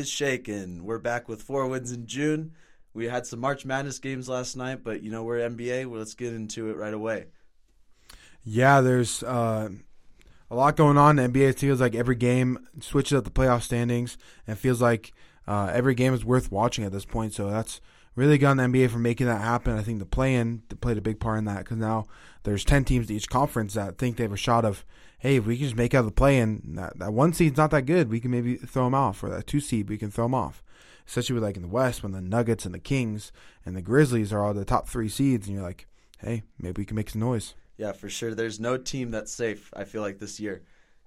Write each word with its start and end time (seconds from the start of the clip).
is 0.00 0.08
shaking. 0.08 0.82
We're 0.82 0.98
back 0.98 1.28
with 1.28 1.42
four 1.42 1.66
wins 1.66 1.92
in 1.92 2.06
June. 2.06 2.52
We 2.94 3.04
had 3.04 3.26
some 3.26 3.38
March 3.38 3.66
Madness 3.66 3.98
games 3.98 4.30
last 4.30 4.56
night, 4.56 4.82
but 4.82 5.02
you 5.02 5.10
know 5.10 5.22
we're 5.22 5.38
NBA. 5.38 5.86
Well, 5.86 5.98
let's 5.98 6.14
get 6.14 6.32
into 6.32 6.70
it 6.70 6.76
right 6.76 6.94
away. 6.94 7.26
Yeah, 8.42 8.80
there's 8.80 9.22
uh, 9.22 9.68
a 10.50 10.54
lot 10.54 10.76
going 10.76 10.96
on. 10.96 11.16
The 11.16 11.28
NBA 11.28 11.58
feels 11.58 11.82
like 11.82 11.94
every 11.94 12.16
game 12.16 12.66
switches 12.80 13.18
up 13.18 13.24
the 13.24 13.30
playoff 13.30 13.62
standings, 13.62 14.16
and 14.46 14.58
feels 14.58 14.80
like 14.80 15.12
uh, 15.46 15.70
every 15.72 15.94
game 15.94 16.14
is 16.14 16.24
worth 16.24 16.50
watching 16.50 16.84
at 16.84 16.92
this 16.92 17.04
point. 17.04 17.34
So 17.34 17.50
that's 17.50 17.82
really 18.16 18.38
got 18.38 18.56
the 18.56 18.62
NBA 18.62 18.90
for 18.90 18.98
making 18.98 19.26
that 19.26 19.42
happen. 19.42 19.76
I 19.76 19.82
think 19.82 19.98
the 19.98 20.06
play-in 20.06 20.62
played 20.80 20.96
a 20.96 21.02
big 21.02 21.20
part 21.20 21.38
in 21.38 21.44
that 21.44 21.58
because 21.58 21.76
now 21.76 22.06
there's 22.44 22.64
ten 22.64 22.84
teams 22.86 23.08
to 23.08 23.14
each 23.14 23.28
conference 23.28 23.74
that 23.74 23.98
think 23.98 24.16
they 24.16 24.24
have 24.24 24.32
a 24.32 24.38
shot 24.38 24.64
of, 24.64 24.86
hey, 25.20 25.36
if 25.36 25.46
we 25.46 25.56
can 25.56 25.64
just 25.66 25.76
make 25.76 25.94
out 25.94 26.04
the 26.04 26.10
play-in, 26.10 26.74
that, 26.76 26.98
that 26.98 27.12
one 27.12 27.32
seed's 27.32 27.56
not 27.56 27.70
that 27.70 27.82
good, 27.86 28.08
we 28.10 28.20
can 28.20 28.30
maybe 28.30 28.56
throw 28.56 28.84
them 28.84 28.94
off, 28.94 29.22
or 29.22 29.28
that 29.30 29.46
two 29.46 29.60
seed, 29.60 29.88
we 29.88 29.96
can 29.98 30.10
throw 30.10 30.24
them 30.24 30.34
off. 30.34 30.62
Especially 31.06 31.34
with 31.34 31.42
like 31.42 31.56
in 31.56 31.62
the 31.62 31.68
West 31.68 32.02
when 32.02 32.12
the 32.12 32.20
Nuggets 32.20 32.64
and 32.64 32.74
the 32.74 32.78
Kings 32.78 33.32
and 33.66 33.74
the 33.76 33.82
Grizzlies 33.82 34.32
are 34.32 34.44
all 34.44 34.54
the 34.54 34.64
top 34.64 34.88
three 34.88 35.08
seeds, 35.08 35.46
and 35.46 35.54
you're 35.56 35.64
like, 35.64 35.86
hey, 36.18 36.42
maybe 36.58 36.80
we 36.82 36.84
can 36.84 36.94
make 36.96 37.10
some 37.10 37.20
noise. 37.20 37.54
Yeah, 37.76 37.92
for 37.92 38.08
sure. 38.10 38.34
There's 38.34 38.60
no 38.60 38.76
team 38.76 39.10
that's 39.10 39.32
safe. 39.32 39.72
I 39.74 39.84
feel 39.84 40.02
like 40.02 40.18
this 40.18 40.38
year, 40.38 40.62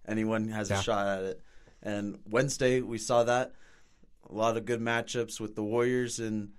anyone 0.08 0.50
has 0.50 0.70
Yeah. 0.70 0.80
a 0.80 0.82
shot 0.84 1.08
at 1.08 1.24
it. 1.24 1.42
And 1.82 2.20
Wednesday 2.30 2.82
we 2.82 2.98
saw 2.98 3.24
that 3.24 3.54
a 4.30 4.34
lot 4.34 4.58
of 4.58 4.66
good 4.66 4.80
matchups 4.82 5.40
with 5.40 5.56
the 5.56 5.64
Warriors 5.64 6.20
and 6.20 6.52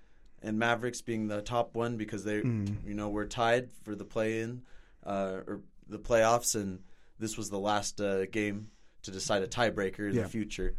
and 0.42 0.58
Mavericks 0.58 1.00
being 1.00 1.28
the 1.28 1.40
top 1.40 1.74
one 1.74 1.96
because 1.96 2.24
they 2.24 2.42
Mm. 2.42 2.76
you 2.86 2.94
know 2.94 3.08
were 3.08 3.24
tied 3.26 3.70
for 3.82 3.94
the 3.94 4.04
play 4.04 4.40
in 4.40 4.62
uh, 5.04 5.40
or 5.46 5.60
the 5.88 5.98
playoffs, 5.98 6.54
and 6.54 6.80
this 7.24 7.36
was 7.38 7.48
the 7.50 7.58
last 7.58 8.00
uh, 8.00 8.26
game 8.26 8.68
to 9.02 9.10
decide 9.10 9.42
a 9.42 9.46
tiebreaker 9.48 10.08
in 10.10 10.14
Yeah. 10.14 10.22
the 10.22 10.28
future. 10.28 10.74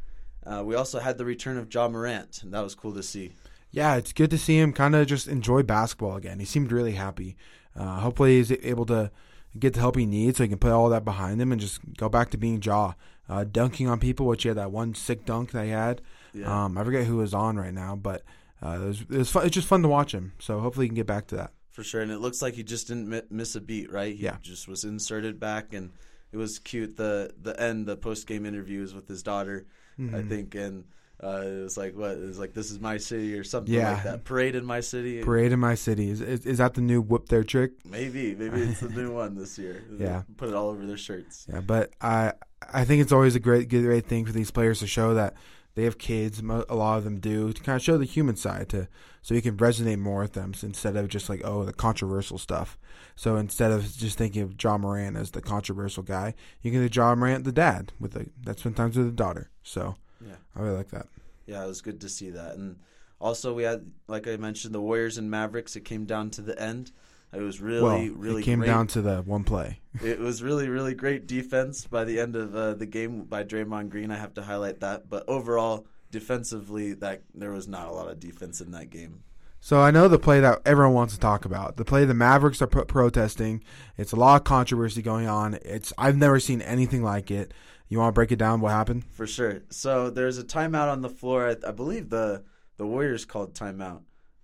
Uh, 0.46 0.64
we 0.64 0.76
also 0.76 1.00
had 1.00 1.18
the 1.18 1.26
return 1.26 1.58
of 1.58 1.74
Ja 1.74 1.88
Morant, 1.90 2.44
and 2.44 2.54
that 2.54 2.62
was 2.62 2.76
cool 2.76 2.94
to 2.94 3.02
see. 3.04 3.34
Yeah, 3.72 3.96
it's 3.96 4.14
good 4.14 4.30
to 4.30 4.38
see 4.38 4.58
him 4.60 4.72
kind 4.74 4.96
of 4.96 5.08
just 5.08 5.28
enjoy 5.28 5.64
basketball 5.64 6.16
again. 6.16 6.40
He 6.40 6.46
seemed 6.46 6.72
really 6.72 6.94
happy. 6.94 7.36
Uh, 7.76 8.00
hopefully, 8.00 8.38
he's 8.38 8.52
able 8.52 8.86
to 8.86 9.12
get 9.58 9.74
the 9.74 9.80
help 9.80 9.98
he 9.98 10.06
needs 10.06 10.38
so 10.38 10.44
he 10.44 10.50
can 10.50 10.60
put 10.60 10.72
all 10.72 10.90
that 10.90 11.04
behind 11.04 11.42
him 11.42 11.52
and 11.52 11.60
just 11.60 11.80
go 11.98 12.08
back 12.10 12.30
to 12.30 12.38
being 12.38 12.62
Ja. 12.62 12.94
Uh, 13.28 13.44
dunking 13.44 13.88
on 13.90 14.00
people, 14.00 14.28
which 14.28 14.44
he 14.44 14.50
had 14.50 14.58
that 14.58 14.72
one 14.72 14.94
sick 14.94 15.26
dunk 15.26 15.52
that 15.52 15.66
he 15.66 15.72
had. 15.72 16.00
Yeah. 16.34 16.66
Um, 16.66 16.78
I 16.78 16.84
forget 16.84 17.06
who 17.06 17.18
was 17.18 17.34
on 17.34 17.58
right 17.58 17.74
now, 17.74 17.96
but 17.96 18.22
uh, 18.64 18.78
it 18.82 18.86
was, 18.86 19.02
it 19.02 19.10
was 19.10 19.32
fun. 19.32 19.46
It's 19.48 19.56
just 19.56 19.68
fun 19.68 19.82
to 19.82 19.88
watch 19.88 20.14
him. 20.14 20.34
So 20.40 20.60
hopefully, 20.60 20.86
he 20.86 20.90
can 20.90 20.96
get 20.96 21.08
back 21.08 21.28
to 21.28 21.36
that. 21.38 21.52
For 21.72 21.84
sure, 21.84 22.02
and 22.02 22.12
it 22.12 22.20
looks 22.20 22.42
like 22.42 22.54
he 22.54 22.64
just 22.64 22.88
didn't 22.88 23.30
miss 23.32 23.56
a 23.56 23.62
beat, 23.62 23.92
right? 23.92 24.16
He 24.16 24.24
Yeah. 24.24 24.38
just 24.42 24.68
was 24.68 24.84
inserted 24.86 25.40
back, 25.40 25.74
and 25.74 25.92
it 26.36 26.38
was 26.38 26.60
cute. 26.60 26.98
the 26.98 27.32
The 27.42 27.60
end, 27.60 27.86
the 27.88 27.96
post 27.96 28.28
game 28.28 28.46
interviews 28.46 28.94
with 28.94 29.08
his 29.08 29.24
daughter, 29.24 29.66
I 29.98 30.02
Mhm. 30.02 30.30
think, 30.30 30.56
and 30.56 30.84
uh, 31.24 31.42
it 31.46 31.64
was 31.64 31.78
like 31.78 31.96
what 31.96 32.12
it 32.18 32.26
was 32.28 32.38
like. 32.38 32.54
This 32.54 32.70
is 32.72 32.80
my 32.80 32.98
city, 32.98 33.40
or 33.40 33.44
something 33.46 33.74
Yeah. 33.74 33.94
like 33.94 34.04
that. 34.04 34.24
Parade 34.26 34.56
in 34.56 34.66
my 34.66 34.82
city. 34.82 35.24
Parade 35.24 35.54
in 35.54 35.60
my 35.62 35.76
city 35.76 36.10
is, 36.10 36.20
is 36.20 36.46
is 36.46 36.58
that 36.58 36.74
the 36.74 36.82
new 36.82 37.02
whoop 37.02 37.30
their 37.30 37.44
trick? 37.46 37.72
Maybe, 37.90 38.36
maybe 38.36 38.62
it's 38.62 38.82
the 38.82 38.90
new 38.90 39.14
one 39.14 39.36
this 39.36 39.58
year. 39.58 39.82
Yeah. 39.98 40.24
put 40.38 40.50
it 40.50 40.56
all 40.56 40.70
over 40.70 40.86
their 40.86 40.98
shirts. 40.98 41.48
Yeah, 41.52 41.62
but 41.62 41.92
I 42.02 42.34
I 42.74 42.84
think 42.86 43.02
it's 43.02 43.14
always 43.14 43.36
a 43.36 43.40
great 43.40 43.70
good 43.70 43.84
great 43.86 44.06
thing 44.08 44.26
for 44.26 44.34
these 44.34 44.52
players 44.52 44.80
to 44.80 44.88
show 44.88 45.14
that 45.14 45.36
they 45.76 45.84
have 45.86 45.98
kids. 45.98 46.40
A 46.42 46.76
lot 46.76 46.98
of 46.98 47.04
them 47.06 47.20
do 47.20 47.54
to 47.54 47.62
kind 47.64 47.78
of 47.78 47.82
show 47.82 47.98
the 47.98 48.06
human 48.18 48.36
side 48.36 48.68
to 48.70 48.88
so 49.26 49.34
you 49.34 49.42
can 49.42 49.58
resonate 49.58 49.98
more 49.98 50.22
with 50.22 50.34
them 50.34 50.54
instead 50.62 50.96
of 50.96 51.08
just 51.08 51.30
like 51.30 51.42
oh 51.44 51.66
the 51.66 51.74
controversial 51.74 52.38
stuff. 52.38 52.78
So 53.16 53.38
instead 53.38 53.72
of 53.72 53.82
just 53.98 54.20
thinking 54.20 54.44
of 54.44 54.54
Ja 54.62 54.78
Morant 54.78 55.18
as 55.18 55.32
the 55.32 55.42
controversial 55.42 56.04
guy, 56.04 56.36
you 56.62 56.72
can 56.72 56.86
do 56.86 56.90
Ja 56.94 57.16
Morant 57.16 57.44
the 57.44 57.52
dad 57.52 57.92
with 58.00 58.12
the 58.12 58.30
that 58.44 58.60
spend 58.60 58.78
times 58.78 58.96
with 58.96 59.08
the 59.08 59.12
daughter. 59.12 59.50
So 59.64 59.96
Yeah. 60.24 60.36
I 60.56 60.62
really 60.62 60.78
like 60.78 60.92
that. 60.92 61.08
Yeah, 61.48 61.64
it 61.64 61.68
was 61.68 61.82
good 61.82 62.02
to 62.02 62.10
see 62.10 62.30
that. 62.30 62.54
And 62.54 62.76
also, 63.20 63.52
we 63.52 63.64
had, 63.64 63.90
like 64.08 64.28
I 64.28 64.38
mentioned, 64.38 64.76
the 64.76 64.82
Warriors 64.82 65.18
and 65.18 65.32
Mavericks. 65.32 65.76
It 65.76 65.86
came 65.86 66.06
down 66.06 66.30
to 66.32 66.42
the 66.44 66.60
end. 66.62 66.92
It 67.34 67.42
was 67.42 67.60
really, 67.60 67.82
well, 68.10 68.16
really 68.16 68.42
it 68.44 68.46
came 68.46 68.60
great. 68.60 68.68
down 68.68 68.86
to 68.88 69.02
the 69.02 69.24
one 69.24 69.44
play. 69.44 69.80
It 70.04 70.20
was 70.20 70.44
really, 70.44 70.70
really 70.70 70.94
great 70.94 71.26
defense 71.26 71.88
by 71.88 72.04
the 72.04 72.20
end 72.20 72.36
of 72.36 72.56
uh, 72.56 72.76
the 72.76 72.86
game 72.86 73.24
by 73.24 73.44
Draymond 73.44 73.90
Green. 73.90 74.12
I 74.12 74.18
have 74.18 74.36
to 74.36 74.44
highlight 74.44 74.82
that. 74.82 75.10
But 75.10 75.24
overall, 75.28 75.88
defensively, 76.16 76.94
that 76.94 77.24
there 77.34 77.52
was 77.52 77.68
not 77.68 77.88
a 77.88 77.92
lot 77.92 78.10
of 78.10 78.20
defense 78.20 78.62
in 78.62 78.72
that 78.72 78.90
game. 78.90 79.24
So 79.60 79.82
I 79.82 79.92
know 79.92 80.08
the 80.08 80.20
play 80.20 80.40
that 80.40 80.62
everyone 80.66 80.94
wants 80.94 81.14
to 81.16 81.20
talk 81.20 81.44
about. 81.44 81.76
The 81.76 81.84
play 81.84 82.06
the 82.06 82.14
Mavericks 82.14 82.62
are 82.62 82.68
pro- 82.68 82.86
protesting. 82.86 83.64
It's 83.98 84.12
a 84.12 84.16
lot 84.16 84.38
of 84.38 84.44
controversy 84.44 85.02
going 85.02 85.28
on. 85.28 85.58
It's 85.66 85.92
I've 85.98 86.18
never 86.18 86.40
seen 86.40 86.62
anything 86.62 87.04
like 87.04 87.32
it. 87.32 87.54
You 87.90 88.00
want 88.00 88.10
to 88.10 88.14
break 88.14 88.32
it 88.32 88.38
down? 88.38 88.62
What 88.62 88.72
happened? 88.72 89.04
For 89.06 89.28
sure. 89.28 89.64
So 89.70 90.10
there's 90.10 90.38
a 90.38 90.44
timeout 90.44 90.92
on 90.92 91.02
the 91.02 91.10
floor. 91.10 91.50
I, 91.50 91.68
I 91.68 91.72
believe 91.72 92.10
the 92.10 92.44
the 92.78 92.86
Warriors 92.86 93.26
called 93.26 93.54
timeout. 93.54 94.02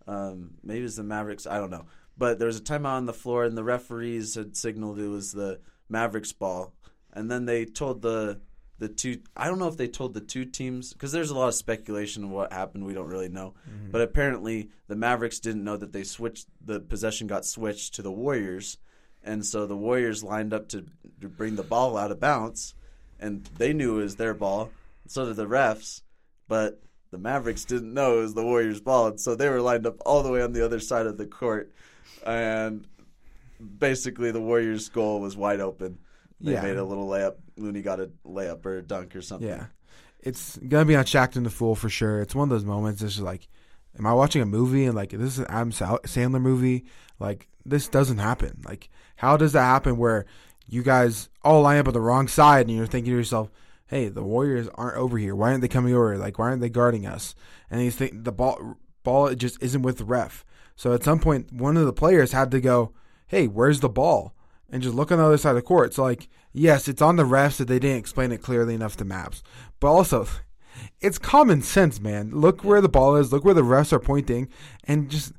Um, 0.07 0.55
maybe 0.63 0.85
it's 0.85 0.95
the 0.97 1.03
Mavericks. 1.03 1.47
I 1.47 1.57
don't 1.57 1.71
know. 1.71 1.85
But 2.17 2.37
there 2.37 2.47
was 2.47 2.57
a 2.57 2.61
timeout 2.61 2.97
on 2.97 3.05
the 3.05 3.13
floor, 3.13 3.45
and 3.45 3.57
the 3.57 3.63
referees 3.63 4.35
had 4.35 4.57
signaled 4.57 4.99
it 4.99 5.07
was 5.07 5.31
the 5.31 5.59
Mavericks 5.87 6.33
ball. 6.33 6.73
And 7.13 7.29
then 7.29 7.45
they 7.45 7.65
told 7.65 8.01
the 8.01 8.41
the 8.81 8.89
two. 8.89 9.19
I 9.37 9.45
don't 9.47 9.59
know 9.59 9.67
if 9.67 9.77
they 9.77 9.87
told 9.87 10.15
the 10.15 10.21
two 10.21 10.43
teams 10.43 10.91
because 10.91 11.11
there's 11.11 11.29
a 11.29 11.37
lot 11.37 11.47
of 11.47 11.53
speculation 11.53 12.23
of 12.23 12.31
what 12.31 12.51
happened. 12.51 12.83
We 12.83 12.95
don't 12.95 13.07
really 13.07 13.29
know. 13.29 13.53
Mm-hmm. 13.69 13.91
But 13.91 14.01
apparently, 14.01 14.69
the 14.87 14.95
Mavericks 14.95 15.39
didn't 15.39 15.63
know 15.63 15.77
that 15.77 15.93
they 15.93 16.03
switched. 16.03 16.47
The 16.65 16.79
possession 16.79 17.27
got 17.27 17.45
switched 17.45 17.93
to 17.93 18.01
the 18.01 18.11
Warriors, 18.11 18.79
and 19.23 19.45
so 19.45 19.67
the 19.67 19.77
Warriors 19.77 20.23
lined 20.23 20.51
up 20.51 20.67
to, 20.69 20.87
to 21.21 21.29
bring 21.29 21.57
the 21.57 21.63
ball 21.63 21.95
out 21.95 22.09
of 22.09 22.19
bounds, 22.19 22.73
and 23.19 23.47
they 23.59 23.71
knew 23.71 23.99
it 23.99 24.03
was 24.03 24.15
their 24.15 24.33
ball. 24.33 24.71
So 25.07 25.27
did 25.27 25.35
the 25.35 25.45
refs, 25.45 26.01
but 26.47 26.81
the 27.11 27.19
Mavericks 27.19 27.65
didn't 27.65 27.93
know 27.93 28.17
it 28.17 28.21
was 28.21 28.33
the 28.33 28.43
Warriors' 28.43 28.81
ball, 28.81 29.07
and 29.07 29.21
so 29.21 29.35
they 29.35 29.47
were 29.47 29.61
lined 29.61 29.85
up 29.85 29.97
all 30.07 30.23
the 30.23 30.31
way 30.31 30.41
on 30.41 30.53
the 30.53 30.65
other 30.65 30.79
side 30.79 31.05
of 31.05 31.17
the 31.19 31.27
court, 31.27 31.71
and 32.25 32.87
basically 33.77 34.31
the 34.31 34.41
Warriors' 34.41 34.89
goal 34.89 35.19
was 35.19 35.37
wide 35.37 35.59
open. 35.59 35.99
They 36.41 36.53
Yeah. 36.53 36.61
made 36.63 36.77
a 36.77 36.83
little 36.83 37.07
layup. 37.07 37.35
Looney 37.57 37.81
got 37.81 37.99
a 37.99 38.09
layup 38.25 38.65
or 38.65 38.77
a 38.77 38.81
dunk 38.81 39.15
or 39.15 39.21
something. 39.21 39.47
Yeah, 39.47 39.65
it's 40.19 40.57
gonna 40.57 40.85
be 40.85 40.95
on 40.95 41.05
Shaqtin' 41.05 41.43
the 41.43 41.49
Fool 41.49 41.75
for 41.75 41.89
sure. 41.89 42.21
It's 42.21 42.35
one 42.35 42.45
of 42.45 42.49
those 42.49 42.65
moments. 42.65 43.01
It's 43.01 43.13
just 43.15 43.23
like, 43.25 43.47
am 43.97 44.05
I 44.05 44.13
watching 44.13 44.41
a 44.41 44.45
movie 44.45 44.85
and 44.85 44.95
like 44.95 45.11
this 45.11 45.33
is 45.33 45.39
an 45.39 45.45
Adam 45.49 45.71
Sandler 45.71 46.41
movie? 46.41 46.85
Like 47.19 47.47
this 47.65 47.87
doesn't 47.87 48.17
happen. 48.17 48.61
Like 48.65 48.89
how 49.17 49.37
does 49.37 49.53
that 49.53 49.63
happen 49.63 49.97
where 49.97 50.25
you 50.67 50.81
guys 50.83 51.29
all 51.43 51.61
line 51.61 51.77
up 51.77 51.87
on 51.87 51.93
the 51.93 52.01
wrong 52.01 52.27
side 52.27 52.67
and 52.67 52.75
you're 52.75 52.87
thinking 52.87 53.11
to 53.11 53.17
yourself, 53.17 53.51
hey, 53.85 54.07
the 54.07 54.23
Warriors 54.23 54.69
aren't 54.75 54.97
over 54.97 55.17
here. 55.17 55.35
Why 55.35 55.49
aren't 55.49 55.61
they 55.61 55.67
coming 55.67 55.93
over? 55.93 56.17
Like 56.17 56.39
why 56.39 56.45
aren't 56.45 56.61
they 56.61 56.69
guarding 56.69 57.05
us? 57.05 57.35
And 57.69 57.81
you 57.83 57.91
think 57.91 58.23
the 58.23 58.31
ball 58.31 58.77
ball 59.03 59.33
just 59.35 59.61
isn't 59.61 59.81
with 59.81 59.97
the 59.97 60.05
ref. 60.05 60.43
So 60.75 60.93
at 60.93 61.03
some 61.03 61.19
point, 61.19 61.51
one 61.53 61.77
of 61.77 61.85
the 61.85 61.93
players 61.93 62.31
had 62.31 62.49
to 62.51 62.61
go, 62.61 62.93
hey, 63.27 63.47
where's 63.47 63.81
the 63.81 63.89
ball? 63.89 64.33
And 64.71 64.81
just 64.81 64.95
look 64.95 65.11
on 65.11 65.17
the 65.17 65.25
other 65.25 65.37
side 65.37 65.51
of 65.51 65.55
the 65.57 65.61
court. 65.61 65.93
So 65.93 66.03
like, 66.03 66.29
yes, 66.53 66.87
it's 66.87 67.01
on 67.01 67.17
the 67.17 67.23
refs 67.23 67.57
that 67.57 67.67
they 67.67 67.77
didn't 67.77 67.97
explain 67.97 68.31
it 68.31 68.41
clearly 68.41 68.73
enough 68.73 68.95
to 68.97 69.05
Mavs, 69.05 69.41
but 69.79 69.91
also, 69.91 70.25
it's 71.01 71.19
common 71.19 71.61
sense, 71.61 71.99
man. 71.99 72.31
Look 72.31 72.63
where 72.63 72.81
the 72.81 72.89
ball 72.89 73.17
is. 73.17 73.33
Look 73.33 73.43
where 73.43 73.53
the 73.53 73.61
refs 73.61 73.91
are 73.91 73.99
pointing, 73.99 74.47
and 74.85 75.09
just 75.09 75.33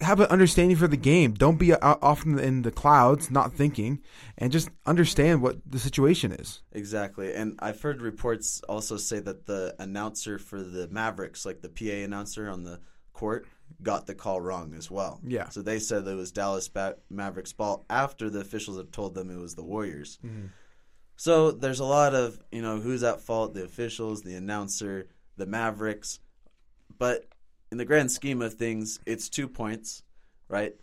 have 0.00 0.20
an 0.20 0.26
understanding 0.26 0.76
for 0.76 0.86
the 0.86 0.96
game. 0.96 1.32
Don't 1.32 1.58
be 1.58 1.74
off 1.74 2.24
in 2.24 2.62
the 2.62 2.70
clouds, 2.70 3.30
not 3.30 3.52
thinking, 3.52 4.00
and 4.36 4.52
just 4.52 4.68
understand 4.86 5.42
what 5.42 5.56
the 5.66 5.78
situation 5.78 6.30
is. 6.30 6.60
Exactly. 6.72 7.34
And 7.34 7.58
I've 7.58 7.80
heard 7.80 8.00
reports 8.00 8.60
also 8.68 8.96
say 8.96 9.18
that 9.20 9.46
the 9.46 9.74
announcer 9.78 10.38
for 10.38 10.62
the 10.62 10.86
Mavericks, 10.88 11.44
like 11.44 11.62
the 11.62 11.68
PA 11.68 12.04
announcer 12.04 12.48
on 12.48 12.62
the 12.62 12.80
court, 13.18 13.46
got 13.82 14.06
the 14.06 14.14
call 14.14 14.40
wrong 14.40 14.74
as 14.76 14.90
well. 14.90 15.20
Yeah. 15.26 15.48
So 15.48 15.60
they 15.60 15.80
said 15.80 16.06
it 16.06 16.14
was 16.14 16.30
Dallas 16.30 16.68
ba- 16.68 16.96
Mavericks 17.10 17.52
ball 17.52 17.84
after 17.90 18.30
the 18.30 18.40
officials 18.40 18.76
had 18.76 18.92
told 18.92 19.14
them 19.14 19.28
it 19.28 19.40
was 19.40 19.56
the 19.56 19.64
Warriors. 19.64 20.18
Mm-hmm. 20.24 20.46
So 21.16 21.50
there's 21.50 21.80
a 21.80 21.84
lot 21.84 22.14
of, 22.14 22.38
you 22.52 22.62
know, 22.62 22.78
who's 22.78 23.02
at 23.02 23.20
fault, 23.20 23.54
the 23.54 23.64
officials, 23.64 24.22
the 24.22 24.36
announcer, 24.36 25.08
the 25.36 25.46
Mavericks. 25.46 26.20
But 26.96 27.24
in 27.72 27.78
the 27.78 27.84
grand 27.84 28.12
scheme 28.12 28.40
of 28.40 28.54
things, 28.54 29.00
it's 29.04 29.28
two 29.28 29.48
points, 29.48 30.04
right? 30.48 30.74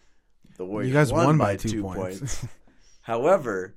The 0.57 0.65
Warriors 0.65 0.89
You 0.89 0.93
guys 0.93 1.13
won, 1.13 1.25
won 1.25 1.37
by, 1.37 1.53
by 1.53 1.55
two 1.55 1.69
two 1.69 1.81
points. 1.83 2.19
points. 2.19 2.47
However, 3.01 3.75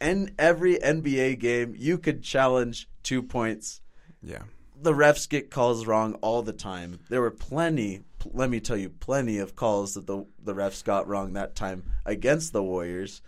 in 0.00 0.34
every 0.38 0.76
NBA 0.76 1.38
game, 1.38 1.74
you 1.76 1.98
could 1.98 2.22
challenge 2.22 2.88
two 3.02 3.22
points. 3.22 3.82
Yeah. 4.22 4.42
The 4.82 4.92
refs 4.92 5.28
get 5.28 5.50
calls 5.50 5.86
wrong 5.86 6.14
all 6.22 6.42
the 6.42 6.52
time. 6.52 6.98
There 7.08 7.20
were 7.20 7.30
plenty, 7.30 8.00
pl- 8.18 8.32
let 8.34 8.50
me 8.50 8.58
tell 8.60 8.76
you, 8.76 8.88
plenty 8.90 9.38
of 9.38 9.54
calls 9.54 9.94
that 9.94 10.06
the 10.06 10.26
the 10.42 10.54
refs 10.54 10.82
got 10.84 11.06
wrong 11.08 11.34
that 11.34 11.54
time 11.54 11.84
against 12.04 12.52
the 12.52 12.62
Warriors. 12.62 13.22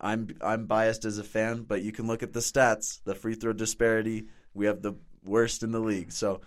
I'm 0.00 0.28
I'm 0.42 0.66
biased 0.66 1.04
as 1.04 1.18
a 1.18 1.24
fan, 1.24 1.62
but 1.62 1.82
you 1.82 1.92
can 1.92 2.06
look 2.06 2.22
at 2.22 2.32
the 2.32 2.40
stats, 2.40 3.00
the 3.04 3.14
free 3.14 3.34
throw 3.34 3.52
disparity. 3.52 4.26
We 4.54 4.66
have 4.66 4.82
the 4.82 4.94
worst 5.24 5.62
in 5.62 5.72
the 5.72 5.80
league. 5.80 6.12
So 6.12 6.40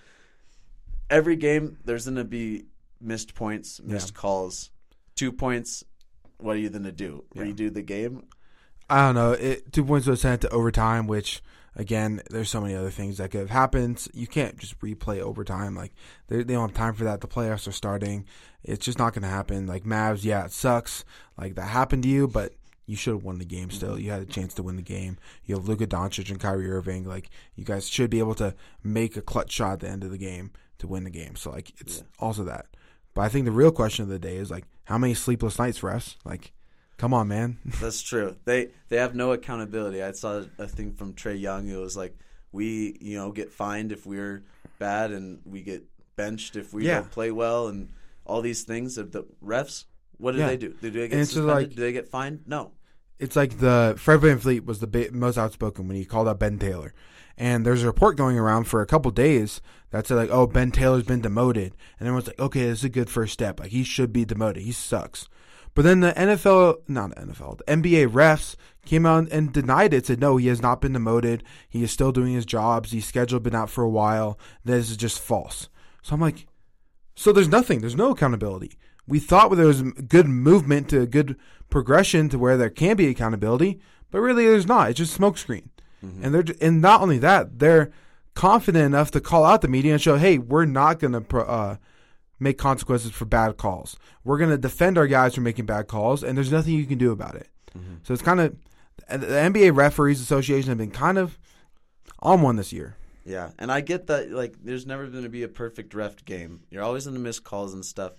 every 1.10 1.36
game 1.36 1.78
there's 1.86 2.06
going 2.06 2.18
to 2.18 2.24
be 2.24 2.66
missed 3.02 3.34
points, 3.36 3.82
missed 3.84 4.12
Yeah. 4.16 4.20
calls. 4.20 4.70
Two 5.16 5.32
points, 5.32 5.84
what 6.38 6.56
are 6.56 6.60
you 6.60 6.70
going 6.70 6.84
to 6.84 6.92
do? 6.92 7.24
Yeah. 7.34 7.44
Redo 7.44 7.74
the 7.74 7.82
game? 7.82 8.24
I 8.90 9.06
don't 9.08 9.16
know. 9.16 9.32
It, 9.32 9.72
two 9.72 9.84
points 9.86 10.08
was 10.08 10.22
sent 10.22 10.42
to 10.42 10.50
overtime, 10.50 11.08
which 11.08 11.42
again, 11.76 12.22
there's 12.30 12.50
so 12.50 12.62
many 12.62 12.76
other 12.76 12.90
things 12.90 13.18
that 13.18 13.32
could 13.32 13.42
have 13.42 13.50
happened. 13.50 14.08
You 14.14 14.28
can't 14.28 14.58
just 14.58 14.80
replay 14.80 15.20
overtime. 15.20 15.76
Like 15.76 15.94
they, 16.28 16.38
they 16.44 16.54
don't 16.54 16.70
have 16.70 16.78
time 16.78 16.94
for 16.94 17.04
that. 17.04 17.22
The 17.22 17.28
playoffs 17.28 17.68
are 17.68 17.72
starting. 17.74 18.26
It's 18.64 18.86
just 18.86 19.00
not 19.00 19.14
going 19.14 19.24
to 19.24 19.28
happen. 19.30 19.68
Like 19.68 19.84
Mavs, 19.84 20.24
yeah, 20.24 20.46
it 20.46 20.52
sucks. 20.52 21.04
Like 21.38 21.56
that 21.56 21.68
happened 21.70 22.04
to 22.04 22.10
you, 22.10 22.28
but 22.28 22.54
you 22.86 22.96
should 22.96 23.14
have 23.14 23.24
won 23.24 23.40
the 23.40 23.46
game 23.46 23.72
still. 23.72 23.98
You 23.98 24.12
had 24.12 24.22
a 24.22 24.26
chance 24.26 24.54
to 24.56 24.64
win 24.64 24.76
the 24.76 24.82
game. 24.82 25.18
You 25.46 25.56
have 25.56 25.68
Luka 25.68 25.88
Doncic 25.88 26.30
and 26.30 26.40
Kyrie 26.40 26.70
Irving. 26.70 27.06
Like 27.06 27.30
you 27.56 27.64
guys 27.66 27.88
should 27.90 28.10
be 28.10 28.20
able 28.20 28.36
to 28.36 28.54
make 28.84 29.16
a 29.18 29.22
clutch 29.22 29.52
shot 29.52 29.74
at 29.74 29.80
the 29.82 29.90
end 29.90 30.04
of 30.04 30.12
the 30.12 30.18
game 30.18 30.52
to 30.80 30.88
win 30.88 31.04
the 31.04 31.10
game. 31.10 31.36
So 31.36 31.52
like 31.52 31.74
it's 31.80 31.98
Yeah. 31.98 32.04
also 32.20 32.44
that. 32.46 32.68
But 33.14 33.22
I 33.22 33.30
think 33.30 33.46
the 33.46 33.52
real 33.52 33.72
question 33.72 34.04
of 34.04 34.10
the 34.10 34.20
day 34.20 34.38
is 34.38 34.50
like 34.52 34.66
how 34.86 34.98
many 34.98 35.14
sleepless 35.14 35.58
nights, 35.60 35.80
refs? 35.80 36.16
Like, 36.26 36.52
come 36.98 37.14
on, 37.14 37.28
man. 37.28 37.58
That's 37.82 38.02
true. 38.02 38.36
They 38.46 38.70
they 38.90 38.98
have 38.98 39.16
no 39.16 39.32
accountability. 39.32 40.02
I 40.04 40.12
saw 40.12 40.44
a 40.58 40.68
thing 40.68 40.94
from 40.94 41.14
Trae 41.14 41.40
Young. 41.40 41.68
It 41.68 41.78
was 41.78 41.96
like 41.98 42.18
we 42.52 42.98
you 43.02 43.18
know 43.18 43.32
get 43.32 43.52
fined 43.52 43.92
if 43.92 44.06
we're 44.06 44.44
bad, 44.80 45.12
and 45.12 45.40
we 45.46 45.62
get 45.62 45.84
benched 46.16 46.56
if 46.56 46.74
we 46.74 46.86
Yeah. 46.88 47.00
don't 47.00 47.12
play 47.12 47.32
well, 47.32 47.68
and 47.68 47.90
all 48.26 48.42
these 48.42 48.64
things. 48.64 48.96
The- 48.96 49.04
The 49.04 49.26
refs, 49.44 49.86
what 50.18 50.34
do 50.34 50.40
Yeah. 50.40 50.48
they 50.48 50.58
do? 50.58 50.74
Do 50.82 50.92
they 50.92 51.08
get 51.08 51.26
suspended? 51.26 51.50
like- 51.56 51.70
do 51.72 51.82
they 51.82 51.92
get 51.94 52.08
fined? 52.08 52.42
No. 52.46 52.72
it's 53.20 53.36
like 53.38 53.60
the 53.60 53.94
Fred 53.98 54.20
VanVleet 54.20 54.66
was 54.66 54.80
the 54.80 54.88
ba- 54.88 55.12
most 55.14 55.38
outspoken 55.38 55.88
when 55.88 55.96
he 55.96 56.04
called 56.04 56.28
out 56.28 56.40
Ben 56.40 56.60
Taylor. 56.60 56.94
And 57.38 57.66
there's 57.66 57.82
a 57.84 57.88
report 57.88 58.18
going 58.18 58.38
around 58.38 58.66
for 58.66 58.82
a 58.82 58.86
couple 58.86 59.10
days 59.12 59.62
that 59.92 60.06
said 60.06 60.16
like, 60.18 60.30
oh, 60.32 60.46
Ben 60.46 60.72
Taylor's 60.72 61.04
been 61.06 61.22
demoted, 61.22 61.74
and 62.00 62.08
everyone's 62.08 62.28
like, 62.28 62.40
okay, 62.40 62.66
this 62.66 62.80
is 62.80 62.84
a 62.86 62.90
good 62.90 63.10
first 63.10 63.32
step. 63.32 63.60
Like 63.62 63.70
he 63.72 63.84
should 63.84 64.12
be 64.12 64.26
demoted. 64.26 64.64
He 64.64 64.72
sucks. 64.74 65.30
But 65.76 65.86
then 65.86 66.02
the 66.02 66.12
NFL, 66.12 66.88
not 66.88 67.16
the 67.16 67.22
NFL, 67.22 67.58
the 67.60 67.64
NBA 67.64 68.10
refs 68.10 68.56
came 68.86 69.06
out 69.06 69.28
and 69.32 69.52
denied 69.52 69.94
it. 69.94 70.06
Said 70.06 70.20
no, 70.20 70.38
he 70.38 70.48
has 70.48 70.62
not 70.62 70.82
been 70.82 70.94
demoted. 70.94 71.44
He 71.68 71.84
is 71.84 71.92
still 71.92 72.12
doing 72.12 72.34
his 72.34 72.46
jobs. 72.46 72.92
He's 72.92 73.06
scheduled 73.06 73.44
been 73.44 73.56
out 73.56 73.70
for 73.70 73.84
a 73.84 73.90
while. 73.90 74.38
This 74.64 74.92
is 74.92 74.98
just 74.98 75.20
false. 75.20 75.70
So 76.02 76.14
I'm 76.14 76.22
like, 76.22 76.48
so 77.16 77.32
there's 77.32 77.48
nothing. 77.48 77.82
There's 77.82 77.96
no 77.96 78.12
accountability. 78.12 78.78
We 79.08 79.20
thought 79.20 79.52
there 79.56 79.66
was 79.66 79.82
good 79.82 80.28
movement 80.28 80.90
to 80.90 81.06
good 81.06 81.38
progression 81.70 82.30
to 82.30 82.40
where 82.40 82.58
there 82.58 82.70
can 82.70 82.96
be 82.96 83.08
accountability, 83.08 83.82
but 84.12 84.22
really 84.22 84.46
there's 84.46 84.68
not. 84.68 84.90
It's 84.90 85.00
just 85.00 85.20
smokescreen. 85.20 85.70
And 86.24 86.34
they're 86.34 86.56
and 86.62 86.82
not 86.82 87.02
only 87.02 87.18
that, 87.20 87.60
they're 87.60 87.92
confident 88.34 88.86
enough 88.86 89.12
to 89.12 89.22
call 89.22 89.46
out 89.46 89.62
the 89.62 89.68
media 89.68 89.94
and 89.94 90.02
show, 90.02 90.18
hey, 90.18 90.38
we're 90.38 90.66
not 90.66 91.00
going 91.00 91.14
to 91.14 91.22
pro, 91.22 91.44
uh, 91.44 91.78
make 92.44 92.58
consequences 92.58 93.12
for 93.12 93.26
bad 93.26 93.58
calls. 93.58 93.98
We're 94.24 94.38
going 94.38 94.50
to 94.52 94.58
defend 94.58 94.98
our 94.98 95.08
guys 95.08 95.36
from 95.36 95.44
making 95.46 95.66
bad 95.66 95.88
calls, 95.88 96.24
and 96.24 96.38
there's 96.38 96.52
nothing 96.52 96.74
you 96.74 96.86
can 96.86 96.98
do 96.98 97.12
about 97.12 97.36
it. 97.36 97.48
So 98.04 98.14
it's 98.14 98.22
kind 98.22 98.40
of 98.40 98.56
the 99.10 99.18
NBA 99.26 99.76
Referees 99.76 100.22
Association 100.22 100.70
have 100.70 100.78
been 100.78 100.92
kind 100.92 101.18
of 101.18 101.40
on 102.20 102.42
one 102.42 102.56
this 102.56 102.72
year. 102.72 102.96
Yeah, 103.26 103.50
and 103.58 103.72
I 103.72 103.82
get 103.82 104.08
that. 104.08 104.32
Like, 104.32 104.56
there's 104.62 104.86
never 104.86 105.08
going 105.08 105.24
to 105.24 105.30
be 105.30 105.44
a 105.44 105.48
perfect 105.48 105.94
ref 105.94 106.24
game. 106.26 106.62
You're 106.70 106.84
always 106.84 107.06
going 107.06 107.16
to 107.16 107.22
miss 107.22 107.40
calls 107.40 107.74
and 107.74 107.84
stuff. 107.84 108.14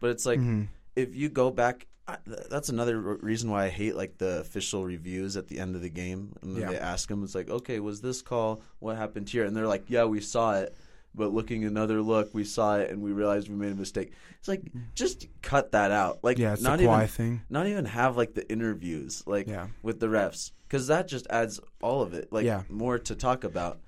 But 0.00 0.10
it's 0.10 0.26
like 0.26 0.40
Mm-hmm. 0.40 0.62
if 0.96 1.14
you 1.14 1.28
go 1.28 1.50
back, 1.50 1.86
I, 2.08 2.16
that's 2.26 2.68
another 2.68 2.98
reason 3.00 3.50
why 3.50 3.66
I 3.66 3.68
hate 3.68 3.96
like 3.96 4.18
the 4.18 4.40
official 4.40 4.84
reviews 4.84 5.36
at 5.36 5.46
the 5.48 5.58
end 5.58 5.74
of 5.76 5.82
the 5.82 5.90
game. 5.90 6.32
And 6.42 6.54
then 6.56 6.62
Yeah. 6.62 6.70
they 6.70 6.78
ask 6.78 7.08
them, 7.08 7.22
it's 7.22 7.34
like, 7.34 7.50
okay, 7.50 7.78
was 7.80 8.00
this 8.00 8.22
call? 8.22 8.62
What 8.80 8.96
happened 8.96 9.28
here? 9.28 9.44
And 9.44 9.56
they're 9.56 9.66
like, 9.68 9.84
yeah, 9.88 10.04
we 10.04 10.20
saw 10.20 10.54
it. 10.54 10.74
But 11.16 11.32
looking 11.32 11.64
another 11.64 12.02
look, 12.02 12.34
we 12.34 12.44
saw 12.44 12.76
it 12.76 12.90
and 12.90 13.02
we 13.02 13.12
realized 13.12 13.48
we 13.48 13.56
made 13.56 13.72
a 13.72 13.74
mistake. 13.76 14.12
It's 14.38 14.48
like 14.48 14.62
just 14.94 15.26
cut 15.42 15.72
that 15.72 15.90
out. 15.90 16.18
Like 16.22 16.36
Mm-hmm. 16.36 16.42
Yeah, 16.42 16.52
it's 16.52 16.62
not 16.62 16.80
even 16.80 17.06
thing. 17.08 17.42
not 17.48 17.66
even 17.66 17.86
have 17.86 18.16
like 18.16 18.34
the 18.34 18.48
interviews 18.50 19.22
like 19.26 19.46
Yeah. 19.46 19.68
with 19.82 19.98
the 19.98 20.08
refs 20.08 20.52
because 20.68 20.86
that 20.88 21.08
just 21.08 21.26
adds 21.30 21.58
all 21.80 22.02
of 22.02 22.12
it 22.14 22.32
like 22.32 22.44
Yeah. 22.44 22.62
more 22.68 22.98
to 22.98 23.14
talk 23.14 23.44
about. 23.44 23.80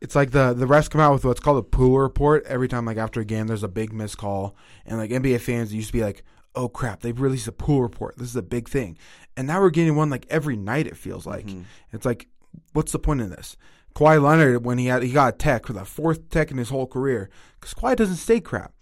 It's 0.00 0.14
like 0.14 0.30
the 0.30 0.54
the 0.54 0.66
refs 0.66 0.88
come 0.88 1.00
out 1.00 1.12
with 1.12 1.24
what's 1.24 1.40
called 1.40 1.58
a 1.58 1.62
pool 1.68 1.98
report 1.98 2.44
every 2.46 2.68
time, 2.68 2.84
like 2.84 2.96
after 2.98 3.20
a 3.20 3.24
game, 3.24 3.48
there's 3.48 3.64
a 3.64 3.68
big 3.68 3.92
missed 3.92 4.16
call, 4.18 4.54
and 4.86 4.96
like 4.98 5.10
NBA 5.10 5.40
fans 5.40 5.74
used 5.74 5.88
to 5.88 5.92
be 5.92 6.02
like, 6.04 6.22
"Oh 6.54 6.68
crap, 6.68 7.00
they've 7.00 7.20
released 7.20 7.48
a 7.48 7.52
pool 7.52 7.82
report. 7.82 8.16
This 8.16 8.28
is 8.28 8.36
a 8.36 8.42
big 8.42 8.68
thing," 8.68 8.96
and 9.36 9.48
now 9.48 9.60
we're 9.60 9.70
getting 9.70 9.96
one 9.96 10.08
like 10.08 10.24
every 10.30 10.54
night. 10.54 10.86
It 10.86 10.96
feels 10.96 11.26
like 11.26 11.48
it's 11.92 12.06
like, 12.06 12.28
what's 12.74 12.92
the 12.92 13.00
point 13.00 13.20
in 13.22 13.30
this? 13.30 13.56
Kawhi 13.98 14.22
Leonard, 14.22 14.64
when 14.64 14.78
he 14.78 14.86
had 14.86 15.02
he 15.02 15.10
got 15.10 15.34
a 15.34 15.36
tech 15.36 15.66
for 15.66 15.72
the 15.72 15.84
fourth 15.84 16.30
tech 16.30 16.52
in 16.52 16.56
his 16.56 16.68
whole 16.68 16.86
career, 16.86 17.28
because 17.58 17.74
Kawhi 17.74 17.96
doesn't 17.96 18.16
say 18.16 18.38
crap. 18.38 18.72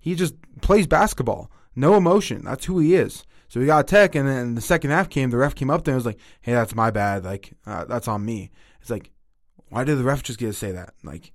He 0.00 0.14
just 0.14 0.34
plays 0.62 0.86
basketball, 0.86 1.50
no 1.76 1.94
emotion. 1.94 2.42
That's 2.42 2.64
who 2.64 2.78
he 2.78 2.94
is. 2.94 3.24
So 3.48 3.60
he 3.60 3.66
got 3.66 3.80
a 3.80 3.84
tech, 3.84 4.14
and 4.14 4.26
then 4.26 4.54
the 4.54 4.62
second 4.62 4.90
half 4.90 5.10
came. 5.10 5.28
The 5.28 5.36
ref 5.36 5.54
came 5.54 5.68
up 5.68 5.84
there 5.84 5.92
and 5.92 5.98
was 5.98 6.06
like, 6.06 6.18
"Hey, 6.40 6.52
that's 6.52 6.74
my 6.74 6.90
bad. 6.90 7.22
Like 7.22 7.52
uh, 7.66 7.84
that's 7.84 8.08
on 8.08 8.24
me." 8.24 8.50
It's 8.80 8.88
like, 8.88 9.10
why 9.68 9.84
did 9.84 9.98
the 9.98 10.04
ref 10.04 10.22
just 10.22 10.38
get 10.38 10.46
to 10.46 10.52
say 10.54 10.72
that? 10.72 10.94
Like, 11.04 11.32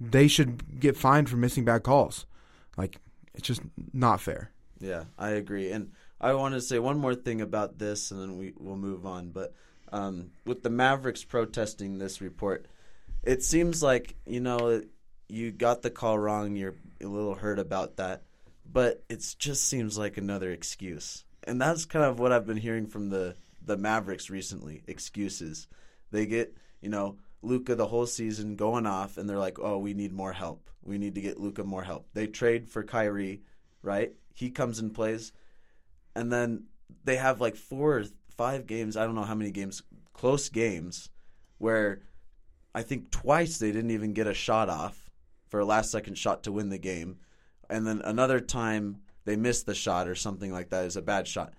they 0.00 0.26
should 0.26 0.80
get 0.80 0.96
fined 0.96 1.30
for 1.30 1.36
missing 1.36 1.64
bad 1.64 1.84
calls. 1.84 2.26
Like, 2.76 2.98
it's 3.34 3.46
just 3.46 3.62
not 3.92 4.20
fair. 4.20 4.50
Yeah, 4.80 5.04
I 5.16 5.30
agree. 5.30 5.70
And 5.70 5.92
I 6.20 6.34
want 6.34 6.54
to 6.54 6.60
say 6.60 6.80
one 6.80 6.98
more 6.98 7.14
thing 7.14 7.40
about 7.40 7.78
this, 7.78 8.10
and 8.10 8.20
then 8.20 8.36
we 8.36 8.52
will 8.56 8.76
move 8.76 9.06
on. 9.06 9.30
But 9.30 9.54
um, 9.94 10.32
with 10.44 10.64
the 10.64 10.70
Mavericks 10.70 11.22
protesting 11.22 11.98
this 11.98 12.20
report, 12.20 12.66
it 13.22 13.44
seems 13.44 13.80
like 13.80 14.16
you 14.26 14.40
know 14.40 14.82
you 15.28 15.52
got 15.52 15.82
the 15.82 15.90
call 15.90 16.18
wrong. 16.18 16.56
You're 16.56 16.74
a 17.00 17.06
little 17.06 17.36
hurt 17.36 17.60
about 17.60 17.96
that, 17.96 18.24
but 18.70 19.04
it 19.08 19.24
just 19.38 19.68
seems 19.68 19.96
like 19.96 20.16
another 20.16 20.50
excuse. 20.50 21.24
And 21.44 21.60
that's 21.60 21.84
kind 21.84 22.04
of 22.04 22.18
what 22.18 22.32
I've 22.32 22.46
been 22.46 22.56
hearing 22.56 22.88
from 22.88 23.10
the 23.10 23.36
the 23.64 23.76
Mavericks 23.76 24.30
recently. 24.30 24.82
Excuses. 24.88 25.68
They 26.10 26.26
get 26.26 26.56
you 26.80 26.88
know 26.88 27.18
Luka 27.40 27.76
the 27.76 27.86
whole 27.86 28.06
season 28.06 28.56
going 28.56 28.86
off, 28.86 29.16
and 29.16 29.30
they're 29.30 29.38
like, 29.38 29.60
"Oh, 29.60 29.78
we 29.78 29.94
need 29.94 30.12
more 30.12 30.32
help. 30.32 30.70
We 30.82 30.98
need 30.98 31.14
to 31.14 31.20
get 31.20 31.38
Luka 31.38 31.62
more 31.62 31.84
help." 31.84 32.08
They 32.14 32.26
trade 32.26 32.68
for 32.68 32.82
Kyrie, 32.82 33.42
right? 33.80 34.12
He 34.34 34.50
comes 34.50 34.80
and 34.80 34.92
plays, 34.92 35.30
and 36.16 36.32
then 36.32 36.64
they 37.04 37.14
have 37.14 37.40
like 37.40 37.54
four 37.54 38.04
five 38.36 38.66
games. 38.66 38.96
I 38.96 39.04
don't 39.04 39.14
know 39.14 39.22
how 39.22 39.34
many 39.34 39.50
games, 39.50 39.82
close 40.12 40.48
games, 40.48 41.10
where 41.58 42.02
I 42.74 42.82
think 42.82 43.10
twice 43.10 43.58
they 43.58 43.72
didn't 43.72 43.90
even 43.92 44.12
get 44.12 44.26
a 44.26 44.34
shot 44.34 44.68
off 44.68 45.10
for 45.48 45.60
a 45.60 45.64
last 45.64 45.90
second 45.90 46.18
shot 46.18 46.42
to 46.44 46.52
win 46.52 46.68
the 46.68 46.78
game, 46.78 47.18
and 47.70 47.86
then 47.86 48.02
another 48.04 48.40
time 48.40 48.98
they 49.24 49.36
missed 49.36 49.66
the 49.66 49.74
shot 49.74 50.08
or 50.08 50.14
something 50.14 50.52
like 50.52 50.70
that 50.70 50.84
is 50.84 50.96
a 50.96 51.02
bad 51.02 51.26
shot, 51.28 51.54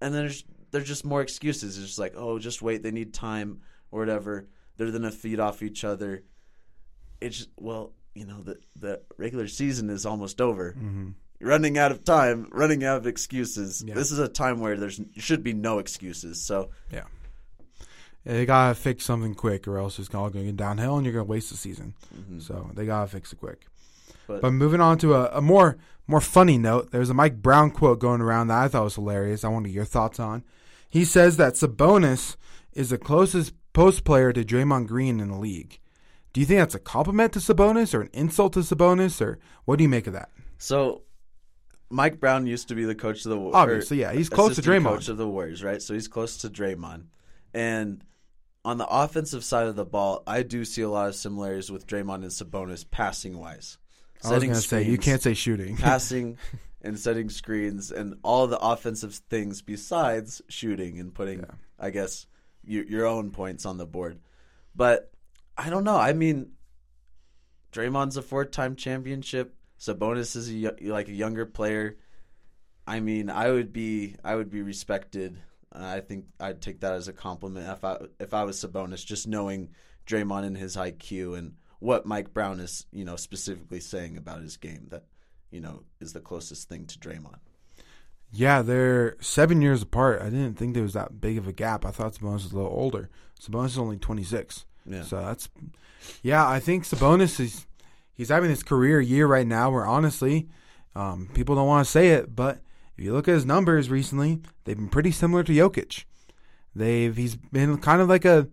and 0.00 0.14
then 0.14 0.22
there's 0.22 0.44
there's 0.70 0.86
just 0.86 1.04
more 1.04 1.22
excuses. 1.22 1.78
It's 1.78 1.86
just 1.86 1.98
like, 1.98 2.14
oh, 2.16 2.38
just 2.38 2.60
wait, 2.60 2.82
they 2.82 2.90
need 2.90 3.14
time 3.14 3.60
or 3.90 4.00
whatever. 4.00 4.48
They're 4.76 4.90
gonna 4.90 5.10
feed 5.10 5.40
off 5.40 5.62
each 5.62 5.82
other. 5.84 6.24
It's 7.20 7.38
just, 7.38 7.50
well, 7.56 7.94
you 8.14 8.26
know, 8.26 8.42
the 8.42 8.58
the 8.78 9.00
regular 9.16 9.48
season 9.48 9.88
is 9.90 10.04
almost 10.06 10.40
over. 10.40 10.76
You're 10.78 11.14
running 11.40 11.78
out 11.78 11.90
of 11.92 12.04
time, 12.04 12.48
running 12.50 12.84
out 12.84 12.96
of 12.98 13.06
excuses. 13.06 13.82
Yeah. 13.86 13.94
This 13.94 14.10
is 14.10 14.18
a 14.18 14.28
time 14.28 14.60
where 14.60 14.76
there's 14.76 15.00
should 15.16 15.42
be 15.42 15.52
no 15.52 15.78
excuses. 15.78 16.40
So 16.40 16.70
Yeah. 16.92 17.04
They 18.24 18.44
gotta 18.44 18.74
fix 18.74 19.04
something 19.04 19.34
quick, 19.34 19.66
or 19.66 19.78
else 19.78 19.98
it's 19.98 20.12
all 20.14 20.28
gonna 20.28 20.46
get 20.46 20.56
downhill, 20.56 20.96
and 20.96 21.06
you're 21.06 21.14
gonna 21.14 21.24
waste 21.24 21.50
the 21.50 21.56
season. 21.56 21.94
Mm-hmm. 22.14 22.40
So 22.40 22.70
they 22.74 22.84
gotta 22.84 23.08
fix 23.08 23.32
it 23.32 23.36
quick. 23.40 23.66
But- 24.26 24.42
But, 24.42 24.50
moving 24.50 24.80
on 24.82 24.98
to 24.98 25.14
a, 25.14 25.38
a 25.38 25.40
more 25.40 25.78
more 26.06 26.20
funny 26.22 26.56
note, 26.58 26.90
there's 26.90 27.10
a 27.10 27.14
Mike 27.14 27.42
Brown 27.42 27.70
quote 27.70 27.98
going 27.98 28.20
around 28.22 28.48
that 28.48 28.62
I 28.62 28.68
thought 28.68 28.84
was 28.84 28.94
hilarious. 28.94 29.44
I 29.44 29.48
want 29.48 29.64
to 29.66 29.70
get 29.70 29.76
your 29.76 29.84
thoughts 29.84 30.18
on. 30.18 30.42
He 30.88 31.04
says 31.04 31.36
that 31.36 31.52
Sabonis 31.54 32.36
is 32.72 32.88
the 32.90 32.96
closest 32.98 33.52
post 33.74 34.04
player 34.04 34.32
to 34.32 34.42
Draymond 34.42 34.86
Green 34.86 35.20
in 35.20 35.28
the 35.28 35.36
league. 35.36 35.78
Do 36.32 36.40
you 36.40 36.46
think 36.46 36.60
that's 36.60 36.74
a 36.74 36.78
compliment 36.78 37.32
to 37.34 37.38
Sabonis 37.40 37.92
or 37.94 38.00
an 38.02 38.10
insult 38.14 38.54
to 38.54 38.60
Sabonis, 38.60 39.20
or 39.20 39.38
what 39.66 39.76
do 39.76 39.82
you 39.84 39.88
make 39.88 40.06
of 40.06 40.12
that? 40.14 40.30
so 40.58 41.02
Mike 41.90 42.20
Brown 42.20 42.46
used 42.46 42.68
to 42.68 42.74
be 42.74 42.84
the 42.84 42.94
coach 42.94 43.24
of 43.24 43.30
the 43.30 43.38
Warriors. 43.38 43.54
Obviously, 43.54 44.00
yeah, 44.00 44.12
he's 44.12 44.28
close 44.28 44.56
to 44.56 44.62
Draymond. 44.62 44.84
Coach 44.84 45.08
of 45.08 45.16
the 45.16 45.28
Warriors, 45.28 45.62
right? 45.64 45.80
So 45.80 45.94
he's 45.94 46.08
close 46.08 46.36
to 46.38 46.50
Draymond, 46.50 47.06
and 47.54 48.04
on 48.64 48.78
the 48.78 48.86
offensive 48.86 49.44
side 49.44 49.66
of 49.66 49.76
the 49.76 49.84
ball, 49.84 50.22
I 50.26 50.42
do 50.42 50.64
see 50.64 50.82
a 50.82 50.90
lot 50.90 51.08
of 51.08 51.14
similarities 51.14 51.70
with 51.70 51.86
Draymond 51.86 52.16
and 52.16 52.26
Sabonis 52.26 52.84
passing 52.88 53.38
wise. 53.38 53.78
I 54.24 54.34
was 54.34 54.44
gonna 54.44 54.54
say 54.56 54.82
you 54.82 54.98
can't 54.98 55.22
say 55.22 55.34
shooting. 55.34 55.76
passing 55.78 56.36
and 56.82 56.98
setting 56.98 57.28
screens 57.28 57.90
and 57.90 58.16
all 58.22 58.46
the 58.46 58.58
offensive 58.58 59.14
things 59.30 59.62
besides 59.62 60.42
shooting 60.48 60.98
and 60.98 61.14
putting, 61.14 61.44
I 61.78 61.90
guess, 61.90 62.26
your, 62.64 62.84
your 62.84 63.06
own 63.06 63.30
points 63.30 63.64
on 63.66 63.78
the 63.78 63.86
board. 63.86 64.20
But 64.74 65.10
I 65.56 65.70
don't 65.70 65.84
know. 65.84 65.96
I 65.96 66.12
mean, 66.12 66.52
Draymond's 67.72 68.16
a 68.16 68.22
four-time 68.22 68.76
championship. 68.76 69.54
Sabonis 69.78 70.36
is 70.36 70.50
a, 70.50 70.72
like 70.90 71.08
a 71.08 71.12
younger 71.12 71.46
player. 71.46 71.96
I 72.86 73.00
mean, 73.00 73.30
I 73.30 73.50
would 73.50 73.72
be 73.72 74.16
I 74.24 74.34
would 74.34 74.50
be 74.50 74.62
respected. 74.62 75.38
Uh, 75.74 75.84
I 75.84 76.00
think 76.00 76.24
I'd 76.40 76.62
take 76.62 76.80
that 76.80 76.94
as 76.94 77.08
a 77.08 77.12
compliment 77.12 77.68
if 77.68 77.84
I 77.84 77.98
if 78.18 78.34
I 78.34 78.44
was 78.44 78.62
Sabonis, 78.62 79.04
just 79.04 79.28
knowing 79.28 79.70
Draymond 80.06 80.44
and 80.44 80.56
his 80.56 80.76
IQ 80.76 81.36
and 81.38 81.54
what 81.80 82.06
Mike 82.06 82.32
Brown 82.32 82.60
is, 82.60 82.86
you 82.92 83.04
know, 83.04 83.16
specifically 83.16 83.80
saying 83.80 84.16
about 84.16 84.42
his 84.42 84.56
game 84.56 84.86
that, 84.90 85.04
you 85.50 85.60
know, 85.60 85.84
is 86.00 86.12
the 86.12 86.20
closest 86.20 86.68
thing 86.68 86.86
to 86.86 86.98
Draymond. 86.98 87.38
Yeah, 88.32 88.62
they're 88.62 89.16
seven 89.20 89.62
years 89.62 89.82
apart. 89.82 90.20
I 90.20 90.24
didn't 90.24 90.54
think 90.54 90.74
there 90.74 90.82
was 90.82 90.92
that 90.94 91.20
big 91.20 91.38
of 91.38 91.46
a 91.48 91.52
gap. 91.52 91.86
I 91.86 91.90
thought 91.90 92.14
Sabonis 92.14 92.44
was 92.44 92.52
a 92.52 92.56
little 92.56 92.70
older. 92.70 93.08
Sabonis 93.40 93.66
is 93.66 93.78
only 93.78 93.96
26. 93.96 94.66
Yeah. 94.86 95.02
So 95.02 95.20
that's, 95.20 95.48
yeah, 96.22 96.46
I 96.46 96.60
think 96.60 96.84
Sabonis 96.84 97.40
is, 97.40 97.66
he's 98.18 98.28
having 98.28 98.50
his 98.50 98.62
career 98.62 99.00
year 99.00 99.26
right 99.26 99.46
now 99.46 99.70
where 99.70 99.86
honestly, 99.86 100.48
um, 100.94 101.30
people 101.32 101.54
don't 101.54 101.66
want 101.66 101.86
to 101.86 101.90
say 101.90 102.08
it, 102.08 102.36
but 102.36 102.60
if 102.96 103.04
you 103.04 103.14
look 103.14 103.28
at 103.28 103.34
his 103.34 103.46
numbers 103.46 103.88
recently, 103.88 104.40
they've 104.64 104.76
been 104.76 104.88
pretty 104.88 105.12
similar 105.12 105.42
to 105.44 105.52
Jokic. 105.52 106.04
They've, 106.74 107.16
he's 107.16 107.36
been 107.36 107.78
kind 107.78 108.02
of 108.02 108.08
like 108.08 108.24
a 108.24 108.48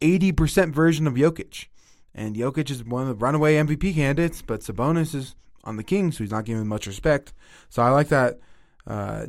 80% 0.00 0.72
version 0.72 1.06
of 1.06 1.14
Jokic. 1.14 1.66
And 2.14 2.34
Jokic 2.34 2.70
is 2.70 2.82
one 2.82 3.02
of 3.02 3.08
the 3.08 3.14
runaway 3.14 3.56
MVP 3.56 3.94
candidates, 3.94 4.42
but 4.42 4.60
Sabonis 4.60 5.14
is 5.14 5.36
on 5.64 5.76
the 5.76 5.84
Kings, 5.84 6.16
so 6.16 6.24
he's 6.24 6.32
not 6.32 6.44
given 6.44 6.66
much 6.66 6.86
respect. 6.86 7.32
So 7.68 7.82
I 7.82 7.90
like 7.90 8.08
that 8.08 8.40
uh, 8.86 9.26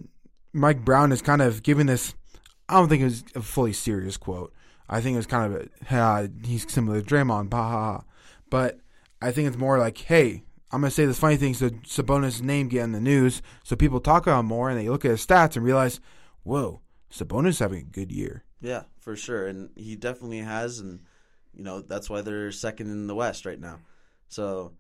Mike 0.53 0.83
Brown 0.83 1.11
is 1.11 1.21
kind 1.21 1.41
of 1.41 1.63
giving 1.63 1.87
this. 1.87 2.15
I 2.69 2.75
don't 2.75 2.89
think 2.89 3.01
it 3.01 3.05
was 3.05 3.23
a 3.35 3.41
fully 3.41 3.73
serious 3.73 4.17
quote. 4.17 4.53
I 4.89 5.01
think 5.01 5.15
it 5.15 5.17
was 5.17 5.27
kind 5.27 5.53
of 5.53 5.69
a, 5.91 6.29
he's 6.45 6.71
similar 6.71 7.01
to 7.01 7.05
Draymond, 7.05 7.49
bah, 7.49 7.69
ha, 7.69 7.93
ha. 7.93 8.03
But 8.49 8.79
I 9.24 9.32
think 9.32 9.48
it's 9.48 9.58
more 9.58 9.80
like, 9.80 9.98
hey, 10.00 10.44
I'm 10.72 10.82
gonna 10.82 10.92
say 10.92 11.06
this 11.06 11.20
funny 11.20 11.38
thing 11.38 11.53
so 11.53 11.70
Sabonis' 11.70 12.42
name 12.42 12.68
get 12.68 12.84
in 12.84 12.92
the 12.92 13.00
news, 13.01 13.42
so 13.63 13.75
people 13.75 14.00
talk 14.00 14.24
about 14.24 14.42
him 14.42 14.48
more, 14.48 14.70
and 14.70 14.80
they 14.80 14.89
look 14.89 15.06
at 15.06 15.12
his 15.12 15.25
stats 15.25 15.56
and 15.56 15.63
realize, 15.65 16.00
whoa, 16.44 16.82
Sabonis 17.12 17.60
having 17.60 17.80
a 17.82 17.84
good 17.84 18.12
year. 18.12 18.44
Yeah, 18.60 18.84
for 19.00 19.15
sure, 19.15 19.48
and 19.48 19.70
he 19.75 19.96
definitely 19.96 20.39
has, 20.39 20.80
and 20.80 21.01
you 21.53 21.63
know 21.63 21.82
that's 21.82 22.10
why 22.10 22.22
they're 22.22 22.51
second 22.51 22.89
in 22.89 23.08
the 23.08 23.15
West 23.15 23.46
right 23.46 23.60
now. 23.60 23.80
So, 24.30 24.74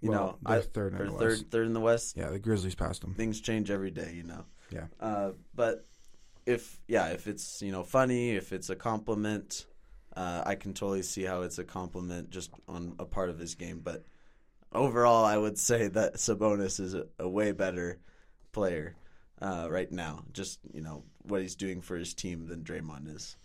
you 0.00 0.10
Well, 0.10 0.38
know, 0.42 0.50
they're 0.50 0.58
I, 0.58 0.62
third 0.62 0.92
in 0.94 0.98
the 1.06 1.12
third, 1.12 1.30
West. 1.30 1.46
third 1.50 1.66
in 1.66 1.72
the 1.72 1.80
West. 1.80 2.16
Yeah, 2.16 2.30
the 2.30 2.38
Grizzlies 2.38 2.74
passed 2.74 3.02
them. 3.02 3.14
Things 3.14 3.40
change 3.40 3.70
every 3.70 3.90
day, 3.92 4.12
you 4.14 4.24
know. 4.24 4.44
Yeah. 4.70 4.86
Uh, 4.98 5.32
but 5.54 5.86
if 6.46 6.80
yeah, 6.88 7.08
if 7.08 7.26
it's 7.28 7.62
you 7.62 7.70
know 7.70 7.84
funny, 7.84 8.30
if 8.30 8.52
it's 8.52 8.70
a 8.70 8.76
compliment, 8.76 9.66
uh, 10.16 10.42
I 10.46 10.54
can 10.54 10.72
totally 10.72 11.02
see 11.02 11.22
how 11.24 11.42
it's 11.42 11.58
a 11.58 11.64
compliment 11.64 12.30
just 12.30 12.50
on 12.66 12.94
a 12.98 13.04
part 13.04 13.30
of 13.30 13.38
his 13.38 13.54
game. 13.54 13.80
But 13.84 14.04
overall, 14.72 15.24
I 15.24 15.36
would 15.36 15.58
say 15.58 15.88
that 15.88 16.14
Sabonis 16.14 16.80
is 16.80 16.94
a, 16.94 17.06
a 17.18 17.28
way 17.28 17.52
better 17.52 17.98
player 18.52 18.96
uh, 19.40 19.68
right 19.70 19.90
now. 19.92 20.24
Just 20.32 20.58
you 20.72 20.80
know 20.80 21.04
what 21.22 21.42
he's 21.42 21.54
doing 21.56 21.82
for 21.82 21.96
his 21.96 22.14
team 22.14 22.46
than 22.46 22.64
Draymond 22.64 23.14
is. 23.14 23.36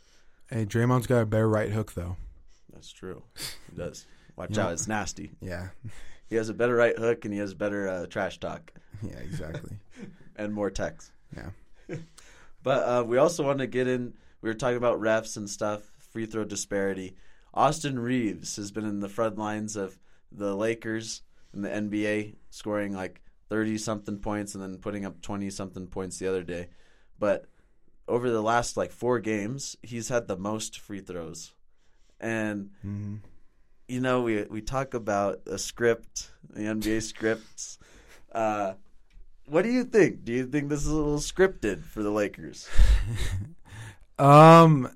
Hey, 0.49 0.65
Draymond's 0.65 1.07
got 1.07 1.21
a 1.21 1.25
better 1.25 1.49
right 1.49 1.71
hook 1.71 1.93
though. 1.93 2.15
That's 2.71 2.91
true. 2.91 3.23
He 3.69 3.75
does. 3.77 4.05
Watch 4.37 4.51
know- 4.51 4.63
out, 4.63 4.73
it's 4.73 4.87
nasty. 4.87 5.31
Yeah, 5.41 5.69
He 6.29 6.37
has 6.37 6.47
a 6.47 6.53
better 6.53 6.75
right 6.75 6.97
hook 6.97 7.25
and 7.25 7.33
he 7.33 7.39
has 7.41 7.53
better 7.53 7.89
uh, 7.89 8.05
trash 8.05 8.39
talk 8.39 8.71
yeah, 9.03 9.17
exactly. 9.17 9.75
and 10.37 10.53
more 10.53 10.71
text. 10.71 11.11
Yeah. 11.35 11.97
But 12.63 12.83
uh, 12.87 13.03
we 13.05 13.17
also 13.17 13.43
want 13.43 13.59
to 13.59 13.67
get 13.67 13.87
in. 13.87 14.13
We 14.41 14.49
were 14.49 14.53
talking 14.53 14.77
about 14.77 15.01
refs 15.01 15.35
and 15.35 15.49
stuff, 15.49 15.90
free 16.11 16.25
throw 16.25 16.43
disparity. 16.43 17.15
Austin 17.53 17.99
Reaves 17.99 18.55
has 18.57 18.71
been 18.71 18.85
in 18.85 18.99
the 18.99 19.09
front 19.09 19.37
lines 19.37 19.75
of 19.75 19.97
the 20.31 20.55
Lakers 20.55 21.23
in 21.53 21.61
the 21.61 21.69
NBA, 21.69 22.35
scoring 22.49 22.93
like 22.93 23.21
thirty 23.49 23.77
something 23.77 24.19
points 24.19 24.55
and 24.55 24.63
then 24.63 24.77
putting 24.77 25.05
up 25.05 25.21
twenty 25.21 25.49
something 25.49 25.87
points 25.87 26.19
the 26.19 26.27
other 26.27 26.43
day. 26.43 26.69
But 27.19 27.45
over 28.07 28.29
the 28.29 28.41
last 28.41 28.77
like 28.77 28.91
four 28.91 29.19
games, 29.19 29.75
he's 29.81 30.09
had 30.09 30.27
the 30.27 30.37
most 30.37 30.79
free 30.79 31.01
throws, 31.01 31.53
and 32.19 32.71
hmm 32.81 33.17
you 33.87 33.99
know, 33.99 34.21
we 34.21 34.43
we 34.43 34.61
talk 34.61 34.93
about 34.93 35.41
a 35.45 35.57
script, 35.57 36.31
the 36.49 36.67
NBA 36.67 37.01
scripts. 37.01 37.77
Uh, 38.33 38.75
what 39.45 39.63
do 39.63 39.69
you 39.69 39.83
think? 39.83 40.23
Do 40.23 40.31
you 40.31 40.45
think 40.45 40.69
this 40.69 40.81
is 40.81 40.87
a 40.87 40.95
little 40.95 41.17
scripted 41.19 41.83
for 41.83 42.01
the 42.01 42.11
Lakers? 42.11 42.69
Um, 44.19 44.89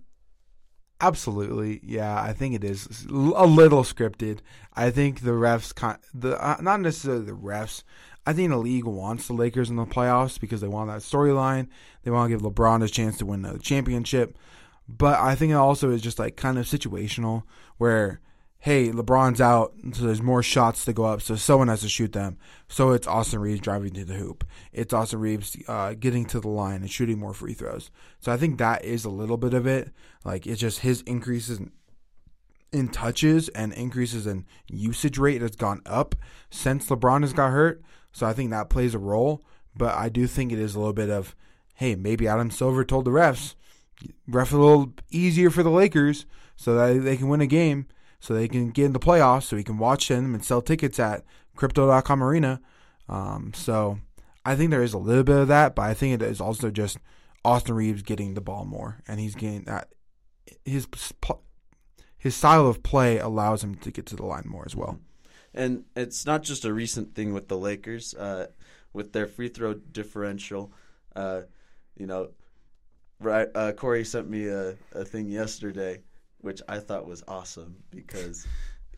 absolutely. 1.02 1.80
Yeah, 1.84 2.22
I 2.22 2.34
think 2.34 2.56
it 2.56 2.64
is 2.64 3.06
a 3.10 3.46
little 3.46 3.84
scripted. 3.84 4.40
I 4.74 4.92
think 4.92 5.22
the 5.22 5.32
refs, 5.32 5.74
con- 5.74 6.00
the 6.14 6.42
uh, 6.44 6.58
not 6.62 6.82
necessarily 6.82 7.26
the 7.26 7.32
refs. 7.32 7.84
I 8.26 8.34
think 8.34 8.50
the 8.50 8.58
league 8.58 8.86
wants 8.86 9.28
the 9.28 9.34
Lakers 9.34 9.70
in 9.70 9.76
the 9.76 9.86
playoffs 9.86 10.40
because 10.40 10.62
they 10.62 10.68
want 10.68 10.90
that 10.90 11.02
storyline. 11.02 11.68
They 12.04 12.12
want 12.12 12.32
to 12.32 12.36
give 12.36 12.42
LeBron 12.42 12.84
a 12.84 12.88
chance 12.88 13.18
to 13.20 13.26
win 13.26 13.44
the 13.44 13.60
championship. 13.60 14.38
But 14.88 15.20
I 15.20 15.36
think 15.36 15.52
it 15.52 15.56
also 15.56 15.92
is 15.92 16.02
just 16.02 16.20
like 16.20 16.36
kind 16.36 16.58
of 16.58 16.66
situational 16.66 17.44
where, 17.78 18.22
hey, 18.60 18.90
LeBron's 18.90 19.40
out, 19.40 19.74
so 19.94 20.06
there's 20.06 20.24
more 20.24 20.42
shots 20.42 20.86
to 20.86 20.94
go 20.94 21.06
up, 21.06 21.22
so 21.22 21.36
someone 21.36 21.68
has 21.68 21.82
to 21.82 21.90
shoot 21.90 22.14
them. 22.14 22.38
So 22.68 22.92
it's 22.92 23.06
Austin 23.06 23.40
Reaves 23.40 23.60
driving 23.60 23.94
to 23.94 24.06
the 24.06 24.16
hoop. 24.16 24.44
It's 24.74 24.94
Austin 24.94 25.20
Reaves 25.20 25.56
uh, 25.68 25.94
getting 25.94 26.26
to 26.26 26.40
the 26.40 26.48
line 26.48 26.82
and 26.82 26.90
shooting 26.90 27.20
more 27.20 27.36
free 27.36 27.54
throws. 27.54 27.92
So 28.20 28.32
I 28.32 28.38
think 28.38 28.58
that 28.58 28.84
is 28.84 29.06
a 29.06 29.10
little 29.10 29.38
bit 29.38 29.54
of 29.54 29.68
it. 29.68 29.92
Like 30.24 30.48
it's 30.48 30.60
just 30.60 30.80
his 30.80 31.02
increases 31.02 31.60
in, 32.72 32.90
touches 32.90 33.50
and 33.50 33.72
increases 33.74 34.26
in 34.26 34.46
usage 34.68 35.18
rate 35.20 35.42
has 35.42 35.56
gone 35.56 35.82
up 35.86 36.16
since 36.50 36.88
LeBron 36.88 37.22
has 37.22 37.34
got 37.34 37.52
hurt. 37.52 37.84
So 38.12 38.26
I 38.26 38.34
think 38.34 38.50
that 38.50 38.70
plays 38.70 38.96
a 38.96 39.00
role. 39.00 39.46
But 39.78 39.94
I 39.96 40.10
do 40.10 40.26
think 40.26 40.52
it 40.52 40.60
is 40.60 40.74
a 40.74 40.80
little 40.80 40.94
bit 40.94 41.10
of, 41.10 41.36
hey, 41.76 41.96
maybe 41.96 42.28
Adam 42.28 42.50
Silver 42.50 42.84
told 42.84 43.06
the 43.06 43.12
refs, 43.12 43.56
ref 44.28 44.54
a 44.54 44.58
little 44.58 44.94
easier 45.12 45.50
for 45.50 45.64
the 45.64 45.70
Lakers 45.70 46.26
so 46.56 46.74
that 46.76 47.04
they 47.04 47.18
can 47.18 47.28
win 47.28 47.42
a 47.42 47.48
game, 47.48 47.86
so 48.20 48.34
they 48.34 48.48
can 48.48 48.70
get 48.70 48.86
in 48.86 48.94
the 48.94 49.00
playoffs, 49.00 49.44
so 49.44 49.58
he 49.58 49.64
can 49.64 49.78
watch 49.78 50.08
them 50.08 50.34
and 50.34 50.44
sell 50.44 50.62
tickets 50.62 51.00
at 51.00 51.24
Crypto.com 51.56 52.24
Arena. 52.24 52.62
Um, 53.08 53.52
so 53.54 54.00
I 54.46 54.56
think 54.56 54.72
there 54.72 54.84
is 54.84 54.94
a 54.94 54.98
little 54.98 55.24
bit 55.24 55.38
of 55.38 55.48
that, 55.48 55.76
but 55.76 55.84
I 55.84 55.94
think 55.94 56.14
it 56.14 56.26
is 56.26 56.42
also 56.42 56.70
just 56.70 56.98
Austin 57.44 57.76
Reaves 57.76 58.02
getting 58.02 58.34
the 58.34 58.42
ball 58.42 58.66
more, 58.66 59.02
and 59.08 59.20
he's 59.20 59.36
getting 59.36 59.64
that 59.64 59.90
his 60.64 60.88
his 62.18 62.36
style 62.36 62.68
of 62.68 62.84
play 62.84 63.20
allows 63.20 63.64
him 63.64 63.76
to 63.76 63.92
get 63.92 64.06
to 64.08 64.16
the 64.16 64.26
line 64.26 64.46
more 64.46 64.64
as 64.66 64.76
well. 64.76 65.00
And 65.54 65.86
it's 65.96 66.26
not 66.26 66.44
just 66.44 66.66
a 66.66 66.74
recent 66.74 67.16
thing 67.16 67.34
with 67.34 67.48
the 67.48 67.58
Lakers, 67.58 68.14
uh, 68.14 68.48
with 68.94 69.14
their 69.14 69.28
free 69.28 69.48
throw 69.48 69.74
differential. 69.74 70.72
Uh, 71.16 71.42
you 71.96 72.08
know, 72.08 72.30
right? 73.20 73.48
Uh, 73.56 73.72
Corey 73.72 74.04
sent 74.04 74.30
me 74.30 74.48
a, 74.48 74.76
a 74.92 75.06
thing 75.06 75.30
yesterday, 75.30 76.02
which 76.46 76.62
I 76.70 76.78
thought 76.78 77.08
was 77.08 77.24
awesome 77.28 77.78
because 77.90 78.46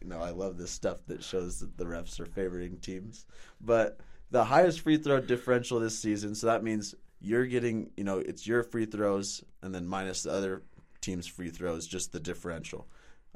you 0.02 0.08
know 0.08 0.20
I 0.20 0.32
love 0.32 0.58
this 0.58 0.70
stuff 0.70 1.00
that 1.08 1.24
shows 1.24 1.62
that 1.62 1.78
the 1.78 1.86
refs 1.86 2.20
are 2.20 2.26
favoring 2.26 2.78
teams. 2.80 3.26
But 3.62 4.02
the 4.32 4.44
highest 4.44 4.82
free 4.82 4.98
throw 4.98 5.22
differential 5.22 5.80
this 5.80 5.98
season, 5.98 6.36
so 6.36 6.48
that 6.48 6.62
means 6.62 6.94
you're 7.22 7.46
getting, 7.46 7.92
you 7.96 8.04
know, 8.04 8.20
it's 8.20 8.46
your 8.46 8.64
free 8.64 8.86
throws 8.86 9.46
and 9.62 9.74
then 9.74 9.88
minus 9.88 10.24
the 10.24 10.32
other 10.32 10.64
team's 11.00 11.26
free 11.26 11.50
throws, 11.50 11.88
just 11.88 12.12
the 12.12 12.20
differential. 12.20 12.86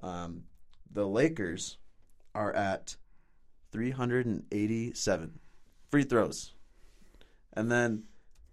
Um, 0.03 0.43
the 0.91 1.07
Lakers 1.07 1.77
are 2.35 2.53
at 2.53 2.97
387 3.71 5.39
free 5.89 6.03
throws. 6.03 6.53
And 7.53 7.71
then 7.71 8.03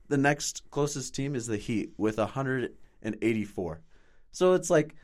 the 0.07 0.17
next 0.17 0.71
closest 0.71 1.17
team 1.17 1.35
is 1.35 1.49
the 1.49 1.57
Heat 1.57 1.95
with 1.97 2.19
184. 2.19 3.81
So 4.31 4.53
it's 4.53 4.71
like 4.71 4.95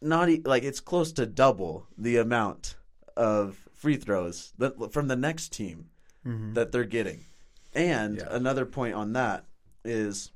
not 0.00 0.28
e- 0.28 0.42
like 0.44 0.62
it's 0.62 0.80
close 0.80 1.12
to 1.12 1.26
double 1.26 1.86
the 1.96 2.16
amount 2.16 2.76
of 3.16 3.68
free 3.74 3.96
throws 3.96 4.52
that 4.58 4.92
from 4.92 5.08
the 5.08 5.16
next 5.16 5.52
team 5.52 5.86
Mm-hmm. 6.26 6.54
that 6.54 6.72
they're 6.72 6.84
getting. 6.84 7.24
And 7.72 8.16
Yeah. 8.16 8.26
another 8.30 8.66
point 8.66 8.94
on 8.94 9.12
that 9.12 9.44
is 9.84 10.32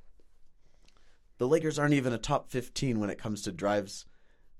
the 1.38 1.48
Lakers 1.48 1.80
aren't 1.80 1.94
even 1.94 2.12
a 2.12 2.18
top 2.18 2.48
15 2.48 3.00
when 3.00 3.10
it 3.10 3.18
comes 3.18 3.42
to 3.42 3.50
drives 3.52 4.06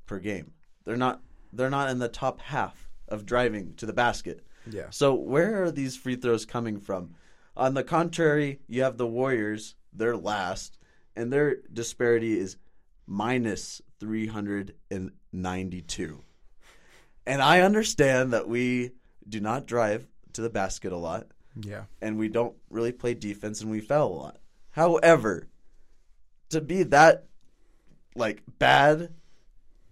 per 0.07 0.19
game. 0.19 0.52
They're 0.85 0.97
not 0.97 1.23
they're 1.52 1.71
not 1.71 1.88
in 1.90 1.99
the 2.00 2.09
top 2.09 2.40
half 2.40 2.88
of 3.09 3.26
driving 3.26 3.75
to 3.75 3.87
the 3.87 3.92
basket. 3.92 4.45
Yeah. 4.69 4.87
So 4.90 5.14
where 5.14 5.62
are 5.62 5.71
these 5.71 5.97
free 5.97 6.16
throws 6.16 6.45
coming 6.45 6.80
from? 6.80 7.14
On 7.57 7.75
the 7.75 7.85
contrary, 7.85 8.61
you 8.69 8.83
have 8.83 8.97
the 8.97 9.07
Warriors, 9.07 9.75
they're 9.92 10.16
last, 10.16 10.78
and 11.14 11.33
their 11.33 11.59
disparity 11.73 12.38
is 12.38 12.57
minus 13.07 13.80
392. 14.00 16.21
And 17.26 17.42
I 17.42 17.61
understand 17.61 18.33
that 18.33 18.49
we 18.49 18.92
do 19.28 19.40
not 19.40 19.66
drive 19.66 20.07
to 20.33 20.42
the 20.42 20.50
basket 20.50 20.92
a 20.92 20.97
lot 20.97 21.26
Yeah. 21.61 21.85
and 22.00 22.19
we 22.19 22.28
don't 22.28 22.54
really 22.71 22.92
play 22.92 23.14
defense 23.14 23.61
and 23.61 23.71
we 23.71 23.80
foul 23.80 24.09
a 24.09 24.14
lot. 24.14 24.37
However, 24.73 25.49
to 26.50 26.61
be 26.61 26.83
that 26.85 27.26
like 28.16 28.42
bad, 28.59 29.12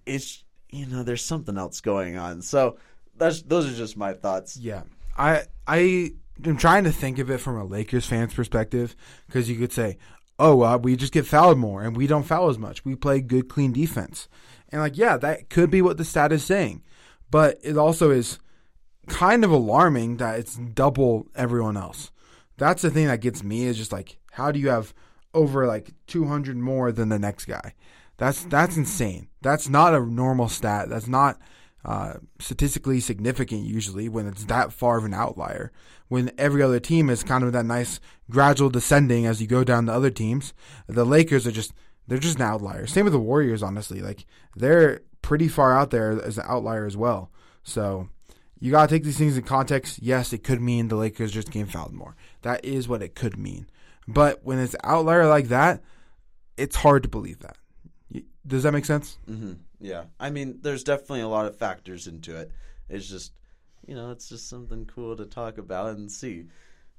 it's 0.07 0.45
you 0.71 0.87
know 0.87 1.03
there's 1.03 1.25
something 1.25 1.57
else 1.57 1.81
going 1.81 2.17
on. 2.17 2.43
So 2.43 2.79
that's 3.17 3.43
those 3.43 3.67
are 3.73 3.77
just 3.77 3.97
my 3.97 4.13
thoughts. 4.13 4.57
Yeah, 4.57 4.83
I 5.17 5.45
I 5.67 6.13
am 6.45 6.57
trying 6.57 6.85
to 6.85 6.93
think 6.93 7.19
of 7.19 7.31
it 7.31 7.39
from 7.39 7.57
a 7.57 7.65
Lakers 7.65 8.07
fan's 8.07 8.35
perspective 8.35 8.95
because 9.27 9.49
you 9.51 9.57
could 9.57 9.73
say, 9.73 9.99
"Oh, 10.39 10.57
well, 10.57 10.79
we 10.79 10.97
just 10.97 11.13
get 11.13 11.27
fouled 11.27 11.59
more 11.59 11.83
and 11.83 11.97
we 11.97 12.07
don't 12.07 12.25
foul 12.25 12.49
as 12.49 12.59
much. 12.59 12.85
We 12.85 12.95
play 12.95 13.21
good, 13.21 13.49
clean 13.49 13.73
defense." 13.73 14.29
And 14.71 14.81
like, 14.81 14.97
yeah, 14.97 15.17
that 15.17 15.49
could 15.51 15.71
be 15.71 15.83
what 15.83 15.97
the 15.97 16.05
stat 16.05 16.33
is 16.33 16.45
saying, 16.45 16.83
but 17.31 17.59
it 17.63 17.77
also 17.77 18.11
is 18.11 18.39
kind 19.09 19.45
of 19.45 19.51
alarming 19.51 20.19
that 20.19 20.39
it's 20.39 20.57
double 20.57 21.27
everyone 21.35 21.77
else. 21.77 22.11
that's 22.59 22.83
the 22.83 22.91
thing 22.91 23.07
that 23.07 23.21
gets 23.21 23.43
me 23.43 23.65
is 23.65 23.77
just 23.79 23.93
like 23.93 24.19
how 24.33 24.53
do 24.53 24.59
you 24.59 24.69
have 24.69 24.93
over 25.33 25.67
like 25.67 25.93
200 26.07 26.57
more 26.57 26.93
than 26.93 27.09
the 27.09 27.19
next 27.19 27.47
guy? 27.47 27.75
That's 28.19 28.45
that's 28.45 28.77
insane. 28.77 29.29
That's 29.43 29.69
not 29.69 29.95
a 29.95 30.05
normal 30.05 30.49
stat. 30.49 30.89
That's 30.89 31.07
not 31.07 31.39
uh, 31.85 32.15
statistically 32.41 33.01
significant 33.01 33.63
usually 33.63 34.09
when 34.09 34.27
it's 34.27 34.45
that 34.45 34.73
far 34.73 34.99
of 34.99 35.05
an 35.05 35.15
outlier. 35.15 35.73
When 36.09 36.31
every 36.39 36.63
other 36.63 36.81
team 36.81 37.11
is 37.11 37.23
kind 37.23 37.45
of 37.45 37.53
that 37.53 37.67
nice 37.67 38.01
gradual 38.31 38.71
descending 38.71 39.27
as 39.27 39.41
you 39.41 39.47
go 39.47 39.63
down 39.65 39.87
to 39.87 39.93
other 39.93 40.11
teams. 40.11 40.55
The 40.87 41.05
Lakers 41.05 41.47
are 41.47 41.53
just 41.53 41.73
they're 42.07 42.19
just 42.19 42.37
an 42.37 42.43
outlier. 42.43 42.87
Same 42.87 43.05
with 43.05 43.13
the 43.13 43.19
Warriors, 43.19 43.63
honestly. 43.63 44.01
Like 44.01 44.25
they're 44.57 45.01
pretty 45.23 45.49
far 45.49 45.79
out 45.79 45.91
there 45.91 46.23
as 46.23 46.39
an 46.39 46.47
outlier 46.49 46.87
as 46.87 46.97
well. 46.97 47.31
So 47.63 48.09
you 48.59 48.71
gotta 48.71 48.89
take 48.89 49.05
these 49.05 49.19
things 49.19 49.37
in 49.37 49.45
context. 49.45 50.01
Yes, 50.03 50.33
it 50.33 50.43
could 50.43 50.61
mean 50.61 50.89
the 50.89 50.97
Lakers 50.97 51.33
just 51.33 51.51
game 51.51 51.67
fouled 51.67 51.93
more. 51.93 52.17
That 52.43 52.65
is 52.65 52.89
what 52.89 53.03
it 53.03 53.15
could 53.15 53.39
mean. 53.39 53.69
But 54.07 54.41
when 54.43 54.59
it's 54.59 54.75
outlier 54.83 55.27
like 55.27 55.49
that, 55.49 55.83
it's 56.57 56.77
hard 56.77 57.03
to 57.03 57.09
believe 57.09 57.41
that. 57.41 57.57
Does 58.47 58.63
that 58.63 58.73
make 58.73 58.87
sense? 58.87 59.19
Mm-hmm. 59.29 59.53
Yeah, 59.81 60.05
I 60.19 60.31
mean, 60.31 60.59
there's 60.63 60.85
definitely 60.85 61.21
a 61.21 61.29
lot 61.29 61.47
of 61.47 61.57
factors 61.57 62.07
into 62.07 62.37
it. 62.37 62.51
It's 62.89 63.09
just, 63.09 63.33
you 63.87 63.95
know, 63.95 64.11
it's 64.11 64.29
just 64.29 64.49
something 64.49 64.87
cool 64.87 65.17
to 65.17 65.27
talk 65.27 65.59
about 65.59 65.97
and 65.97 66.11
see. 66.11 66.47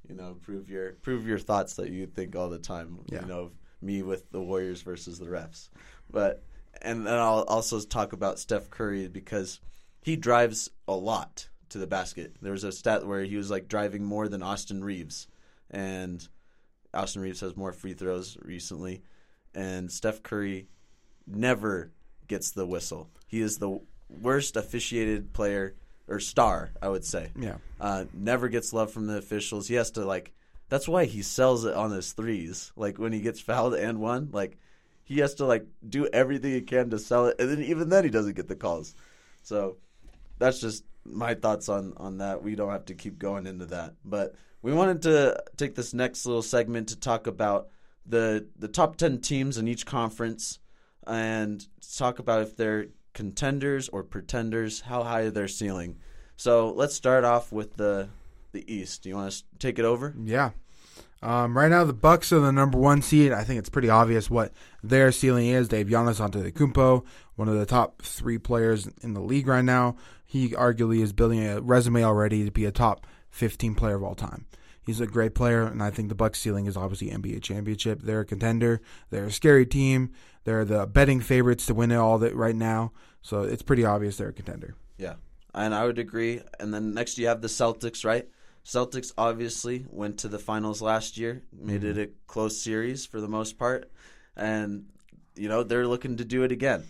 You 0.07 0.15
know, 0.15 0.37
prove 0.41 0.69
your 0.69 0.93
prove 0.93 1.27
your 1.27 1.39
thoughts 1.39 1.75
that 1.75 1.89
you 1.89 2.07
think 2.07 2.35
all 2.35 2.49
the 2.49 2.59
time. 2.59 2.99
Yeah. 3.07 3.21
You 3.21 3.27
know, 3.27 3.51
me 3.81 4.01
with 4.01 4.31
the 4.31 4.41
Warriors 4.41 4.81
versus 4.81 5.19
the 5.19 5.27
refs, 5.27 5.69
but 6.09 6.43
and 6.81 7.05
then 7.05 7.13
I'll 7.13 7.43
also 7.43 7.79
talk 7.81 8.13
about 8.13 8.39
Steph 8.39 8.69
Curry 8.69 9.07
because 9.07 9.59
he 10.01 10.15
drives 10.15 10.69
a 10.87 10.93
lot 10.93 11.49
to 11.69 11.77
the 11.77 11.87
basket. 11.87 12.35
There 12.41 12.53
was 12.53 12.63
a 12.63 12.71
stat 12.71 13.05
where 13.05 13.23
he 13.23 13.35
was 13.35 13.51
like 13.51 13.67
driving 13.67 14.03
more 14.03 14.27
than 14.27 14.41
Austin 14.41 14.83
Reaves, 14.83 15.27
and 15.69 16.25
Austin 16.93 17.21
Reaves 17.21 17.41
has 17.41 17.57
more 17.57 17.73
free 17.73 17.93
throws 17.93 18.37
recently, 18.41 19.03
and 19.53 19.91
Steph 19.91 20.23
Curry 20.23 20.67
never 21.27 21.91
gets 22.29 22.51
the 22.51 22.65
whistle. 22.65 23.09
He 23.27 23.41
is 23.41 23.57
the 23.57 23.81
worst 24.09 24.55
officiated 24.55 25.33
player 25.33 25.75
or 26.07 26.19
star, 26.19 26.71
I 26.81 26.87
would 26.87 27.03
say. 27.03 27.31
Yeah. 27.37 27.57
Uh, 27.81 28.05
never 28.13 28.47
gets 28.47 28.71
love 28.71 28.91
from 28.91 29.07
the 29.07 29.17
officials. 29.17 29.67
He 29.67 29.75
has 29.75 29.91
to 29.91 30.05
like. 30.05 30.31
That's 30.69 30.87
why 30.87 31.05
he 31.05 31.23
sells 31.23 31.65
it 31.65 31.73
on 31.73 31.91
his 31.91 32.13
threes. 32.13 32.71
Like 32.75 32.97
when 32.97 33.11
he 33.11 33.21
gets 33.21 33.41
fouled 33.41 33.73
and 33.73 33.99
one, 33.99 34.29
like 34.31 34.57
he 35.03 35.19
has 35.19 35.33
to 35.35 35.45
like 35.45 35.65
do 35.87 36.07
everything 36.07 36.53
he 36.53 36.61
can 36.61 36.91
to 36.91 36.99
sell 36.99 37.25
it, 37.25 37.35
and 37.39 37.49
then 37.49 37.63
even 37.63 37.89
then 37.89 38.03
he 38.03 38.09
doesn't 38.09 38.35
get 38.35 38.47
the 38.47 38.55
calls. 38.55 38.95
So 39.41 39.77
that's 40.37 40.61
just 40.61 40.83
my 41.03 41.33
thoughts 41.33 41.69
on 41.69 41.93
on 41.97 42.19
that. 42.19 42.43
We 42.43 42.55
don't 42.55 42.71
have 42.71 42.85
to 42.85 42.95
keep 42.95 43.19
going 43.19 43.47
into 43.47 43.65
that, 43.67 43.95
but 44.05 44.35
we 44.61 44.73
wanted 44.73 45.01
to 45.03 45.43
take 45.57 45.75
this 45.75 45.93
next 45.93 46.25
little 46.25 46.41
segment 46.41 46.89
to 46.89 46.99
talk 46.99 47.27
about 47.27 47.69
the 48.05 48.47
the 48.57 48.67
top 48.67 48.95
ten 48.95 49.19
teams 49.19 49.57
in 49.57 49.67
each 49.67 49.85
conference 49.85 50.59
and 51.07 51.65
talk 51.97 52.19
about 52.19 52.41
if 52.41 52.55
they're 52.55 52.87
contenders 53.13 53.89
or 53.89 54.03
pretenders, 54.03 54.81
how 54.81 55.03
high 55.03 55.29
their 55.29 55.47
ceiling. 55.47 55.97
So 56.37 56.71
let's 56.71 56.95
start 56.95 57.23
off 57.23 57.51
with 57.51 57.75
the 57.75 58.09
the 58.51 58.73
East. 58.73 59.03
Do 59.03 59.09
you 59.09 59.15
want 59.15 59.31
to 59.31 59.43
take 59.59 59.77
it 59.77 59.85
over? 59.85 60.15
Yeah. 60.23 60.51
Um, 61.21 61.57
right 61.57 61.69
now, 61.69 61.83
the 61.83 61.93
Bucks 61.93 62.31
are 62.31 62.39
the 62.39 62.51
number 62.51 62.77
one 62.77 63.01
seed. 63.01 63.33
I 63.33 63.43
think 63.43 63.59
it's 63.59 63.69
pretty 63.69 63.89
obvious 63.89 64.29
what 64.29 64.53
their 64.81 65.11
ceiling 65.11 65.47
is. 65.47 65.67
They 65.67 65.79
have 65.79 65.87
Giannis 65.87 66.21
Antetokounmpo, 66.21 67.03
one 67.35 67.49
of 67.49 67.55
the 67.55 67.65
top 67.65 68.01
three 68.01 68.37
players 68.37 68.87
in 69.01 69.13
the 69.13 69.19
league 69.19 69.47
right 69.47 69.63
now. 69.63 69.97
He 70.25 70.49
arguably 70.49 71.01
is 71.01 71.11
building 71.11 71.45
a 71.45 71.59
resume 71.59 72.03
already 72.03 72.45
to 72.45 72.51
be 72.51 72.65
a 72.65 72.71
top 72.71 73.05
15 73.31 73.75
player 73.75 73.95
of 73.95 74.03
all 74.03 74.15
time. 74.15 74.45
He's 74.81 75.01
a 75.01 75.07
great 75.07 75.35
player, 75.35 75.63
and 75.63 75.83
I 75.83 75.89
think 75.89 76.09
the 76.09 76.15
Bucks 76.15 76.39
ceiling 76.39 76.65
is 76.65 76.77
obviously 76.77 77.09
NBA 77.09 77.43
championship. 77.43 78.01
They're 78.01 78.21
a 78.21 78.25
contender. 78.25 78.81
They're 79.09 79.25
a 79.25 79.31
scary 79.31 79.65
team. 79.65 80.11
They're 80.49 80.65
the 80.65 80.87
betting 80.87 81.21
favorites 81.21 81.67
to 81.67 81.75
win 81.75 81.91
it 81.91 81.97
all 81.97 82.17
that 82.17 82.35
right 82.35 82.55
now. 82.55 82.91
So 83.21 83.43
it's 83.43 83.61
pretty 83.61 83.85
obvious 83.85 84.17
they're 84.17 84.29
a 84.29 84.33
contender. 84.33 84.73
Yeah, 84.97 85.13
and 85.53 85.75
I 85.75 85.85
would 85.85 85.99
agree. 85.99 86.41
And 86.59 86.73
then 86.73 86.95
next 86.95 87.19
you 87.19 87.27
have 87.27 87.41
the 87.43 87.47
Celtics, 87.47 88.03
right? 88.03 88.27
Celtics 88.65 89.13
obviously 89.15 89.85
went 89.91 90.17
to 90.19 90.27
the 90.27 90.39
finals 90.39 90.81
last 90.81 91.19
year, 91.19 91.43
made 91.55 91.83
it 91.83 91.97
mm-hmm. 91.97 92.01
a 92.01 92.07
close 92.25 92.59
series 92.59 93.05
for 93.05 93.21
the 93.21 93.27
most 93.27 93.59
part, 93.59 93.91
and 94.35 94.87
you 95.35 95.49
know 95.49 95.61
they're 95.61 95.85
looking 95.85 96.17
to 96.17 96.25
do 96.25 96.41
it 96.41 96.51
again. 96.51 96.83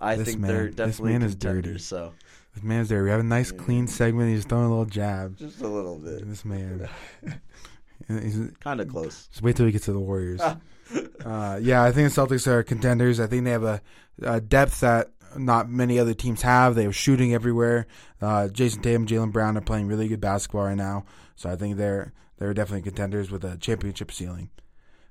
I 0.00 0.16
This 0.16 0.28
think 0.28 0.40
man- 0.40 0.50
they're 0.50 0.66
this 0.68 0.74
definitely 0.76 1.12
man 1.12 1.22
is 1.24 1.32
contenders. 1.32 1.62
dirty. 1.64 1.78
So 1.80 2.14
This 2.54 2.64
man's 2.64 2.88
there. 2.88 3.04
We 3.04 3.10
have 3.10 3.20
a 3.20 3.22
nice, 3.22 3.52
clean 3.52 3.86
segment. 3.86 4.30
He's 4.30 4.46
throwing 4.46 4.64
a 4.64 4.70
little 4.70 4.86
jab. 4.86 5.36
just 5.36 5.60
a 5.60 5.68
little 5.68 5.98
bit, 5.98 6.26
This 6.26 6.42
man. 6.46 6.88
He's, 8.08 8.50
kind 8.60 8.80
of 8.80 8.88
close. 8.88 9.26
Just 9.26 9.42
wait 9.42 9.56
till 9.56 9.66
we 9.66 9.72
get 9.72 9.82
to 9.82 9.92
the 9.92 10.00
Warriors. 10.00 10.40
uh, 11.24 11.58
yeah, 11.62 11.82
I 11.82 11.92
think 11.92 12.12
the 12.12 12.20
Celtics 12.20 12.46
are 12.46 12.62
contenders. 12.62 13.20
I 13.20 13.26
think 13.26 13.44
they 13.44 13.50
have 13.50 13.64
a, 13.64 13.80
a 14.22 14.40
depth 14.40 14.80
that 14.80 15.10
not 15.36 15.68
many 15.68 15.98
other 15.98 16.14
teams 16.14 16.42
have. 16.42 16.74
They 16.74 16.84
have 16.84 16.96
shooting 16.96 17.34
everywhere. 17.34 17.86
Uh, 18.20 18.48
Jayson 18.48 18.82
Tatum, 18.82 19.06
Jaylen 19.06 19.32
Brown 19.32 19.56
are 19.56 19.62
playing 19.62 19.88
really 19.88 20.08
good 20.08 20.20
basketball 20.20 20.66
right 20.66 20.76
now, 20.76 21.04
so 21.36 21.50
I 21.50 21.56
think 21.56 21.76
they're 21.76 22.12
they're 22.38 22.54
definitely 22.54 22.82
contenders 22.82 23.30
with 23.30 23.44
a 23.44 23.56
championship 23.56 24.10
ceiling. 24.10 24.50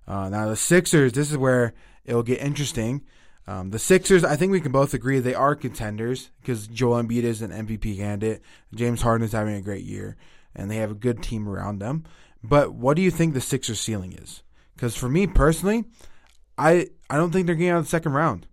Uh, 0.08 0.30
now 0.30 0.48
the 0.48 0.56
Sixers, 0.56 1.14
this 1.14 1.32
is 1.32 1.38
where 1.38 1.74
it 2.06 2.14
will 2.14 2.24
get 2.24 2.42
interesting. 2.42 3.04
Um, 3.48 3.72
the 3.72 3.80
Sixers, 3.80 4.24
I 4.24 4.36
think 4.36 4.52
we 4.52 4.62
can 4.62 4.72
both 4.72 4.94
agree 4.94 5.20
they 5.20 5.34
are 5.34 5.56
contenders 5.56 6.32
because 6.42 6.68
Joel 6.68 7.04
Embiid 7.04 7.24
is 7.24 7.42
an 7.42 7.52
MVP 7.52 7.98
candidate. 7.98 8.42
James 8.74 9.02
Harden 9.02 9.26
is 9.26 9.34
having 9.34 9.56
a 9.56 9.62
great 9.62 9.84
year, 9.84 10.16
and 10.56 10.70
they 10.70 10.78
have 10.78 10.92
a 10.92 10.96
good 10.96 11.22
team 11.22 11.48
around 11.48 11.80
them. 11.80 12.06
But 12.44 12.74
what 12.74 12.96
do 12.96 13.02
you 13.02 13.12
think 13.12 13.34
the 13.34 13.42
Sixers 13.42 13.80
ceiling 13.80 14.14
is? 14.14 14.44
Because 14.76 14.96
for 14.96 15.10
me 15.10 15.28
personally, 15.28 15.86
I 16.58 16.88
I 17.10 17.18
don't 17.18 17.32
think 17.32 17.46
they're 17.46 17.56
getting 17.56 17.72
out 17.72 17.80
of 17.80 17.86
the 17.86 17.90
second 17.90 18.14
round. 18.14 18.48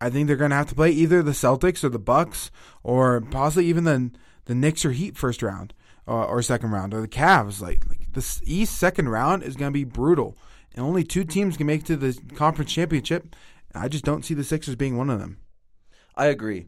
I 0.00 0.10
think 0.10 0.26
they're 0.26 0.36
going 0.36 0.50
to 0.50 0.56
have 0.56 0.68
to 0.68 0.74
play 0.74 0.90
either 0.90 1.22
the 1.22 1.32
Celtics 1.32 1.82
or 1.82 1.88
the 1.88 1.98
Bucks 1.98 2.50
or 2.82 3.20
possibly 3.20 3.66
even 3.66 3.84
the 3.84 4.10
the 4.44 4.54
Knicks 4.54 4.84
or 4.84 4.92
Heat 4.92 5.16
first 5.16 5.42
round 5.42 5.74
uh, 6.08 6.24
or 6.24 6.42
second 6.42 6.70
round 6.70 6.94
or 6.94 7.00
the 7.00 7.08
Cavs. 7.08 7.60
Like, 7.60 7.86
like 7.88 8.12
the 8.12 8.40
East 8.44 8.78
second 8.78 9.08
round 9.08 9.42
is 9.42 9.56
going 9.56 9.70
to 9.70 9.74
be 9.74 9.84
brutal, 9.84 10.36
and 10.74 10.84
only 10.84 11.04
two 11.04 11.24
teams 11.24 11.56
can 11.56 11.66
make 11.66 11.82
it 11.82 11.86
to 11.86 11.96
the 11.96 12.18
conference 12.34 12.72
championship. 12.72 13.34
I 13.74 13.88
just 13.88 14.04
don't 14.04 14.24
see 14.24 14.34
the 14.34 14.44
Sixers 14.44 14.76
being 14.76 14.96
one 14.96 15.10
of 15.10 15.18
them. 15.18 15.38
I 16.14 16.26
agree. 16.26 16.66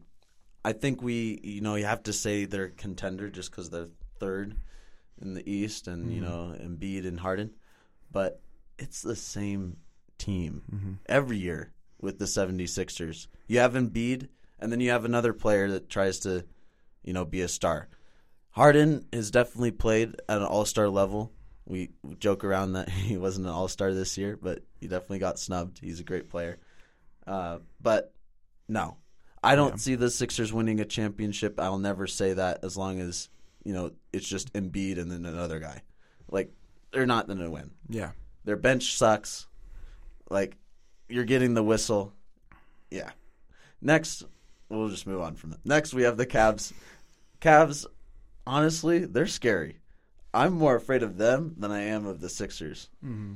I 0.64 0.72
think 0.72 1.00
we, 1.00 1.40
you 1.42 1.60
know, 1.62 1.76
you 1.76 1.86
have 1.86 2.02
to 2.04 2.12
say 2.12 2.44
they're 2.44 2.64
a 2.64 2.70
contender 2.70 3.30
just 3.30 3.50
because 3.50 3.70
they're 3.70 3.88
third 4.18 4.56
in 5.20 5.34
the 5.34 5.50
East, 5.50 5.88
and 5.88 6.12
you 6.12 6.20
know, 6.20 6.54
Embiid 6.60 7.06
and 7.06 7.20
Harden. 7.20 7.52
But 8.10 8.40
it's 8.78 9.02
the 9.02 9.16
same 9.16 9.78
team 10.18 10.62
every 11.06 11.38
year 11.38 11.72
with 12.00 12.18
the 12.18 12.24
76ers. 12.26 13.26
You 13.46 13.58
have 13.60 13.74
Embiid, 13.74 14.28
and 14.58 14.70
then 14.72 14.80
you 14.80 14.90
have 14.90 15.04
another 15.04 15.32
player 15.32 15.68
that 15.70 15.88
tries 15.88 16.20
to, 16.20 16.44
you 17.02 17.12
know, 17.12 17.24
be 17.24 17.40
a 17.40 17.48
star. 17.48 17.88
Harden 18.50 19.06
has 19.12 19.30
definitely 19.30 19.70
played 19.70 20.16
at 20.28 20.38
an 20.38 20.44
All 20.44 20.64
Star 20.64 20.88
level. 20.88 21.32
We 21.64 21.90
joke 22.18 22.44
around 22.44 22.72
that 22.72 22.88
he 22.88 23.16
wasn't 23.16 23.46
an 23.46 23.52
All 23.52 23.68
Star 23.68 23.92
this 23.92 24.18
year, 24.18 24.36
but 24.40 24.62
he 24.80 24.88
definitely 24.88 25.20
got 25.20 25.38
snubbed. 25.38 25.78
He's 25.80 26.00
a 26.00 26.04
great 26.04 26.28
player. 26.28 26.58
Uh, 27.26 27.58
but 27.80 28.12
no, 28.68 28.96
I 29.42 29.54
don't 29.54 29.80
see 29.80 29.94
the 29.94 30.10
Sixers 30.10 30.52
winning 30.52 30.80
a 30.80 30.84
championship. 30.84 31.60
I'll 31.60 31.78
never 31.78 32.06
say 32.06 32.32
that 32.32 32.64
as 32.64 32.76
long 32.76 33.00
as 33.00 33.28
you 33.64 33.72
know 33.74 33.92
it's 34.12 34.26
just 34.26 34.52
Embiid 34.54 34.98
and 34.98 35.10
then 35.10 35.24
another 35.24 35.60
guy. 35.60 35.82
Like 36.30 36.52
they're 36.92 37.06
not 37.06 37.26
going 37.26 37.38
to 37.38 37.50
win. 37.50 37.70
Yeah. 37.88 38.12
Their 38.44 38.56
bench 38.56 38.96
sucks. 38.96 39.46
Like 40.30 40.56
you're 41.08 41.24
getting 41.24 41.54
the 41.54 41.62
whistle. 41.62 42.12
Yeah. 42.90 43.10
Next, 43.80 44.24
we'll 44.68 44.88
just 44.88 45.06
move 45.06 45.20
on 45.20 45.34
from 45.36 45.50
that. 45.50 45.64
Next, 45.64 45.94
we 45.94 46.02
have 46.02 46.16
the 46.16 46.26
Cavs. 46.26 46.72
Cavs, 47.40 47.86
honestly, 48.46 49.04
they're 49.04 49.26
scary. 49.26 49.78
I'm 50.34 50.52
more 50.52 50.76
afraid 50.76 51.02
of 51.02 51.16
them 51.16 51.54
than 51.58 51.70
I 51.70 51.82
am 51.82 52.06
of 52.06 52.20
the 52.20 52.28
Sixers. 52.28 52.90
Mm-hmm. 53.04 53.34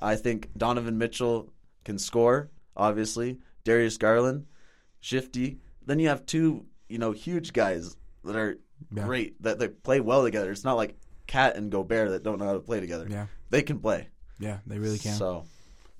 I 0.00 0.16
think 0.16 0.50
Donovan 0.56 0.98
Mitchell 0.98 1.52
can 1.84 1.98
score, 1.98 2.50
obviously. 2.76 3.38
Darius 3.64 3.96
Garland, 3.98 4.46
shifty. 5.00 5.58
Then 5.84 5.98
you 5.98 6.08
have 6.08 6.26
two, 6.26 6.66
you 6.88 6.98
know, 6.98 7.12
huge 7.12 7.52
guys 7.52 7.96
that 8.24 8.36
are 8.36 8.58
Yeah. 8.92 9.04
great, 9.04 9.42
that 9.42 9.58
they 9.58 9.68
play 9.68 10.00
well 10.00 10.24
together. 10.24 10.50
It's 10.50 10.64
not 10.64 10.76
like 10.76 10.96
KAT 11.26 11.56
and 11.56 11.70
Gobert 11.70 12.10
that 12.10 12.22
don't 12.22 12.38
know 12.38 12.46
how 12.46 12.52
to 12.54 12.60
play 12.60 12.80
together. 12.80 13.06
Yeah. 13.08 13.26
They 13.50 13.62
can 13.62 13.78
play. 13.78 14.08
Yeah, 14.38 14.58
they 14.66 14.78
really 14.78 14.98
can. 14.98 15.14
So, 15.14 15.44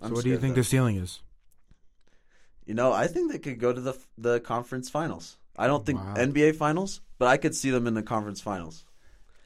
So, 0.03 0.15
what 0.15 0.25
do 0.25 0.31
you 0.31 0.39
think 0.39 0.55
the 0.55 0.65
ceiling 0.65 0.97
is? 0.97 1.21
You 2.67 2.75
know, 2.75 2.93
I 2.93 3.07
think 3.07 3.33
they 3.33 3.39
could 3.39 3.59
go 3.59 3.73
to 3.73 3.81
the 3.81 3.95
the 4.19 4.41
conference 4.41 4.91
finals. 4.91 5.39
I 5.57 5.67
don't 5.67 5.87
think 5.87 6.01
Wow. 6.01 6.15
NBA 6.15 6.53
finals, 6.53 7.01
but 7.19 7.29
I 7.29 7.37
could 7.39 7.55
see 7.55 7.71
them 7.71 7.87
in 7.87 7.95
the 7.95 8.03
conference 8.03 8.41
finals. 8.41 8.85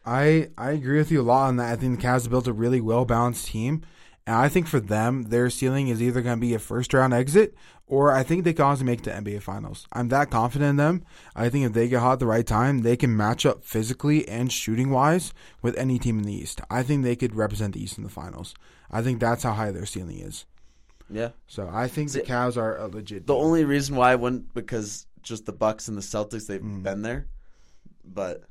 I 0.05 0.50
I 0.57 0.70
agree 0.72 0.98
with 0.98 1.11
you 1.11 1.20
a 1.20 1.22
lot 1.22 1.48
on 1.48 1.57
that. 1.57 1.72
I 1.72 1.76
think 1.76 2.00
the 2.00 2.07
Cavs 2.07 2.22
have 2.22 2.31
built 2.31 2.46
a 2.46 2.53
really 2.53 2.81
well 2.81 3.05
balanced 3.05 3.46
team, 3.48 3.83
And 4.26 4.37
I 4.37 4.48
think 4.48 4.66
for 4.68 4.81
them, 4.81 5.24
their 5.24 5.50
ceiling 5.50 5.88
is 5.88 6.03
either 6.03 6.22
going 6.22 6.37
to 6.37 6.40
be 6.40 6.55
a 6.55 6.59
first 6.59 6.92
round 6.94 7.14
exit 7.14 7.55
or 7.87 8.12
I 8.12 8.22
think 8.22 8.44
they 8.44 8.53
can 8.53 8.64
also 8.66 8.85
make 8.85 9.03
the 9.03 9.11
NBA 9.14 9.40
Finals. 9.40 9.87
I'm 9.92 10.09
that 10.09 10.31
confident 10.31 10.70
in 10.70 10.76
them. 10.76 11.05
I 11.35 11.48
think 11.48 11.66
if 11.66 11.72
they 11.72 11.88
get 11.88 12.00
hot 12.00 12.14
at 12.14 12.18
the 12.20 12.26
right 12.26 12.46
time, 12.46 12.81
they 12.83 12.96
can 12.96 13.16
match 13.16 13.44
up 13.44 13.64
physically 13.64 14.29
and 14.29 14.53
shooting 14.53 14.90
wise 14.90 15.33
with 15.62 15.76
any 15.76 15.98
team 15.98 16.18
in 16.18 16.24
the 16.24 16.35
East. 16.35 16.61
I 16.70 16.83
think 16.85 17.03
they 17.03 17.16
could 17.16 17.35
represent 17.35 17.74
the 17.74 17.83
East 17.83 17.98
in 17.98 18.05
the 18.05 18.11
Finals. 18.11 18.55
I 18.90 19.03
think 19.03 19.20
that's 19.20 19.42
how 19.42 19.53
high 19.53 19.70
their 19.70 19.87
ceiling 19.87 20.18
is. 20.18 20.46
Yeah. 21.09 21.31
So 21.46 21.68
I 21.72 21.88
think 21.88 22.12
the 22.12 22.20
Cavs 22.20 22.57
are 22.57 22.76
a 22.76 22.87
legit. 22.87 23.26
The 23.26 23.35
team. 23.35 23.42
only 23.44 23.64
reason 23.64 23.96
why 23.96 24.12
I 24.12 24.16
wouldn't 24.16 24.55
because 24.55 25.07
just 25.22 25.46
the 25.46 25.53
Bucks 25.53 25.88
and 25.88 25.96
the 25.96 26.03
Celtics 26.03 26.46
they've 26.46 26.61
Mm. 26.61 26.83
been 26.83 27.03
there, 27.03 27.26
but 28.05 28.44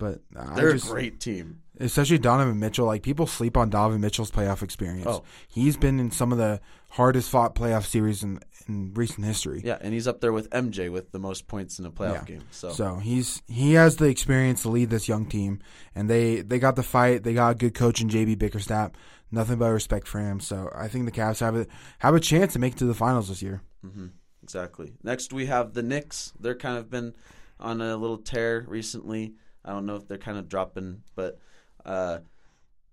but 0.00 0.20
they're 0.56 0.72
just, 0.72 0.88
a 0.88 0.90
great 0.90 1.20
team. 1.20 1.60
especially 1.78 2.18
Donovan 2.18 2.58
Mitchell. 2.58 2.86
Like 2.86 3.02
people 3.04 3.28
sleep 3.28 3.56
on 3.56 3.70
Donovan 3.70 4.00
Mitchell's 4.00 4.30
playoff 4.32 4.62
experience. 4.62 5.06
Oh. 5.06 5.22
He's 5.46 5.76
been 5.76 6.00
in 6.00 6.10
some 6.10 6.32
of 6.32 6.38
the 6.38 6.60
hardest 6.90 7.30
fought 7.30 7.54
playoff 7.54 7.84
series 7.84 8.24
in, 8.24 8.40
in 8.66 8.92
recent 8.94 9.24
history. 9.24 9.60
Yeah, 9.64 9.78
and 9.80 9.94
he's 9.94 10.08
up 10.08 10.20
there 10.20 10.32
with 10.32 10.50
MJ 10.50 10.90
with 10.90 11.12
the 11.12 11.20
most 11.20 11.46
points 11.46 11.78
in 11.78 11.86
a 11.86 11.90
playoff 11.92 12.14
Yeah. 12.28 12.34
game. 12.36 12.42
So, 12.50 12.70
So 12.70 12.96
he's 12.96 13.42
he 13.46 13.74
has 13.74 13.94
the 13.96 14.06
experience 14.06 14.62
to 14.62 14.70
lead 14.70 14.90
this 14.90 15.06
young 15.06 15.26
team, 15.26 15.60
and 15.94 16.10
they 16.10 16.40
they 16.40 16.58
got 16.58 16.74
the 16.74 16.82
fight. 16.82 17.22
They 17.22 17.34
got 17.34 17.50
a 17.52 17.54
good 17.54 17.74
coach 17.74 18.00
in 18.00 18.08
JB 18.08 18.38
Bickerstaff. 18.38 18.90
Nothing 19.30 19.58
but 19.58 19.70
respect 19.70 20.08
for 20.08 20.18
him. 20.18 20.40
So 20.40 20.68
I 20.74 20.88
think 20.88 21.04
the 21.04 21.12
Cavs 21.12 21.38
have 21.38 21.54
a 21.54 21.66
have 22.00 22.16
a 22.16 22.20
chance 22.20 22.52
to 22.54 22.58
make 22.58 22.72
it 22.72 22.78
to 22.80 22.86
the 22.86 22.94
finals 22.94 23.28
this 23.28 23.42
year. 23.42 23.60
hmm 23.82 24.06
exactly. 24.42 24.94
Next 25.04 25.32
we 25.32 25.46
have 25.46 25.74
the 25.74 25.82
Knicks. 25.84 26.32
They're 26.40 26.56
kind 26.56 26.76
of 26.78 26.90
been 26.90 27.14
on 27.60 27.80
a 27.80 27.96
little 27.96 28.16
tear 28.18 28.64
recently. 28.66 29.34
I 29.64 29.70
don't 29.70 29.86
know 29.86 29.96
if 29.96 30.08
they're 30.08 30.18
kind 30.18 30.38
of 30.38 30.48
dropping, 30.48 31.02
but 31.14 31.38
uh, 31.84 32.18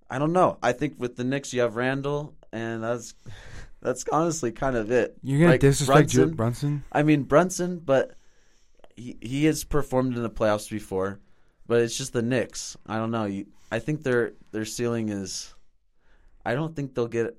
I 0.09 0.19
don't 0.19 0.33
know. 0.33 0.57
I 0.61 0.73
think 0.73 0.95
with 0.97 1.15
the 1.15 1.23
Knicks 1.23 1.53
you 1.53 1.61
have 1.61 1.75
Randle, 1.75 2.35
and 2.51 2.83
that's 2.83 3.13
that's 3.81 4.05
honestly 4.11 4.51
kind 4.51 4.75
of 4.75 4.91
it. 4.91 5.17
You're 5.23 5.39
gonna 5.39 5.51
Like, 5.51 5.61
disrespect 5.61 6.13
Brunson? 6.13 6.35
Brunson? 6.35 6.35
Brunson? 6.35 6.83
I 6.91 7.03
mean 7.03 7.23
Brunson, 7.23 7.79
but 7.79 8.15
he 8.95 9.17
he 9.21 9.45
has 9.45 9.63
performed 9.63 10.15
in 10.15 10.23
the 10.23 10.29
playoffs 10.29 10.69
before, 10.69 11.19
but 11.67 11.81
it's 11.81 11.97
just 11.97 12.13
the 12.13 12.21
Knicks. 12.21 12.75
I 12.85 12.97
don't 12.97 13.11
know. 13.11 13.25
You, 13.25 13.47
I 13.71 13.79
think 13.79 14.03
their 14.03 14.33
their 14.51 14.65
ceiling 14.65 15.09
is. 15.09 15.53
I 16.45 16.53
don't 16.53 16.75
think 16.75 16.95
they'll 16.95 17.07
get 17.07 17.37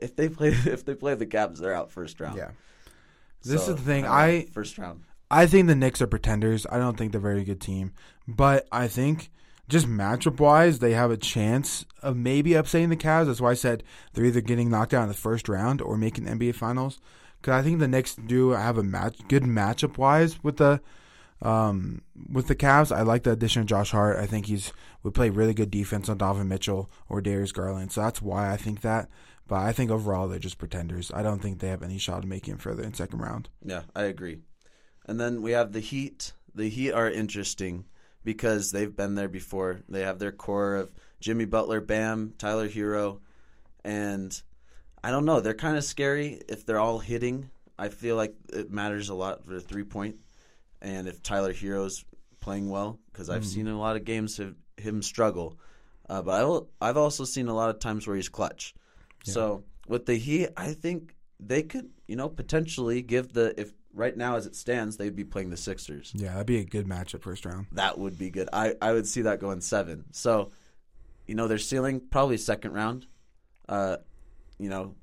if 0.00 0.14
they 0.16 0.28
play 0.28 0.48
if 0.66 0.84
they 0.84 0.94
play 0.94 1.14
the 1.14 1.26
Cavs, 1.26 1.58
they're 1.58 1.74
out 1.74 1.90
first 1.90 2.20
round. 2.20 2.36
Yeah. 2.36 2.50
This 3.42 3.64
So, 3.64 3.72
is 3.72 3.76
the 3.76 3.82
thing. 3.82 4.04
don't 4.04 4.12
I 4.12 4.46
first 4.52 4.78
round. 4.78 5.02
I 5.30 5.46
think 5.46 5.66
the 5.66 5.74
Knicks 5.74 6.00
are 6.00 6.06
pretenders. 6.06 6.66
I 6.70 6.78
don't 6.78 6.96
think 6.96 7.12
they're 7.12 7.18
a 7.18 7.22
very 7.22 7.44
good 7.44 7.60
team, 7.60 7.92
but 8.28 8.66
I 8.70 8.88
think 8.88 9.30
just 9.68 9.86
matchup 9.86 10.38
wise, 10.38 10.78
they 10.78 10.92
have 10.92 11.10
a 11.10 11.16
chance 11.16 11.84
of 12.02 12.16
maybe 12.16 12.54
upsetting 12.54 12.90
the 12.90 12.96
Cavs. 12.96 13.26
That's 13.26 13.40
why 13.40 13.50
I 13.50 13.54
said 13.54 13.82
they're 14.12 14.24
either 14.24 14.40
getting 14.40 14.70
knocked 14.70 14.94
out 14.94 15.02
in 15.02 15.08
the 15.08 15.14
first 15.14 15.48
round 15.48 15.82
or 15.82 15.96
making 15.96 16.24
NBA 16.26 16.54
Finals. 16.54 17.00
Because 17.40 17.54
I 17.54 17.62
think 17.62 17.80
the 17.80 17.88
Knicks 17.88 18.14
do 18.14 18.50
have 18.50 18.78
a 18.78 18.82
match 18.82 19.18
good 19.28 19.42
matchup 19.42 19.98
wise 19.98 20.42
with 20.42 20.58
the 20.58 20.80
um, 21.42 22.02
with 22.32 22.46
the 22.46 22.54
Cavs. 22.54 22.94
I 22.94 23.02
like 23.02 23.24
the 23.24 23.32
addition 23.32 23.60
of 23.60 23.68
Josh 23.68 23.90
Hart. 23.90 24.18
I 24.18 24.26
think 24.26 24.46
he's 24.46 24.72
would 25.02 25.14
play 25.14 25.30
really 25.30 25.54
good 25.54 25.70
defense 25.70 26.08
on 26.08 26.18
Donovan 26.18 26.48
Mitchell 26.48 26.90
or 27.08 27.20
Darius 27.20 27.52
Garland. 27.52 27.92
So 27.92 28.02
that's 28.02 28.22
why 28.22 28.52
I 28.52 28.56
think 28.56 28.80
that. 28.82 29.08
But 29.48 29.56
I 29.56 29.72
think 29.72 29.90
overall 29.90 30.26
they're 30.26 30.38
just 30.40 30.58
pretenders. 30.58 31.12
I 31.14 31.22
don't 31.22 31.40
think 31.40 31.60
they 31.60 31.68
have 31.68 31.82
any 31.82 31.98
shot 31.98 32.24
of 32.24 32.28
making 32.28 32.54
it 32.54 32.60
further 32.60 32.82
in 32.82 32.94
second 32.94 33.20
round. 33.20 33.48
Yeah, 33.64 33.82
I 33.94 34.04
agree. 34.04 34.38
And 35.06 35.18
then 35.18 35.40
we 35.40 35.52
have 35.52 35.72
the 35.72 35.80
Heat. 35.80 36.32
The 36.54 36.68
Heat 36.68 36.92
are 36.92 37.10
interesting 37.10 37.84
because 38.24 38.72
they've 38.72 38.94
been 38.94 39.14
there 39.14 39.28
before. 39.28 39.80
They 39.88 40.02
have 40.02 40.18
their 40.18 40.32
core 40.32 40.74
of 40.76 40.92
Jimmy 41.20 41.44
Butler, 41.44 41.80
Bam, 41.80 42.34
Tyler 42.38 42.68
Herro, 42.68 43.20
and 43.84 44.40
I 45.02 45.10
don't 45.10 45.24
know. 45.24 45.40
They're 45.40 45.54
kind 45.54 45.76
of 45.76 45.84
scary 45.84 46.42
if 46.48 46.66
they're 46.66 46.80
all 46.80 46.98
hitting. 46.98 47.50
I 47.78 47.88
feel 47.88 48.16
like 48.16 48.34
it 48.52 48.70
matters 48.70 49.08
a 49.08 49.14
lot 49.14 49.44
for 49.44 49.54
the 49.54 49.60
three 49.60 49.84
point, 49.84 50.18
and 50.82 51.06
if 51.06 51.22
Tyler 51.22 51.52
Herro's 51.52 52.04
playing 52.40 52.68
well, 52.68 52.98
because 53.12 53.30
I've 53.30 53.44
seen 53.44 53.68
a 53.68 53.78
lot 53.78 53.96
of 53.96 54.04
games 54.04 54.38
of 54.38 54.56
him 54.76 55.02
struggle. 55.02 55.58
Uh, 56.08 56.22
but 56.22 56.40
I 56.40 56.44
will, 56.44 56.68
I've 56.80 56.96
also 56.96 57.24
seen 57.24 57.48
a 57.48 57.54
lot 57.54 57.70
of 57.70 57.80
times 57.80 58.06
where 58.06 58.16
he's 58.16 58.28
clutch. 58.28 58.74
So 59.24 59.64
with 59.88 60.06
the 60.06 60.14
Heat, 60.14 60.50
I 60.56 60.72
think 60.72 61.16
they 61.40 61.62
could, 61.62 61.90
you 62.06 62.16
know, 62.16 62.28
potentially 62.28 63.02
give 63.02 63.32
the 63.32 63.58
if 63.60 63.72
right 63.96 64.16
now 64.16 64.36
as 64.36 64.46
it 64.46 64.54
stands, 64.54 64.96
they'd 64.96 65.16
be 65.16 65.24
playing 65.24 65.50
the 65.50 65.56
Sixers. 65.56 66.12
Yeah, 66.14 66.32
that'd 66.32 66.46
be 66.46 66.58
a 66.58 66.64
good 66.64 66.86
matchup 66.86 67.22
first 67.22 67.44
round. 67.44 67.66
That 67.72 67.98
would 67.98 68.18
be 68.18 68.30
good. 68.30 68.48
I 68.52 68.74
I 68.80 68.92
would 68.92 69.06
see 69.06 69.22
that 69.22 69.40
going 69.40 69.60
seven. 69.60 70.04
So, 70.12 70.50
you 71.26 71.34
know, 71.34 71.48
their 71.48 71.58
ceiling 71.58 72.00
probably 72.10 72.36
second 72.36 72.72
round. 72.72 73.06
Uh, 73.68 73.96
you 74.58 74.68
know, 74.68 74.94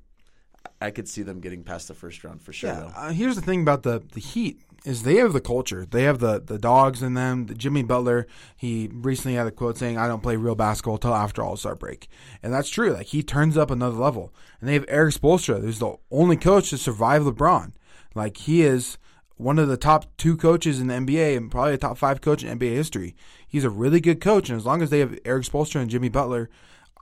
I 0.80 0.90
could 0.90 1.08
see 1.08 1.22
them 1.22 1.40
getting 1.40 1.64
past 1.64 1.88
the 1.88 1.94
first 1.94 2.24
round 2.24 2.42
for 2.42 2.52
sure. 2.52 2.70
Yeah. 2.70 2.80
though. 2.80 2.92
Uh, 2.94 3.12
here's 3.12 3.36
the 3.36 3.42
thing 3.42 3.62
about 3.62 3.82
the 3.82 4.02
the 4.12 4.20
Heat 4.20 4.60
is 4.84 5.02
they 5.02 5.16
have 5.16 5.32
the 5.32 5.40
culture. 5.40 5.86
They 5.86 6.02
have 6.04 6.18
the 6.18 6.40
the 6.40 6.58
dogs 6.58 7.02
in 7.02 7.14
them. 7.14 7.46
The 7.46 7.54
Jimmy 7.54 7.82
Butler, 7.82 8.26
he 8.56 8.90
recently 8.92 9.36
had 9.36 9.46
a 9.46 9.50
quote 9.50 9.78
saying, 9.78 9.98
"I 9.98 10.06
don't 10.06 10.22
play 10.22 10.36
real 10.36 10.54
basketball 10.54 10.98
till 10.98 11.14
after 11.14 11.42
All 11.42 11.56
Star 11.56 11.74
break," 11.74 12.08
and 12.42 12.52
that's 12.52 12.68
true. 12.68 12.92
Like 12.92 13.06
he 13.06 13.22
turns 13.22 13.56
up 13.56 13.70
another 13.70 13.96
level. 13.96 14.32
And 14.60 14.68
they 14.68 14.74
have 14.74 14.84
Erik 14.88 15.14
Spoelstra, 15.14 15.60
who's 15.60 15.78
the 15.78 15.96
only 16.10 16.36
coach 16.36 16.70
to 16.70 16.78
survive 16.78 17.22
LeBron. 17.22 17.72
Like 18.14 18.36
he 18.38 18.62
is 18.62 18.98
one 19.36 19.58
of 19.58 19.68
the 19.68 19.76
top 19.76 20.06
two 20.16 20.36
coaches 20.36 20.80
in 20.80 20.86
the 20.86 20.94
NBA 20.94 21.36
and 21.36 21.50
probably 21.50 21.74
a 21.74 21.78
top 21.78 21.98
five 21.98 22.20
coach 22.20 22.44
in 22.44 22.58
NBA 22.58 22.72
history. 22.72 23.16
He's 23.46 23.64
a 23.64 23.70
really 23.70 24.00
good 24.00 24.20
coach, 24.20 24.48
and 24.48 24.56
as 24.56 24.66
long 24.66 24.82
as 24.82 24.90
they 24.90 25.00
have 25.00 25.18
Erik 25.24 25.44
Spoelstra 25.44 25.80
and 25.80 25.90
Jimmy 25.90 26.08
Butler, 26.08 26.48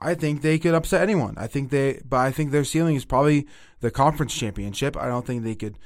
I 0.01 0.15
think 0.15 0.41
they 0.41 0.59
could 0.59 0.73
upset 0.73 1.01
anyone. 1.01 1.35
I 1.37 1.47
think 1.47 1.69
they, 1.69 2.01
but 2.07 2.17
I 2.17 2.31
think 2.31 2.51
their 2.51 2.65
ceiling 2.65 2.95
is 2.95 3.05
probably 3.05 3.47
the 3.79 3.91
conference 3.91 4.33
championship. 4.33 4.97
I 4.97 5.07
don't 5.07 5.25
think 5.25 5.43
they 5.43 5.55
could 5.55 5.77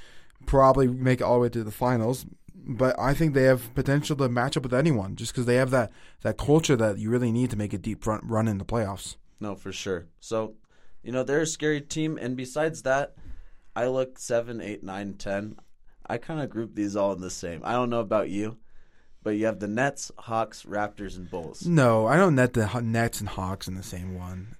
probably 0.45 0.87
make 0.87 1.21
it 1.21 1.23
all 1.23 1.35
the 1.35 1.41
way 1.41 1.49
to 1.49 1.63
the 1.63 1.71
finals, 1.71 2.25
but 2.55 2.97
I 2.99 3.13
think 3.13 3.33
they 3.33 3.43
have 3.43 3.73
potential 3.75 4.15
to 4.17 4.29
match 4.29 4.57
up 4.57 4.63
with 4.63 4.73
anyone 4.73 5.15
just 5.15 5.33
because 5.33 5.45
they 5.45 5.55
have 5.55 5.71
that 5.71 5.91
that 6.21 6.37
culture 6.37 6.75
that 6.75 6.97
you 6.97 7.09
really 7.09 7.31
need 7.31 7.49
to 7.51 7.57
make 7.57 7.73
a 7.73 7.77
deep 7.77 8.03
front 8.03 8.23
run 8.25 8.47
in 8.47 8.57
the 8.57 8.65
playoffs. 8.65 9.17
No, 9.39 9.55
for 9.55 9.71
sure. 9.71 10.07
So, 10.19 10.55
you 11.03 11.11
know, 11.11 11.23
they're 11.23 11.41
a 11.41 11.47
scary 11.47 11.81
team, 11.81 12.17
and 12.19 12.35
besides 12.35 12.81
that, 12.83 13.13
I 13.77 13.85
look 13.85 14.17
seven, 14.17 14.59
eight, 14.59 14.81
nine, 14.81 15.13
ten. 15.13 15.55
I 16.07 16.17
kind 16.17 16.41
of 16.41 16.49
group 16.49 16.73
these 16.73 16.95
all 16.95 17.13
in 17.13 17.21
the 17.21 17.29
same. 17.29 17.61
I 17.63 17.73
don't 17.73 17.91
know 17.91 17.99
about 17.99 18.27
you, 18.27 18.57
but 19.21 19.37
you 19.37 19.45
have 19.45 19.59
the 19.59 19.67
Nets, 19.67 20.11
Hawks, 20.17 20.63
Raptors, 20.63 21.15
and 21.15 21.29
Bulls. 21.29 21.63
No, 21.63 22.07
I 22.07 22.17
don't 22.17 22.33
net 22.33 22.53
the 22.53 22.81
Nets 22.81 23.19
and 23.19 23.29
Hawks 23.29 23.67
in 23.67 23.75
the 23.75 23.83
same 23.83 24.17
one. 24.17 24.55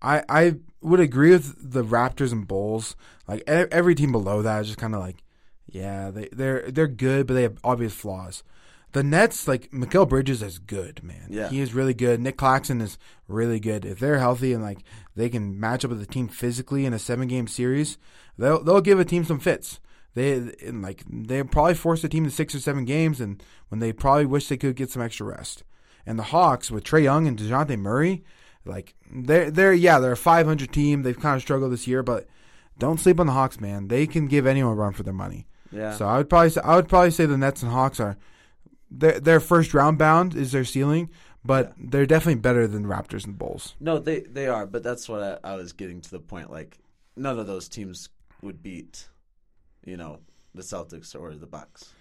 I 0.00 0.22
I 0.28 0.54
would 0.80 1.00
agree 1.00 1.32
with 1.32 1.72
the 1.72 1.82
Raptors 1.82 2.30
and 2.30 2.46
Bulls. 2.46 2.94
Like 3.26 3.42
every 3.48 3.96
team 3.96 4.12
below 4.12 4.40
that 4.42 4.60
is 4.60 4.68
just 4.68 4.78
kind 4.78 4.94
of 4.94 5.00
like, 5.00 5.24
yeah, 5.66 6.12
they 6.12 6.28
they're 6.30 6.70
they're 6.70 6.86
good, 6.86 7.26
but 7.26 7.34
they 7.34 7.42
have 7.42 7.58
obvious 7.64 7.92
flaws. 7.92 8.44
The 8.94 9.02
Nets, 9.02 9.48
like 9.48 9.72
Mikal 9.72 10.08
Bridges, 10.08 10.40
is 10.40 10.60
good, 10.60 11.02
man. 11.02 11.26
Yeah. 11.28 11.48
he 11.48 11.60
is 11.60 11.74
really 11.74 11.94
good. 11.94 12.20
Nic 12.20 12.36
Claxton 12.36 12.80
is 12.80 12.96
really 13.26 13.58
good. 13.58 13.84
If 13.84 13.98
they're 13.98 14.20
healthy 14.20 14.52
and 14.52 14.62
like 14.62 14.78
they 15.16 15.28
can 15.28 15.58
match 15.58 15.84
up 15.84 15.90
with 15.90 15.98
the 15.98 16.06
team 16.06 16.28
physically 16.28 16.86
in 16.86 16.92
a 16.92 16.98
seven 17.00 17.26
game 17.26 17.48
series, 17.48 17.98
they'll 18.38 18.62
they'll 18.62 18.80
give 18.80 19.00
a 19.00 19.04
team 19.04 19.24
some 19.24 19.40
fits. 19.40 19.80
They 20.14 20.34
and 20.64 20.80
like 20.80 21.02
they 21.10 21.42
probably 21.42 21.74
force 21.74 22.02
the 22.02 22.08
team 22.08 22.22
to 22.24 22.30
six 22.30 22.54
or 22.54 22.60
seven 22.60 22.84
games, 22.84 23.20
and 23.20 23.42
when 23.68 23.80
they 23.80 23.92
probably 23.92 24.26
wish 24.26 24.46
they 24.48 24.56
could 24.56 24.76
get 24.76 24.90
some 24.90 25.02
extra 25.02 25.26
rest. 25.26 25.64
And 26.06 26.16
the 26.16 26.24
Hawks 26.24 26.70
with 26.70 26.84
Trae 26.84 27.02
Young 27.02 27.26
and 27.26 27.36
Dejounte 27.36 27.76
Murray, 27.76 28.22
like 28.64 28.94
they're 29.12 29.50
they're 29.50 29.74
yeah 29.74 29.98
they're 29.98 30.12
a 30.12 30.16
500 30.16 30.72
team. 30.72 31.02
They've 31.02 31.18
kind 31.18 31.34
of 31.34 31.42
struggled 31.42 31.72
this 31.72 31.88
year, 31.88 32.04
but 32.04 32.28
don't 32.78 33.00
sleep 33.00 33.18
on 33.18 33.26
the 33.26 33.32
Hawks, 33.32 33.60
man. 33.60 33.88
They 33.88 34.06
can 34.06 34.28
give 34.28 34.46
anyone 34.46 34.74
a 34.74 34.76
run 34.76 34.92
for 34.92 35.02
their 35.02 35.12
money. 35.12 35.48
Yeah. 35.72 35.96
So 35.96 36.06
I 36.06 36.18
would 36.18 36.30
probably 36.30 36.50
say, 36.50 36.60
I 36.62 36.76
would 36.76 36.88
probably 36.88 37.10
say 37.10 37.26
the 37.26 37.36
Nets 37.36 37.64
and 37.64 37.72
Hawks 37.72 37.98
are 37.98 38.16
their 38.98 39.20
their 39.20 39.40
first 39.40 39.74
round 39.74 39.98
bound 39.98 40.34
is 40.34 40.52
their 40.52 40.64
ceiling, 40.64 41.10
but 41.44 41.74
they're 41.78 42.06
definitely 42.06 42.40
better 42.40 42.66
than 42.66 42.86
Raptors 42.86 43.24
and 43.24 43.36
Bulls. 43.38 43.74
No, 43.80 43.98
they 43.98 44.20
they 44.20 44.46
are, 44.46 44.66
but 44.66 44.82
that's 44.82 45.08
what 45.08 45.40
I, 45.44 45.52
I 45.52 45.56
was 45.56 45.72
getting 45.72 46.00
to 46.02 46.10
the 46.10 46.20
point. 46.20 46.50
Like, 46.50 46.78
none 47.16 47.38
of 47.38 47.46
those 47.46 47.68
teams 47.68 48.08
would 48.42 48.62
beat, 48.62 49.08
you 49.84 49.96
know, 49.96 50.20
the 50.54 50.62
Celtics 50.62 51.18
or 51.18 51.34
the 51.34 51.46
Bucks, 51.46 51.92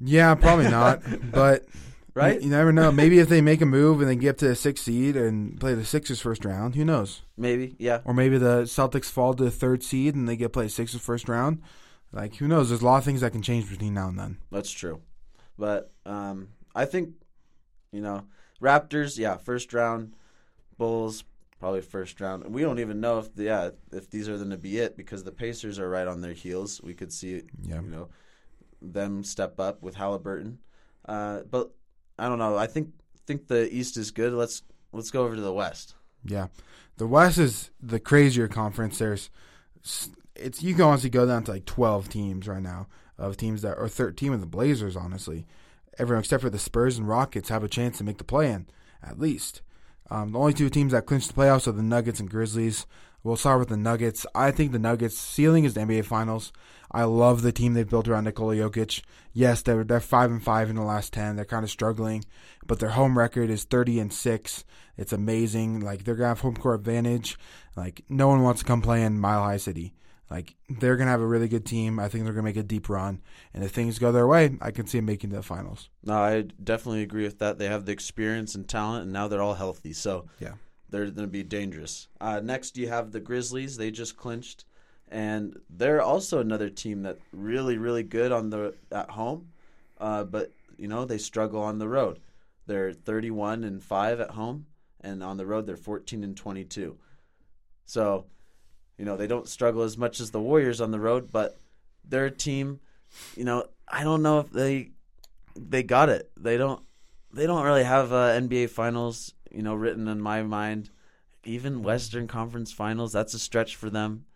Yeah, 0.00 0.34
probably 0.34 0.68
not, 0.70 1.02
but 1.32 1.66
right? 2.14 2.36
You, 2.36 2.48
you 2.48 2.50
never 2.50 2.72
know. 2.72 2.92
Maybe 2.92 3.18
if 3.18 3.28
they 3.28 3.40
make 3.40 3.60
a 3.60 3.66
move 3.66 4.00
and 4.00 4.08
they 4.08 4.16
get 4.16 4.38
to 4.38 4.48
the 4.48 4.54
sixth 4.54 4.84
seed 4.84 5.16
and 5.16 5.58
play 5.58 5.74
the 5.74 5.84
Sixers 5.84 6.20
first 6.20 6.44
round, 6.44 6.74
who 6.74 6.84
knows? 6.84 7.22
Maybe, 7.36 7.76
yeah. 7.78 8.00
Or 8.04 8.14
maybe 8.14 8.38
the 8.38 8.62
Celtics 8.62 9.06
fall 9.10 9.34
to 9.34 9.44
the 9.44 9.50
third 9.50 9.82
seed 9.82 10.14
and 10.14 10.28
they 10.28 10.36
get 10.36 10.52
play 10.52 10.68
Sixers 10.68 11.00
first 11.00 11.28
round. 11.28 11.62
Like 12.12 12.36
who 12.36 12.48
knows? 12.48 12.68
There's 12.70 12.82
a 12.82 12.84
lot 12.86 12.98
of 12.98 13.04
things 13.04 13.20
that 13.20 13.32
can 13.32 13.42
change 13.42 13.68
between 13.68 13.94
now 13.94 14.08
and 14.08 14.18
then. 14.18 14.38
That's 14.50 14.70
true. 14.70 15.00
But 15.58 15.92
um, 16.06 16.48
I 16.74 16.84
think, 16.84 17.10
you 17.92 18.00
know, 18.00 18.24
Raptors, 18.62 19.18
yeah, 19.18 19.36
first 19.36 19.72
round. 19.72 20.14
Bulls, 20.76 21.24
probably 21.58 21.80
first 21.80 22.20
round. 22.20 22.44
We 22.54 22.62
don't 22.62 22.78
even 22.78 23.00
know 23.00 23.18
if, 23.18 23.34
the, 23.34 23.44
yeah, 23.44 23.70
if 23.92 24.08
these 24.10 24.28
are 24.28 24.36
going 24.36 24.50
to 24.50 24.56
be 24.56 24.78
it 24.78 24.96
because 24.96 25.24
the 25.24 25.32
Pacers 25.32 25.78
are 25.80 25.88
right 25.90 26.06
on 26.06 26.20
their 26.20 26.32
heels. 26.32 26.80
We 26.82 26.94
could 26.94 27.12
see, 27.12 27.42
Yeah. 27.62 27.80
you 27.80 27.88
know, 27.88 28.08
them 28.80 29.24
step 29.24 29.58
up 29.58 29.82
with 29.82 29.96
Halliburton. 29.96 30.58
Uh, 31.04 31.40
but 31.50 31.72
I 32.18 32.28
don't 32.28 32.38
know. 32.38 32.56
I 32.56 32.66
think 32.66 32.90
think 33.26 33.48
the 33.48 33.68
East 33.74 33.96
is 33.96 34.10
good. 34.10 34.32
Let's 34.32 34.62
let's 34.92 35.10
go 35.10 35.24
over 35.24 35.34
to 35.34 35.40
the 35.40 35.52
West. 35.52 35.94
Yeah, 36.24 36.48
the 36.96 37.06
West 37.06 37.38
is 37.38 37.70
the 37.80 37.98
crazier 37.98 38.46
conference. 38.48 38.98
There's 38.98 39.30
it's 40.36 40.62
you 40.62 40.74
can 40.74 40.82
honestly 40.84 41.10
go 41.10 41.26
down 41.26 41.44
to 41.44 41.52
like 41.52 41.64
twelve 41.64 42.08
teams 42.08 42.46
right 42.46 42.62
now 42.62 42.86
of 43.18 43.36
teams 43.36 43.62
that 43.62 43.78
are 43.78 43.88
thirteen 43.88 44.30
with 44.30 44.40
the 44.40 44.46
Blazers. 44.46 44.96
Honestly, 44.96 45.46
everyone 45.98 46.20
except 46.20 46.42
for 46.42 46.50
the 46.50 46.58
Spurs 46.58 46.98
and 46.98 47.08
Rockets 47.08 47.48
have 47.48 47.64
a 47.64 47.68
chance 47.68 47.98
to 47.98 48.04
make 48.04 48.18
the 48.18 48.24
play 48.24 48.50
in 48.50 48.66
at 49.02 49.18
least. 49.18 49.62
Um, 50.10 50.32
the 50.32 50.38
only 50.38 50.54
two 50.54 50.70
teams 50.70 50.92
that 50.92 51.06
clinch 51.06 51.28
the 51.28 51.34
playoffs 51.34 51.66
are 51.66 51.72
the 51.72 51.82
Nuggets 51.82 52.20
and 52.20 52.30
Grizzlies. 52.30 52.86
We'll 53.22 53.36
start 53.36 53.58
with 53.58 53.68
the 53.68 53.76
Nuggets. 53.76 54.26
I 54.34 54.50
think 54.50 54.72
the 54.72 54.78
Nuggets' 54.78 55.18
ceiling 55.18 55.64
is 55.64 55.74
the 55.74 55.80
NBA 55.80 56.04
Finals. 56.04 56.52
I 56.90 57.04
love 57.04 57.42
the 57.42 57.52
team 57.52 57.74
they've 57.74 57.88
built 57.88 58.08
around 58.08 58.24
Nikola 58.24 58.54
Jokic. 58.54 59.02
Yes, 59.34 59.60
they're 59.60 59.84
they're 59.84 60.00
five 60.00 60.30
and 60.30 60.42
five 60.42 60.70
in 60.70 60.76
the 60.76 60.82
last 60.82 61.12
ten. 61.12 61.36
They're 61.36 61.44
kind 61.44 61.64
of 61.64 61.70
struggling, 61.70 62.24
but 62.66 62.78
their 62.78 62.90
home 62.90 63.18
record 63.18 63.50
is 63.50 63.64
thirty 63.64 63.98
and 63.98 64.12
six. 64.12 64.64
It's 64.96 65.12
amazing. 65.12 65.80
Like 65.80 66.04
they're 66.04 66.14
gonna 66.14 66.28
have 66.28 66.40
home 66.40 66.56
court 66.56 66.76
advantage. 66.76 67.38
Like 67.76 68.04
no 68.08 68.28
one 68.28 68.42
wants 68.42 68.60
to 68.60 68.66
come 68.66 68.80
play 68.80 69.02
in 69.02 69.20
Mile 69.20 69.42
High 69.42 69.58
City. 69.58 69.92
Like 70.30 70.56
they're 70.68 70.96
gonna 70.96 71.10
have 71.10 71.22
a 71.22 71.26
really 71.26 71.48
good 71.48 71.64
team. 71.64 71.98
I 71.98 72.08
think 72.08 72.24
they're 72.24 72.34
gonna 72.34 72.44
make 72.44 72.56
a 72.56 72.62
deep 72.62 72.88
run, 72.88 73.22
and 73.54 73.64
if 73.64 73.70
things 73.70 73.98
go 73.98 74.12
their 74.12 74.26
way, 74.26 74.56
I 74.60 74.70
can 74.70 74.86
see 74.86 74.98
them 74.98 75.06
making 75.06 75.30
the 75.30 75.42
finals. 75.42 75.88
No, 76.04 76.14
I 76.14 76.42
definitely 76.62 77.02
agree 77.02 77.24
with 77.24 77.38
that. 77.38 77.58
They 77.58 77.66
have 77.66 77.86
the 77.86 77.92
experience 77.92 78.54
and 78.54 78.68
talent, 78.68 79.04
and 79.04 79.12
now 79.12 79.28
they're 79.28 79.40
all 79.40 79.54
healthy. 79.54 79.94
So 79.94 80.26
yeah, 80.38 80.54
they're 80.90 81.10
gonna 81.10 81.28
be 81.28 81.42
dangerous. 81.42 82.08
Uh, 82.20 82.40
next, 82.40 82.76
you 82.76 82.88
have 82.88 83.12
the 83.12 83.20
Grizzlies. 83.20 83.78
They 83.78 83.90
just 83.90 84.18
clinched, 84.18 84.66
and 85.08 85.58
they're 85.70 86.02
also 86.02 86.40
another 86.40 86.68
team 86.68 87.02
that 87.04 87.18
really, 87.32 87.78
really 87.78 88.02
good 88.02 88.30
on 88.30 88.50
the 88.50 88.74
at 88.92 89.10
home, 89.10 89.48
uh, 89.98 90.24
but 90.24 90.52
you 90.76 90.88
know 90.88 91.06
they 91.06 91.18
struggle 91.18 91.62
on 91.62 91.78
the 91.78 91.88
road. 91.88 92.20
They're 92.66 92.92
thirty-one 92.92 93.64
and 93.64 93.82
five 93.82 94.20
at 94.20 94.32
home, 94.32 94.66
and 95.00 95.22
on 95.22 95.38
the 95.38 95.46
road 95.46 95.66
they're 95.66 95.78
fourteen 95.78 96.22
and 96.22 96.36
twenty-two. 96.36 96.98
So 97.86 98.26
you 98.98 99.04
know, 99.04 99.16
they 99.16 99.26
don't 99.26 99.48
struggle 99.48 99.82
as 99.82 99.96
much 99.96 100.20
as 100.20 100.30
the 100.30 100.40
Warriors 100.40 100.80
on 100.80 100.90
the 100.90 101.00
road, 101.00 101.30
but 101.32 101.58
their 102.04 102.28
team, 102.30 102.80
you 103.36 103.44
know, 103.44 103.64
I 103.86 104.04
don't 104.04 104.22
know 104.22 104.40
if 104.40 104.50
they 104.50 104.90
they 105.56 105.82
got 105.82 106.08
it. 106.08 106.30
They 106.36 106.56
don't 106.56 106.82
they 107.32 107.46
don't 107.46 107.64
really 107.64 107.84
have 107.84 108.12
uh, 108.12 108.30
NBA 108.30 108.70
finals, 108.70 109.34
you 109.50 109.62
know, 109.62 109.74
written 109.74 110.08
in 110.08 110.20
my 110.20 110.42
mind. 110.42 110.90
Even 111.44 111.82
Western 111.82 112.26
Conference 112.26 112.72
Finals, 112.72 113.12
that's 113.12 113.32
a 113.32 113.38
stretch 113.38 113.76
for 113.76 113.88
them. 113.88 114.26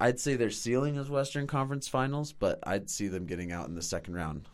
I'd 0.00 0.20
say 0.20 0.36
their 0.36 0.50
ceiling 0.50 0.96
is 0.96 1.10
Western 1.10 1.46
Conference 1.46 1.88
Finals, 1.88 2.32
but 2.32 2.58
I'd 2.62 2.88
see 2.88 3.08
them 3.08 3.26
getting 3.26 3.52
out 3.52 3.68
in 3.68 3.74
the 3.74 3.82
second 3.82 4.14
round. 4.14 4.48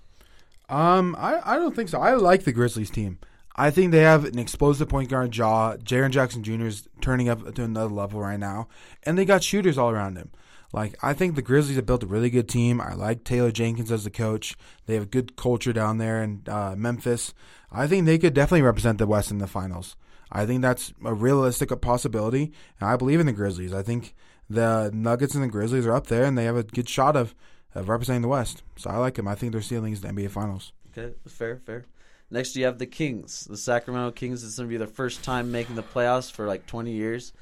Um, 0.68 1.14
I, 1.16 1.40
I 1.44 1.57
don't 1.57 1.77
think 1.77 1.88
so. 1.88 2.01
I 2.01 2.14
like 2.14 2.42
the 2.42 2.53
Grizzlies 2.53 2.90
team. 2.90 3.18
I 3.57 3.71
think 3.71 3.90
they 3.90 4.03
have 4.03 4.25
an 4.25 4.38
explosive 4.38 4.88
point 4.88 5.09
guard 5.09 5.35
Ja. 5.35 5.77
Jaren 5.79 6.11
Jackson 6.11 6.42
Jr. 6.42 6.66
is 6.66 6.88
turning 7.01 7.29
up 7.29 7.55
to 7.55 7.62
another 7.62 7.92
level 7.92 8.21
right 8.21 8.38
now, 8.38 8.69
and 9.03 9.16
they 9.16 9.25
got 9.25 9.42
shooters 9.42 9.79
all 9.79 9.90
around 9.90 10.16
him. 10.16 10.31
Like 10.73 10.95
I 11.03 11.14
think 11.14 11.35
the 11.35 11.42
Grizzlies 11.42 11.77
have 11.77 11.87
built 11.87 12.03
a 12.03 12.07
really 12.07 12.29
good 12.29 12.49
team. 12.49 12.81
I 12.81 12.92
like 12.95 13.25
Taylor 13.25 13.51
Jenkins 13.51 13.90
as 13.90 14.05
the 14.05 14.11
coach. 14.11 14.57
They 14.85 14.95
have 14.95 15.11
good 15.11 15.37
culture 15.37 15.73
down 15.73 15.97
there 15.97 16.23
in 16.23 16.42
uh, 16.47 16.75
Memphis. 16.77 17.33
I 17.73 17.87
think 17.87 18.05
they 18.05 18.19
could 18.19 18.35
definitely 18.35 18.62
represent 18.62 18.99
the 18.99 19.07
West 19.07 19.31
in 19.31 19.38
the 19.38 19.47
finals. 19.47 19.97
I 20.31 20.45
think 20.45 20.61
that's 20.61 20.92
a 21.05 21.14
realistic 21.14 21.81
possibility, 21.81 22.53
and 22.81 22.90
I 22.90 22.97
believe 22.97 23.21
in 23.21 23.27
the 23.27 23.33
Grizzlies. 23.33 23.73
I 23.73 23.83
think 23.83 24.14
the 24.51 24.90
Nuggets 24.92 25.35
and 25.35 25.42
the 25.42 25.49
Grizzlies 25.49 25.87
are 25.87 25.95
up 25.95 26.09
there, 26.09 26.25
and 26.25 26.37
they 26.37 26.45
have 26.45 26.57
a 26.57 26.62
good 26.62 26.88
shot 26.88 27.16
of, 27.16 27.35
of 27.75 27.88
representing 27.88 28.23
the 28.23 28.29
West. 28.29 28.62
So 28.77 28.90
I 28.90 28.97
like 28.97 29.14
them. 29.14 29.29
I 29.29 29.35
think 29.35 29.53
their 29.53 29.62
ceiling 29.62 29.92
is 29.92 30.01
the 30.01 30.09
NBA 30.09 30.31
Finals. 30.31 30.73
Okay, 30.97 31.14
fair, 31.27 31.61
fair. 31.64 31.85
Next, 32.31 32.57
you 32.57 32.65
have 32.65 32.79
the 32.79 32.87
Kings. 32.87 33.45
The 33.45 33.57
Sacramento 33.57 34.12
Kings 34.12 34.43
is 34.43 34.57
going 34.57 34.69
to 34.69 34.73
be 34.73 34.79
their 34.79 34.87
first 34.87 35.23
time 35.23 35.53
making 35.53 35.77
the 35.77 35.83
playoffs 35.83 36.31
for 36.31 36.47
like 36.47 36.67
20 36.67 36.91
years, 36.91 37.33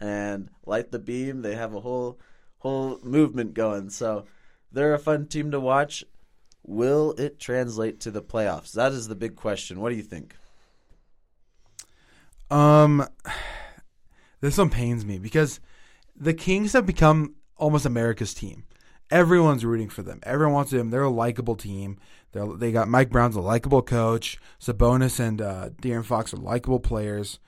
and 0.00 0.48
light 0.66 0.90
the 0.90 0.98
beam. 0.98 1.42
They 1.42 1.54
have 1.54 1.74
a 1.74 1.80
whole 1.80 2.18
whole 2.58 2.98
movement 3.02 3.54
going. 3.54 3.90
So 3.90 4.24
they're 4.72 4.94
a 4.94 4.98
fun 4.98 5.26
team 5.26 5.50
to 5.52 5.60
watch. 5.60 6.04
Will 6.66 7.12
it 7.12 7.38
translate 7.38 8.00
to 8.00 8.10
the 8.10 8.22
playoffs? 8.22 8.72
That 8.72 8.92
is 8.92 9.06
the 9.06 9.14
big 9.14 9.36
question. 9.36 9.80
What 9.80 9.90
do 9.90 9.96
you 9.96 10.02
think? 10.02 10.34
Um, 12.50 13.06
this 14.40 14.58
one 14.58 14.70
pains 14.70 15.04
me 15.04 15.18
because 15.18 15.60
the 16.16 16.34
Kings 16.34 16.72
have 16.72 16.86
become 16.86 17.34
almost 17.56 17.86
America's 17.86 18.34
team. 18.34 18.64
Everyone's 19.14 19.64
rooting 19.64 19.88
for 19.88 20.02
them. 20.02 20.18
Everyone 20.24 20.54
wants 20.54 20.72
them. 20.72 20.90
They're 20.90 21.02
a 21.02 21.08
likable 21.08 21.54
team. 21.54 21.98
They're, 22.32 22.46
they 22.46 22.72
got 22.72 22.88
Mike 22.88 23.10
Brown's 23.10 23.36
a 23.36 23.40
likable 23.40 23.80
coach. 23.80 24.38
Sabonis 24.60 25.20
and 25.20 25.40
uh, 25.40 25.70
De'Aaron 25.80 26.04
Fox 26.04 26.34
are 26.34 26.38
likable 26.38 26.80
players. 26.80 27.38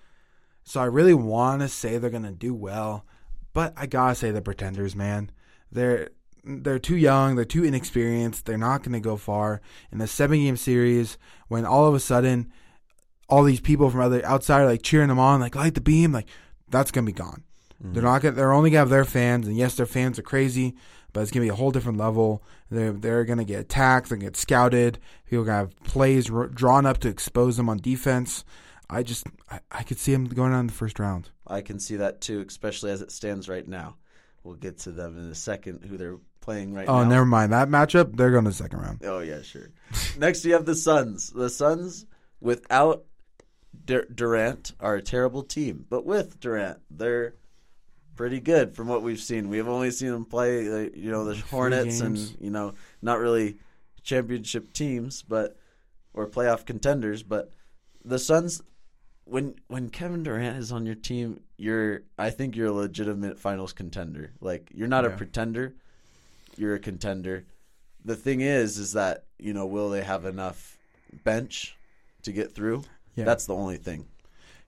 So 0.62 0.80
I 0.80 0.84
really 0.84 1.12
want 1.12 1.62
to 1.62 1.68
say 1.68 1.98
they're 1.98 2.08
gonna 2.08 2.30
do 2.30 2.54
well, 2.54 3.04
but 3.52 3.72
I 3.76 3.86
gotta 3.86 4.14
say 4.14 4.30
the 4.30 4.40
pretenders, 4.40 4.94
man. 4.94 5.32
They're 5.72 6.10
they're 6.44 6.78
too 6.78 6.96
young. 6.96 7.34
They're 7.34 7.44
too 7.44 7.64
inexperienced. 7.64 8.46
They're 8.46 8.56
not 8.56 8.84
gonna 8.84 9.00
go 9.00 9.16
far 9.16 9.60
in 9.90 9.98
the 9.98 10.06
seven 10.06 10.38
game 10.38 10.56
series. 10.56 11.18
When 11.48 11.64
all 11.64 11.86
of 11.86 11.94
a 11.94 12.00
sudden, 12.00 12.52
all 13.28 13.42
these 13.42 13.60
people 13.60 13.90
from 13.90 14.02
other 14.02 14.24
outside 14.24 14.60
are 14.60 14.66
like 14.66 14.82
cheering 14.82 15.08
them 15.08 15.18
on, 15.18 15.40
like 15.40 15.56
light 15.56 15.74
the 15.74 15.80
beam, 15.80 16.12
like 16.12 16.28
that's 16.68 16.92
gonna 16.92 17.06
be 17.06 17.12
gone. 17.12 17.42
Mm-hmm. 17.82 17.92
They're 17.92 18.02
not 18.02 18.22
gonna. 18.22 18.34
They're 18.34 18.52
only 18.52 18.70
gonna 18.70 18.80
have 18.80 18.88
their 18.88 19.04
fans, 19.04 19.46
and 19.46 19.56
yes, 19.56 19.74
their 19.74 19.86
fans 19.86 20.18
are 20.18 20.22
crazy, 20.22 20.74
but 21.16 21.22
it's 21.22 21.30
gonna 21.30 21.46
be 21.46 21.48
a 21.48 21.54
whole 21.54 21.70
different 21.70 21.96
level. 21.96 22.42
They're 22.70 22.92
they're 22.92 23.24
gonna 23.24 23.42
get 23.42 23.60
attacked, 23.60 24.10
they're 24.10 24.18
gonna 24.18 24.26
get 24.26 24.36
scouted. 24.36 24.98
People 25.24 25.44
are 25.44 25.46
gonna 25.46 25.58
have 25.60 25.80
plays 25.84 26.30
r- 26.30 26.46
drawn 26.46 26.84
up 26.84 26.98
to 26.98 27.08
expose 27.08 27.56
them 27.56 27.70
on 27.70 27.78
defense. 27.78 28.44
I 28.90 29.02
just 29.02 29.26
I, 29.50 29.60
I 29.72 29.82
could 29.82 29.98
see 29.98 30.12
them 30.12 30.26
going 30.26 30.52
on 30.52 30.60
in 30.60 30.66
the 30.66 30.74
first 30.74 30.98
round. 30.98 31.30
I 31.46 31.62
can 31.62 31.80
see 31.80 31.96
that 31.96 32.20
too, 32.20 32.44
especially 32.46 32.90
as 32.90 33.00
it 33.00 33.10
stands 33.10 33.48
right 33.48 33.66
now. 33.66 33.96
We'll 34.44 34.56
get 34.56 34.80
to 34.80 34.92
them 34.92 35.16
in 35.16 35.30
a 35.30 35.34
second. 35.34 35.86
Who 35.86 35.96
they're 35.96 36.18
playing 36.42 36.74
right 36.74 36.86
oh, 36.86 36.98
now. 36.98 37.06
Oh, 37.06 37.08
never 37.08 37.24
mind 37.24 37.50
that 37.54 37.70
matchup. 37.70 38.14
They're 38.14 38.30
going 38.30 38.44
to 38.44 38.50
the 38.50 38.54
second 38.54 38.80
round. 38.80 39.00
Oh 39.02 39.20
yeah, 39.20 39.40
sure. 39.40 39.70
Next, 40.18 40.44
you 40.44 40.52
have 40.52 40.66
the 40.66 40.74
Suns. 40.74 41.30
The 41.30 41.48
Suns 41.48 42.04
without 42.42 43.06
Durant 43.86 44.72
are 44.80 44.96
a 44.96 45.02
terrible 45.02 45.44
team, 45.44 45.86
but 45.88 46.04
with 46.04 46.38
Durant, 46.40 46.80
they're 46.90 47.36
pretty 48.16 48.40
good 48.40 48.74
from 48.74 48.88
what 48.88 49.02
we've 49.02 49.20
seen. 49.20 49.48
We've 49.48 49.68
only 49.68 49.90
seen 49.90 50.10
them 50.10 50.24
play, 50.24 50.68
uh, 50.68 50.90
you 50.94 51.10
know, 51.10 51.24
the 51.24 51.36
Hornets 51.36 52.00
and 52.00 52.18
you 52.40 52.50
know, 52.50 52.74
not 53.02 53.18
really 53.18 53.58
championship 54.02 54.72
teams, 54.72 55.22
but 55.22 55.56
or 56.14 56.26
playoff 56.26 56.64
contenders. 56.64 57.22
But 57.22 57.52
the 58.04 58.18
Suns, 58.18 58.62
when 59.24 59.54
when 59.68 59.90
Kevin 59.90 60.22
Durant 60.22 60.58
is 60.58 60.72
on 60.72 60.86
your 60.86 60.94
team, 60.94 61.40
you're 61.56 62.02
I 62.18 62.30
think 62.30 62.56
you're 62.56 62.68
a 62.68 62.72
legitimate 62.72 63.38
Finals 63.38 63.72
contender. 63.72 64.32
Like 64.40 64.70
you're 64.74 64.88
not 64.88 65.04
yeah. 65.04 65.10
a 65.10 65.16
pretender, 65.16 65.74
you're 66.56 66.74
a 66.74 66.80
contender. 66.80 67.44
The 68.04 68.16
thing 68.16 68.40
is, 68.40 68.78
is 68.78 68.94
that 68.94 69.24
you 69.38 69.52
know, 69.52 69.66
will 69.66 69.90
they 69.90 70.02
have 70.02 70.24
enough 70.24 70.78
bench 71.24 71.76
to 72.22 72.32
get 72.32 72.54
through? 72.54 72.84
Yeah. 73.14 73.24
That's 73.24 73.46
the 73.46 73.54
only 73.54 73.76
thing. 73.76 74.06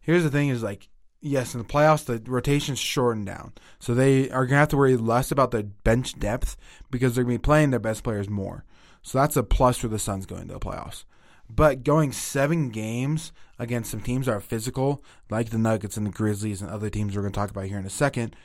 Here's 0.00 0.22
the 0.22 0.30
thing: 0.30 0.48
is 0.48 0.62
like 0.62 0.88
yes, 1.20 1.54
in 1.54 1.58
the 1.58 1.66
playoffs, 1.66 2.04
the 2.04 2.22
rotation's 2.30 2.78
shortened 2.78 3.26
down. 3.26 3.52
So 3.78 3.94
they 3.94 4.30
are 4.30 4.46
going 4.46 4.56
to 4.56 4.60
have 4.60 4.68
to 4.68 4.76
worry 4.76 4.96
less 4.96 5.30
about 5.30 5.50
the 5.50 5.64
bench 5.64 6.18
depth 6.18 6.56
because 6.90 7.14
they're 7.14 7.24
going 7.24 7.36
to 7.36 7.40
be 7.40 7.44
playing 7.44 7.70
their 7.70 7.80
best 7.80 8.02
players 8.02 8.28
more. 8.28 8.64
So 9.02 9.18
that's 9.18 9.36
a 9.36 9.42
plus 9.42 9.78
for 9.78 9.88
the 9.88 9.98
Suns 9.98 10.26
going 10.26 10.48
to 10.48 10.54
the 10.54 10.60
playoffs. 10.60 11.04
But 11.50 11.82
going 11.82 12.12
seven 12.12 12.68
games 12.68 13.32
against 13.58 13.90
some 13.90 14.00
teams 14.00 14.26
that 14.26 14.32
are 14.32 14.40
physical, 14.40 15.02
like 15.30 15.50
the 15.50 15.58
Nuggets 15.58 15.96
and 15.96 16.06
the 16.06 16.10
Grizzlies 16.10 16.60
and 16.60 16.70
other 16.70 16.90
teams 16.90 17.16
we're 17.16 17.22
going 17.22 17.32
to 17.32 17.38
talk 17.38 17.50
about 17.50 17.64
here 17.64 17.78
in 17.78 17.86
a 17.86 17.90
second, 17.90 18.36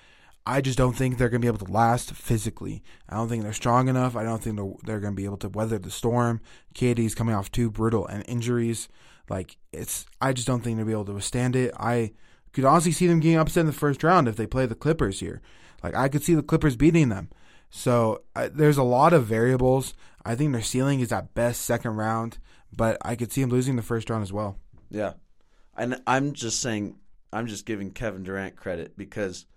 I 0.46 0.62
just 0.62 0.78
don't 0.78 0.96
think 0.96 1.18
they're 1.18 1.30
going 1.30 1.42
to 1.42 1.46
be 1.46 1.54
able 1.54 1.66
to 1.66 1.72
last 1.72 2.14
physically. 2.14 2.84
I 3.10 3.16
don't 3.16 3.30
think 3.30 3.44
they're 3.44 3.54
strong 3.54 3.88
enough. 3.88 4.16
I 4.16 4.24
don't 4.24 4.42
think 4.42 4.58
they're, 4.58 4.74
they're 4.84 5.00
going 5.00 5.14
to 5.14 5.22
be 5.22 5.26
able 5.26 5.38
to 5.38 5.50
weather 5.50 5.80
the 5.80 5.92
storm. 5.92 6.42
KD's 6.76 7.16
coming 7.16 7.36
off 7.36 7.52
two 7.52 7.70
brutal 7.70 8.08
and 8.08 8.24
injuries. 8.28 8.90
Like 9.30 9.58
it's, 9.72 10.06
I 10.22 10.34
just 10.34 10.48
don't 10.48 10.62
think 10.62 10.78
they'll 10.78 10.86
be 10.86 10.92
able 10.92 11.06
to 11.06 11.14
withstand 11.14 11.56
it. 11.56 11.74
I 11.78 12.14
could 12.54 12.66
honestly 12.66 12.92
see 12.92 13.08
them 13.08 13.20
getting 13.20 13.38
upset 13.38 13.62
in 13.62 13.68
the 13.68 13.74
first 13.74 14.04
round 14.04 14.28
if 14.28 14.36
they 14.36 14.48
play 14.48 14.66
the 14.66 14.76
Clippers 14.76 15.20
here. 15.20 15.42
Like 15.84 15.96
I 15.96 16.08
could 16.08 16.24
see 16.24 16.36
the 16.36 16.44
Clippers 16.44 16.76
beating 16.76 17.10
them. 17.10 17.30
So 17.70 18.22
uh, 18.36 18.50
there's 18.54 18.78
a 18.78 18.84
lot 18.84 19.14
of 19.14 19.26
variables. 19.26 19.96
I 20.24 20.36
think 20.36 20.54
their 20.54 20.62
ceiling 20.62 21.00
is 21.00 21.12
at 21.12 21.34
best 21.34 21.64
second 21.64 21.96
round, 21.96 22.38
but 22.72 22.98
I 23.02 23.16
could 23.16 23.32
see 23.32 23.42
them 23.42 23.50
losing 23.50 23.76
the 23.76 23.82
first 23.82 24.10
round 24.10 24.22
as 24.22 24.32
well. 24.32 24.58
Yeah, 24.90 25.14
and 25.76 26.00
I'm 26.06 26.34
just 26.34 26.62
saying, 26.62 26.96
I'm 27.34 27.48
just 27.48 27.66
giving 27.66 27.90
Kevin 27.90 28.24
Durant 28.24 28.56
credit 28.56 28.96
because 28.96 29.48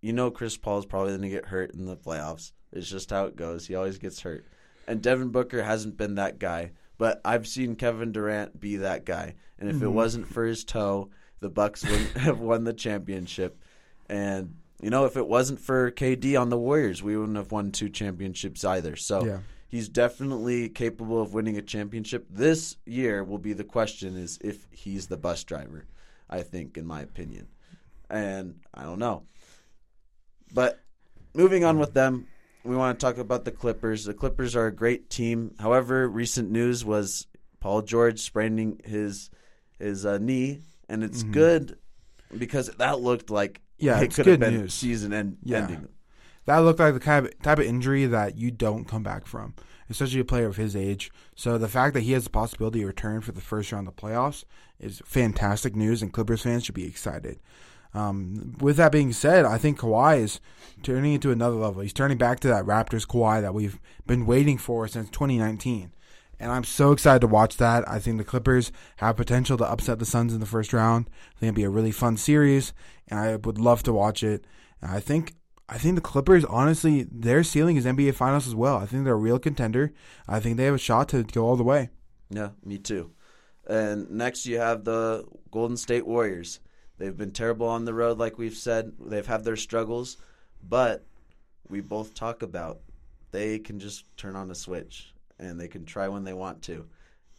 you 0.00 0.14
know 0.14 0.30
Chris 0.30 0.56
Paul 0.56 0.78
is 0.78 0.86
probably 0.86 1.10
going 1.10 1.22
to 1.22 1.28
get 1.28 1.46
hurt 1.46 1.74
in 1.74 1.84
the 1.84 1.96
playoffs. 1.96 2.52
It's 2.72 2.88
just 2.88 3.10
how 3.10 3.26
it 3.26 3.36
goes. 3.36 3.66
He 3.66 3.74
always 3.74 3.98
gets 3.98 4.22
hurt, 4.22 4.46
and 4.88 5.02
Devin 5.02 5.28
Booker 5.28 5.62
hasn't 5.62 5.98
been 5.98 6.14
that 6.14 6.38
guy. 6.38 6.72
But 6.96 7.20
I've 7.24 7.46
seen 7.46 7.76
Kevin 7.76 8.12
Durant 8.12 8.58
be 8.58 8.76
that 8.76 9.04
guy, 9.04 9.34
and 9.58 9.68
if 9.68 9.76
mm-hmm. 9.76 9.84
it 9.84 9.90
wasn't 9.90 10.28
for 10.28 10.46
his 10.46 10.64
toe 10.64 11.10
the 11.44 11.50
Bucks 11.50 11.84
wouldn't 11.84 12.16
have 12.16 12.40
won 12.40 12.64
the 12.64 12.72
championship. 12.72 13.60
And 14.08 14.56
you 14.80 14.88
know, 14.88 15.04
if 15.04 15.18
it 15.18 15.28
wasn't 15.28 15.60
for 15.60 15.90
KD 15.90 16.40
on 16.40 16.48
the 16.48 16.56
Warriors, 16.58 17.02
we 17.02 17.18
wouldn't 17.18 17.36
have 17.36 17.52
won 17.52 17.70
two 17.70 17.90
championships 17.90 18.64
either. 18.64 18.96
So 18.96 19.26
yeah. 19.26 19.38
he's 19.68 19.90
definitely 19.90 20.70
capable 20.70 21.20
of 21.20 21.34
winning 21.34 21.58
a 21.58 21.62
championship. 21.62 22.26
This 22.30 22.76
year 22.86 23.22
will 23.22 23.38
be 23.38 23.52
the 23.52 23.62
question: 23.62 24.16
is 24.16 24.38
if 24.42 24.66
he's 24.70 25.08
the 25.08 25.18
bus 25.18 25.44
driver. 25.44 25.84
I 26.30 26.40
think, 26.40 26.78
in 26.78 26.86
my 26.86 27.02
opinion. 27.02 27.48
and 28.08 28.60
I 28.72 28.84
don't 28.84 28.98
know. 28.98 29.24
But 30.54 30.80
moving 31.34 31.62
on 31.62 31.78
with 31.78 31.92
them, 31.92 32.26
we 32.64 32.74
want 32.74 32.98
to 32.98 33.04
talk 33.06 33.18
about 33.18 33.44
the 33.44 33.50
Clippers. 33.50 34.06
The 34.06 34.14
Clippers 34.14 34.56
are 34.56 34.66
a 34.66 34.74
great 34.74 35.10
team. 35.10 35.54
However, 35.60 36.08
recent 36.08 36.50
news 36.50 36.86
was 36.86 37.26
Paul 37.60 37.82
George 37.82 38.20
spraining 38.20 38.80
his 38.82 39.28
his 39.78 40.06
uh, 40.06 40.16
knee, 40.16 40.62
and 40.88 41.02
it's 41.02 41.22
Mhm. 41.24 41.32
good 41.32 41.78
because 42.36 42.68
that 42.78 43.00
looked 43.00 43.30
like 43.30 43.60
Yeah, 43.78 44.00
it 44.00 44.14
could 44.14 44.26
have 44.26 44.40
been 44.40 44.54
news. 44.62 44.74
season 44.74 45.12
end 45.12 45.38
Yeah. 45.42 45.58
ending. 45.62 45.88
That 46.46 46.58
looked 46.58 46.78
like 46.80 46.94
the 46.94 47.00
kind 47.00 47.26
of, 47.26 47.38
type 47.42 47.58
of 47.58 47.64
injury 47.64 48.04
that 48.06 48.36
you 48.36 48.50
don't 48.50 48.84
come 48.84 49.02
back 49.02 49.26
from, 49.26 49.54
especially 49.88 50.20
a 50.20 50.24
player 50.24 50.46
of 50.46 50.56
his 50.56 50.76
age. 50.76 51.10
So 51.34 51.56
the 51.56 51.68
fact 51.68 51.94
that 51.94 52.02
he 52.02 52.12
has 52.12 52.24
the 52.24 52.30
possibility 52.30 52.80
to 52.80 52.86
return 52.86 53.20
for 53.22 53.32
the 53.32 53.40
first 53.40 53.72
round 53.72 53.88
of 53.88 53.96
the 53.96 54.02
playoffs 54.02 54.44
is 54.78 55.00
fantastic 55.06 55.74
news, 55.74 56.02
and 56.02 56.12
Clippers 56.12 56.42
fans 56.42 56.64
should 56.66 56.74
be 56.74 56.86
excited. 56.86 57.40
Um, 57.94 58.56
with 58.60 58.76
that 58.76 58.90
being 58.92 59.12
said, 59.12 59.44
I 59.44 59.56
think 59.56 59.78
Kawhi 59.78 60.18
is 60.20 60.40
turning 60.82 61.14
into 61.14 61.30
another 61.30 61.56
level. 61.56 61.80
He's 61.80 61.92
turning 61.92 62.18
back 62.18 62.40
to 62.40 62.48
that 62.48 62.64
Raptors 62.66 63.06
Kawhi 63.06 63.40
that 63.40 63.54
we've 63.54 63.78
been 64.06 64.26
waiting 64.26 64.58
for 64.58 64.86
since 64.88 65.08
2019. 65.10 65.92
And 66.40 66.50
I'm 66.50 66.64
so 66.64 66.92
excited 66.92 67.20
to 67.20 67.26
watch 67.26 67.56
that. 67.58 67.88
I 67.88 67.98
think 67.98 68.18
the 68.18 68.24
Clippers 68.24 68.72
have 68.96 69.16
potential 69.16 69.56
to 69.58 69.70
upset 69.70 69.98
the 69.98 70.04
Suns 70.04 70.34
in 70.34 70.40
the 70.40 70.46
first 70.46 70.72
round. 70.72 71.08
I 71.08 71.38
think 71.38 71.48
it'd 71.48 71.54
be 71.54 71.64
a 71.64 71.70
really 71.70 71.92
fun 71.92 72.16
series, 72.16 72.72
and 73.08 73.18
I 73.18 73.36
would 73.36 73.58
love 73.58 73.82
to 73.84 73.92
watch 73.92 74.22
it. 74.22 74.44
And 74.80 74.90
I 74.90 75.00
think 75.00 75.34
I 75.68 75.78
think 75.78 75.94
the 75.94 76.02
Clippers, 76.02 76.44
honestly, 76.44 77.06
their 77.10 77.42
ceiling 77.42 77.76
is 77.76 77.86
NBA 77.86 78.14
Finals 78.14 78.46
as 78.46 78.54
well. 78.54 78.76
I 78.76 78.86
think 78.86 79.04
they're 79.04 79.14
a 79.14 79.16
real 79.16 79.38
contender. 79.38 79.92
I 80.28 80.38
think 80.40 80.56
they 80.56 80.64
have 80.64 80.74
a 80.74 80.78
shot 80.78 81.08
to 81.10 81.22
go 81.22 81.46
all 81.46 81.56
the 81.56 81.62
way. 81.62 81.88
Yeah, 82.28 82.50
me 82.64 82.78
too. 82.78 83.12
And 83.66 84.10
next 84.10 84.44
you 84.44 84.58
have 84.58 84.84
the 84.84 85.24
Golden 85.50 85.78
State 85.78 86.06
Warriors. 86.06 86.60
They've 86.98 87.16
been 87.16 87.32
terrible 87.32 87.66
on 87.66 87.86
the 87.86 87.94
road, 87.94 88.18
like 88.18 88.36
we've 88.36 88.56
said. 88.56 88.92
They've 89.00 89.26
had 89.26 89.44
their 89.44 89.56
struggles, 89.56 90.18
but 90.62 91.06
we 91.68 91.80
both 91.80 92.14
talk 92.14 92.42
about 92.42 92.80
they 93.30 93.58
can 93.58 93.78
just 93.80 94.04
turn 94.18 94.36
on 94.36 94.50
a 94.50 94.54
switch 94.54 95.13
and 95.44 95.60
they 95.60 95.68
can 95.68 95.84
try 95.84 96.08
when 96.08 96.24
they 96.24 96.32
want 96.32 96.62
to. 96.62 96.86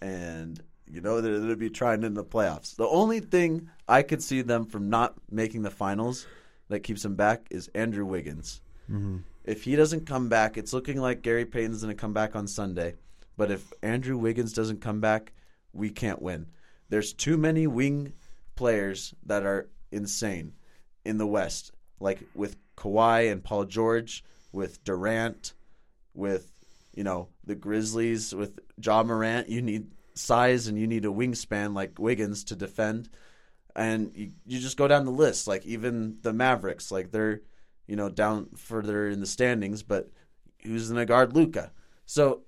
And 0.01 0.61
you 0.87 1.01
know 1.01 1.21
they're 1.21 1.37
going 1.37 1.49
to 1.49 1.55
be 1.55 1.69
trying 1.69 2.03
in 2.03 2.13
the 2.13 2.23
playoffs. 2.23 2.75
The 2.75 2.87
only 2.87 3.19
thing 3.19 3.69
I 3.87 4.03
could 4.03 4.21
see 4.21 4.41
them 4.41 4.65
from 4.65 4.89
not 4.89 5.15
making 5.31 5.63
the 5.63 5.71
finals 5.71 6.27
that 6.69 6.81
keeps 6.81 7.03
them 7.03 7.15
back 7.15 7.47
is 7.49 7.69
Andrew 7.69 8.05
Wiggins. 8.05 8.61
Mm-hmm. 8.89 9.17
If 9.43 9.63
he 9.63 9.75
doesn't 9.75 10.07
come 10.07 10.29
back, 10.29 10.57
it's 10.57 10.73
looking 10.73 10.99
like 10.99 11.21
Gary 11.21 11.45
Payton's 11.45 11.83
going 11.83 11.95
to 11.95 11.99
come 11.99 12.13
back 12.13 12.35
on 12.35 12.47
Sunday. 12.47 12.95
But 13.37 13.51
if 13.51 13.71
Andrew 13.81 14.17
Wiggins 14.17 14.53
doesn't 14.53 14.81
come 14.81 14.99
back, 14.99 15.33
we 15.73 15.89
can't 15.89 16.21
win. 16.21 16.47
There's 16.89 17.13
too 17.13 17.37
many 17.37 17.67
wing 17.67 18.13
players 18.55 19.13
that 19.25 19.45
are 19.45 19.67
insane 19.91 20.53
in 21.03 21.17
the 21.17 21.27
West, 21.27 21.71
like 21.99 22.19
with 22.33 22.57
Kawhi 22.77 23.31
and 23.31 23.43
Paul 23.43 23.65
George, 23.65 24.23
with 24.51 24.83
Durant, 24.83 25.53
with 26.13 26.51
you 26.95 27.03
know 27.03 27.29
the 27.43 27.55
Grizzlies, 27.55 28.33
with 28.33 28.59
Ja 28.81 29.03
Morant. 29.03 29.49
You 29.49 29.61
need 29.61 29.91
size 30.15 30.67
and 30.67 30.79
you 30.79 30.87
need 30.87 31.05
a 31.05 31.09
wingspan 31.09 31.75
like 31.75 31.99
Wiggins 31.99 32.45
to 32.45 32.55
defend, 32.55 33.09
and 33.75 34.11
you, 34.15 34.31
you 34.45 34.59
just 34.59 34.77
go 34.77 34.87
down 34.87 35.05
the 35.05 35.11
list. 35.11 35.47
Like 35.47 35.65
even 35.65 36.17
the 36.21 36.33
Mavericks, 36.33 36.91
like 36.91 37.11
they're 37.11 37.41
you 37.87 37.95
know 37.95 38.09
down 38.09 38.47
further 38.55 39.07
in 39.09 39.19
the 39.19 39.27
standings, 39.27 39.83
but 39.83 40.09
who's 40.63 40.89
going 40.89 40.99
to 40.99 41.05
guard 41.05 41.35
Luka? 41.35 41.71
So 42.05 42.41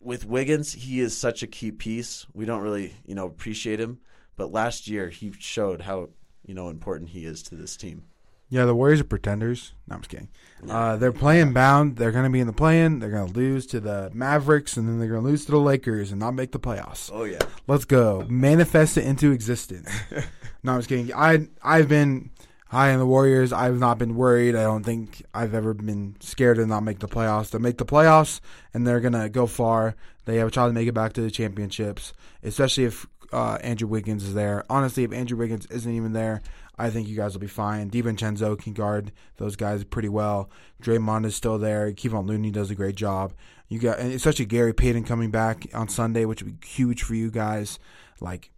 with 0.00 0.26
Wiggins, 0.26 0.72
he 0.72 1.00
is 1.00 1.16
such 1.16 1.42
a 1.42 1.46
key 1.46 1.70
piece. 1.70 2.26
We 2.32 2.44
don't 2.44 2.62
really, 2.62 2.94
you 3.06 3.14
know, 3.14 3.26
appreciate 3.26 3.80
him, 3.80 4.00
but 4.36 4.52
last 4.52 4.88
year 4.88 5.08
he 5.08 5.32
showed 5.38 5.82
how, 5.82 6.10
you 6.44 6.54
know, 6.54 6.68
important 6.68 7.10
he 7.10 7.24
is 7.24 7.42
to 7.44 7.54
this 7.54 7.76
team. 7.76 8.04
Yeah, 8.52 8.66
the 8.66 8.74
Warriors 8.74 9.00
are 9.00 9.04
pretenders. 9.04 9.72
No, 9.88 9.94
I'm 9.94 10.02
just 10.02 10.10
kidding. 10.10 10.28
Uh, 10.68 10.98
they're 10.98 11.10
playing 11.10 11.54
bound. 11.54 11.96
They're 11.96 12.12
going 12.12 12.24
to 12.24 12.30
be 12.30 12.38
in 12.38 12.46
the 12.46 12.52
play-in. 12.52 12.98
They're 12.98 13.08
going 13.08 13.32
to 13.32 13.32
lose 13.32 13.66
to 13.68 13.80
the 13.80 14.10
Mavericks, 14.12 14.76
and 14.76 14.86
then 14.86 14.98
they're 14.98 15.08
going 15.08 15.22
to 15.22 15.26
lose 15.26 15.46
to 15.46 15.52
the 15.52 15.58
Lakers 15.58 16.10
and 16.10 16.20
not 16.20 16.32
make 16.32 16.52
the 16.52 16.60
playoffs. 16.60 17.08
Oh 17.10 17.24
yeah. 17.24 17.38
Let's 17.66 17.86
go. 17.86 18.26
Manifest 18.28 18.98
it 18.98 19.06
into 19.06 19.32
existence. 19.32 19.88
no, 20.62 20.74
I'm 20.74 20.80
just 20.80 20.90
kidding. 20.90 21.14
I 21.14 21.48
I've 21.62 21.88
been 21.88 22.28
high 22.68 22.92
on 22.92 22.98
the 22.98 23.06
Warriors. 23.06 23.54
I've 23.54 23.78
not 23.78 23.96
been 23.96 24.16
worried. 24.16 24.54
I 24.54 24.64
don't 24.64 24.84
think 24.84 25.24
I've 25.32 25.54
ever 25.54 25.72
been 25.72 26.16
scared 26.20 26.58
to 26.58 26.66
not 26.66 26.82
make 26.82 26.98
the 26.98 27.08
playoffs. 27.08 27.52
They 27.52 27.58
make 27.58 27.78
the 27.78 27.86
playoffs, 27.86 28.42
and 28.74 28.86
they're 28.86 29.00
gonna 29.00 29.30
go 29.30 29.46
far. 29.46 29.96
They 30.26 30.36
have 30.36 30.48
a 30.48 30.52
shot 30.52 30.66
to 30.66 30.74
make 30.74 30.88
it 30.88 30.92
back 30.92 31.14
to 31.14 31.22
the 31.22 31.30
championships, 31.30 32.12
especially 32.42 32.84
if 32.84 33.06
uh, 33.32 33.56
Andrew 33.62 33.88
Wiggins 33.88 34.24
is 34.24 34.34
there. 34.34 34.64
Honestly, 34.68 35.04
if 35.04 35.12
Andrew 35.12 35.38
Wiggins 35.38 35.66
isn't 35.66 35.90
even 35.90 36.12
there, 36.12 36.42
I 36.82 36.90
think 36.90 37.06
you 37.06 37.14
guys 37.14 37.32
will 37.32 37.40
be 37.40 37.46
fine. 37.46 37.90
DiVincenzo 37.90 38.58
can 38.58 38.72
guard 38.72 39.12
those 39.36 39.54
guys 39.54 39.84
pretty 39.84 40.08
well. 40.08 40.50
Draymond 40.82 41.24
is 41.26 41.36
still 41.36 41.56
there. 41.56 41.92
Kevon 41.92 42.26
Looney 42.26 42.50
does 42.50 42.72
a 42.72 42.74
great 42.74 42.96
job. 42.96 43.34
You 43.68 43.78
got, 43.78 44.00
and 44.00 44.12
especially 44.12 44.46
Gary 44.46 44.74
Payton 44.74 45.04
coming 45.04 45.30
back 45.30 45.66
on 45.72 45.88
Sunday, 45.88 46.24
which 46.24 46.42
would 46.42 46.58
be 46.60 46.66
huge 46.66 47.04
for 47.04 47.14
you 47.14 47.30
guys. 47.30 47.78
Like, 48.20 48.50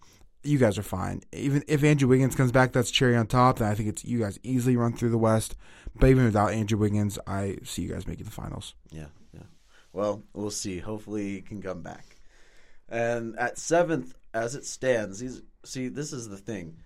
you 0.43 0.57
guys 0.57 0.79
are 0.79 0.83
fine. 0.83 1.21
Even 1.33 1.65
if 1.69 1.85
Andrew 1.85 2.09
Wiggins 2.09 2.35
comes 2.35 2.51
back, 2.51 2.73
that's 2.73 2.91
cherry 2.91 3.15
on 3.15 3.27
top. 3.27 3.59
Then 3.59 3.71
I 3.71 3.75
think 3.75 3.91
it's 3.91 4.07
you 4.07 4.21
guys 4.21 4.39
easily 4.43 4.79
run 4.79 4.95
through 4.95 5.11
the 5.11 5.19
West. 5.19 5.55
But 5.95 6.09
even 6.09 6.25
without 6.25 6.53
Andrew 6.53 6.79
Wiggins, 6.79 7.19
I 7.27 7.59
see 7.63 7.83
you 7.83 7.91
guys 7.91 8.07
making 8.07 8.25
the 8.25 8.31
finals. 8.31 8.75
Yeah, 8.91 9.09
yeah. 9.35 9.43
Well, 9.93 10.23
we'll 10.33 10.51
see. 10.51 10.79
Hopefully 10.79 11.33
he 11.35 11.41
can 11.43 11.61
come 11.61 11.83
back. 11.83 12.17
And 12.89 13.39
at 13.39 13.59
seventh, 13.59 14.15
as 14.33 14.55
it 14.55 14.65
stands, 14.65 15.19
these 15.19 15.43
see 15.63 15.89
this 15.89 16.15
is 16.15 16.31
the 16.31 16.39
thing. 16.39 16.79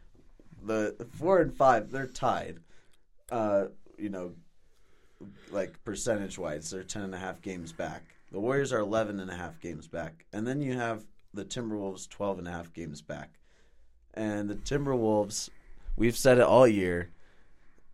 The 0.64 1.06
four 1.12 1.40
and 1.40 1.54
five, 1.54 1.90
they're 1.90 2.06
tied. 2.06 2.58
Uh, 3.30 3.66
you 3.96 4.08
know, 4.08 4.32
like 5.50 5.82
percentage 5.84 6.38
wise, 6.38 6.70
they're 6.70 6.82
ten 6.82 7.02
and 7.02 7.14
a 7.14 7.18
half 7.18 7.42
games 7.42 7.72
back. 7.72 8.02
The 8.30 8.40
Warriors 8.40 8.72
are 8.72 8.80
11 8.80 9.20
and 9.20 9.30
a 9.30 9.34
half 9.34 9.60
games 9.60 9.88
back. 9.88 10.26
And 10.32 10.46
then 10.46 10.60
you 10.60 10.74
have 10.74 11.06
the 11.32 11.44
Timberwolves 11.44 12.08
12 12.08 12.40
and 12.40 12.48
a 12.48 12.52
half 12.52 12.72
games 12.72 13.00
back. 13.00 13.30
And 14.14 14.50
the 14.50 14.54
Timberwolves, 14.54 15.48
we've 15.96 16.16
said 16.16 16.38
it 16.38 16.44
all 16.44 16.66
year, 16.66 17.10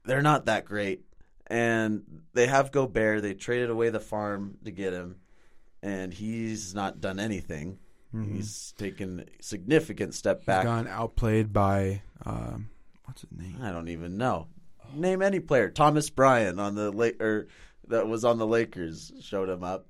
they're 0.04 0.22
not 0.22 0.46
that 0.46 0.64
great. 0.64 1.04
And 1.46 2.22
they 2.32 2.46
have 2.46 2.72
Gobert. 2.72 3.22
They 3.22 3.34
traded 3.34 3.70
away 3.70 3.90
the 3.90 4.00
farm 4.00 4.58
to 4.64 4.70
get 4.70 4.92
him. 4.92 5.16
And 5.82 6.12
he's 6.12 6.74
not 6.74 7.00
done 7.00 7.20
anything. 7.20 7.78
Mhm. 8.14 8.36
He's 8.36 8.72
taken 8.78 9.20
a 9.20 9.42
significant 9.42 10.14
step 10.14 10.40
He's 10.40 10.46
back. 10.46 10.64
gone 10.64 10.86
outplayed 10.86 11.52
by 11.52 12.02
um, 12.24 12.68
what's 13.04 13.22
his 13.22 13.30
name? 13.32 13.56
I 13.60 13.72
don't 13.72 13.88
even 13.88 14.16
know. 14.16 14.46
Name 14.94 15.22
any 15.22 15.40
player. 15.40 15.70
Thomas 15.70 16.08
Bryant 16.10 16.60
on 16.60 16.74
the 16.76 16.90
late 16.92 17.20
or 17.20 17.48
that 17.88 18.06
was 18.06 18.24
on 18.24 18.38
the 18.38 18.46
Lakers 18.46 19.12
showed 19.20 19.48
him 19.48 19.64
up. 19.64 19.86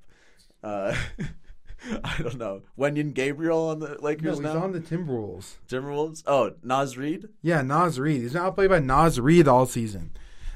Uh, 0.63 0.95
I 2.03 2.17
don't 2.23 2.39
know. 2.39 2.63
Wenyen 2.79 3.13
Gabriel 3.13 3.69
on 3.69 3.79
the 3.81 3.99
Lakers 4.01 4.41
now. 4.41 4.55
He's 4.55 4.63
on 4.63 4.73
the 4.73 4.81
Timberwolves. 4.81 5.57
Timberwolves. 5.69 6.23
Oh, 6.27 6.53
Naz 6.63 6.97
Reid. 6.97 7.29
Yeah, 7.43 7.61
Naz 7.61 8.01
Reid. 8.01 8.23
He's 8.23 8.33
been 8.33 8.41
outplayed 8.43 8.71
by 8.71 8.79
Naz 8.79 9.21
Reid 9.21 9.47
all 9.47 9.67
season. 9.67 10.13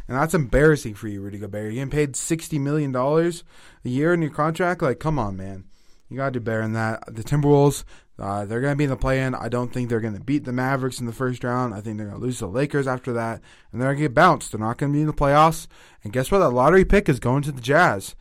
And 0.09 0.17
that's 0.17 0.33
embarrassing 0.33 0.95
for 0.95 1.07
you, 1.09 1.21
Rudy 1.21 1.37
Gobert. 1.39 1.65
You're 1.65 1.85
getting 1.85 1.91
paid 1.91 2.15
$60 2.15 2.59
million 2.59 2.97
a 2.97 3.89
year 3.89 4.15
in 4.15 4.23
your 4.23 4.31
contract? 4.31 4.81
Like, 4.81 5.01
come 5.01 5.19
on, 5.19 5.37
man. 5.37 5.65
You 6.09 6.17
got 6.17 6.27
to 6.27 6.39
do 6.39 6.41
better 6.41 6.63
than 6.63 6.73
that. 6.73 7.05
The 7.07 7.23
Timberwolves, 7.23 7.85
uh, 8.19 8.45
they're 8.47 8.61
going 8.61 8.73
to 8.73 8.77
be 8.77 8.85
in 8.85 8.91
the 8.91 8.97
play 8.97 9.21
in. 9.23 9.35
I 9.35 9.49
don't 9.49 9.73
think 9.73 9.89
they're 9.89 10.01
going 10.01 10.17
to 10.17 10.21
beat 10.21 10.45
the 10.45 10.53
Mavericks 10.53 11.01
in 11.01 11.07
the 11.07 11.13
first 11.13 11.45
round. 11.45 11.75
I 11.75 11.81
think 11.81 11.99
they're 11.99 12.07
going 12.07 12.19
to 12.19 12.25
lose 12.25 12.39
to 12.39 12.47
the 12.47 12.51
Lakers 12.51 12.87
after 12.87 13.13
that. 13.13 13.41
And 13.71 13.81
they're 13.81 13.89
going 13.89 13.99
to 13.99 14.05
get 14.05 14.15
bounced. 14.15 14.53
They're 14.53 14.61
not 14.61 14.79
going 14.79 14.93
to 14.93 14.97
be 14.97 15.03
in 15.03 15.07
the 15.07 15.13
playoffs. 15.13 15.67
And 16.03 16.13
guess 16.13 16.31
what? 16.31 16.39
That 16.39 16.51
lottery 16.51 16.85
pick 16.85 17.09
is 17.09 17.21
going 17.21 17.43
to 17.43 17.53
the 17.53 17.61
Jazz. 17.61 18.15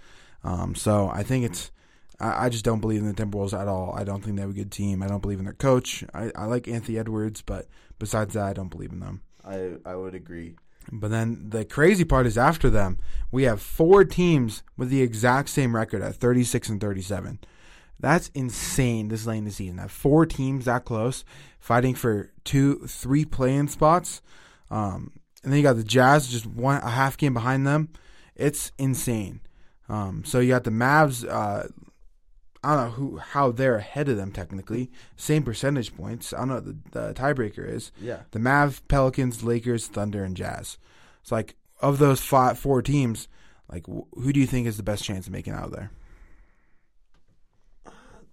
Um, 0.43 0.76
so 0.76 1.10
I 1.13 1.23
think 1.23 1.45
it's. 1.45 1.71
I, 2.19 2.45
I 2.45 2.50
just 2.50 2.65
don't 2.65 2.82
believe 2.82 3.02
in 3.02 3.08
the 3.08 3.13
Timberwolves 3.13 3.60
at 3.60 3.67
all. 3.67 3.93
I 3.95 4.04
don't 4.04 4.23
think 4.23 4.36
they 4.36 4.41
have 4.41 4.52
a 4.52 4.54
good 4.54 4.71
team. 4.71 5.02
I 5.02 5.08
don't 5.08 5.21
believe 5.21 5.39
in 5.39 5.45
their 5.45 5.54
coach. 5.54 6.04
I, 6.13 6.32
I 6.36 6.45
like 6.45 6.67
Anthony 6.67 6.97
Edwards, 6.97 7.41
but 7.41 7.67
besides 8.00 8.34
that, 8.34 8.45
I 8.45 8.54
don't 8.54 8.69
believe 8.69 8.91
in 8.91 9.00
them. 9.00 9.21
I 9.45 9.73
I 9.86 9.95
would 9.95 10.13
agree. 10.13 10.56
But 10.91 11.12
then 11.12 11.50
the 11.50 11.65
crazy 11.65 12.06
part 12.06 12.26
is 12.26 12.38
after 12.38 12.69
them, 12.69 12.97
we 13.32 13.43
have 13.43 13.62
four 13.62 14.06
teams 14.06 14.63
with 14.78 14.89
the 14.89 15.02
exact 15.02 15.50
same 15.50 15.76
record 15.76 16.02
at 16.02 16.15
36 16.15 16.69
and 16.69 16.82
37. 16.82 17.39
That's 18.00 18.30
insane 18.36 19.08
this 19.08 19.26
late 19.26 19.40
in 19.40 19.46
the 19.46 19.52
season. 19.52 19.78
Have 19.80 19.92
four 19.92 20.26
teams 20.26 20.66
that 20.66 20.86
close 20.86 21.26
fighting 21.60 21.95
for 21.95 22.32
two, 22.43 22.80
three 22.88 23.26
play-in 23.26 23.68
spots. 23.68 24.22
Um, 24.70 25.14
and 25.43 25.52
then 25.52 25.58
you 25.58 25.64
got 25.64 25.78
the 25.78 25.84
Jazz 25.84 26.28
just 26.28 26.45
one 26.45 26.82
a 26.84 26.89
half 26.89 27.18
game 27.18 27.34
behind 27.34 27.66
them. 27.66 27.89
It's 28.36 28.72
insane. 28.78 29.41
Um, 29.89 30.24
so 30.26 30.39
you 30.39 30.50
got 30.50 30.64
the 30.64 30.70
Mavs. 30.70 31.28
Uh, 31.28 31.68
I 32.64 32.76
don't 32.76 32.86
know 32.86 32.91
who 32.91 33.18
how 33.18 33.52
they're 33.52 33.78
ahead 33.78 34.10
of 34.10 34.18
them 34.18 34.32
technically. 34.32 34.91
Same 35.16 35.43
percentage 35.43 35.95
points. 35.95 36.34
I 36.34 36.39
don't 36.39 36.48
know 36.50 36.56
what 36.56 36.66
the, 36.66 36.78
the 36.91 37.14
tiebreaker 37.14 37.68
is 37.68 37.91
Yeah. 38.02 38.22
the 38.32 38.39
Mav, 38.39 38.86
Pelicans, 38.88 39.43
Lakers, 39.43 39.88
Thunder, 39.88 40.24
and 40.24 40.36
Jazz. 40.36 40.78
It's 41.22 41.32
like 41.32 41.56
of 41.82 41.98
those 42.00 42.20
five, 42.22 42.60
four 42.60 42.82
teams, 42.82 43.28
like 43.72 43.86
wh- 43.88 44.10
who 44.20 44.34
do 44.34 44.39
you 44.39 44.48
think 44.48 44.68
is 44.68 44.78
the 44.78 44.84
best 44.84 45.04
chance 45.04 45.28
of 45.28 45.34
making 45.34 45.54
out 45.54 45.66
of 45.66 45.72
there? 45.72 45.91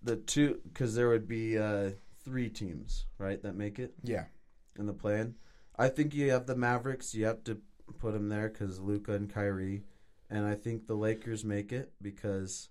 The 0.05 0.17
two 0.17 0.61
because 0.65 0.95
there 0.95 1.09
would 1.09 1.27
be 1.27 1.59
uh, 1.59 1.91
three 2.25 2.51
teams 2.51 3.07
right 3.19 3.43
that 3.43 3.57
make 3.57 3.79
it 3.79 3.95
Yeah, 4.03 4.27
in 4.79 4.87
the 4.87 4.93
plan. 4.93 5.35
I 5.77 5.89
think 5.89 6.15
you 6.15 6.31
have 6.31 6.47
the 6.47 6.55
Mavericks. 6.55 7.15
You 7.15 7.25
have 7.25 7.43
to 7.45 7.59
put 7.99 8.13
them 8.13 8.29
there 8.29 8.49
because 8.49 8.81
Luka 8.81 9.15
and 9.15 9.33
Kyrie, 9.33 9.85
and 10.29 10.47
I 10.47 10.55
think 10.55 10.87
the 10.87 10.95
Lakers 10.95 11.45
make 11.45 11.73
it 11.73 11.93
because 12.03 12.69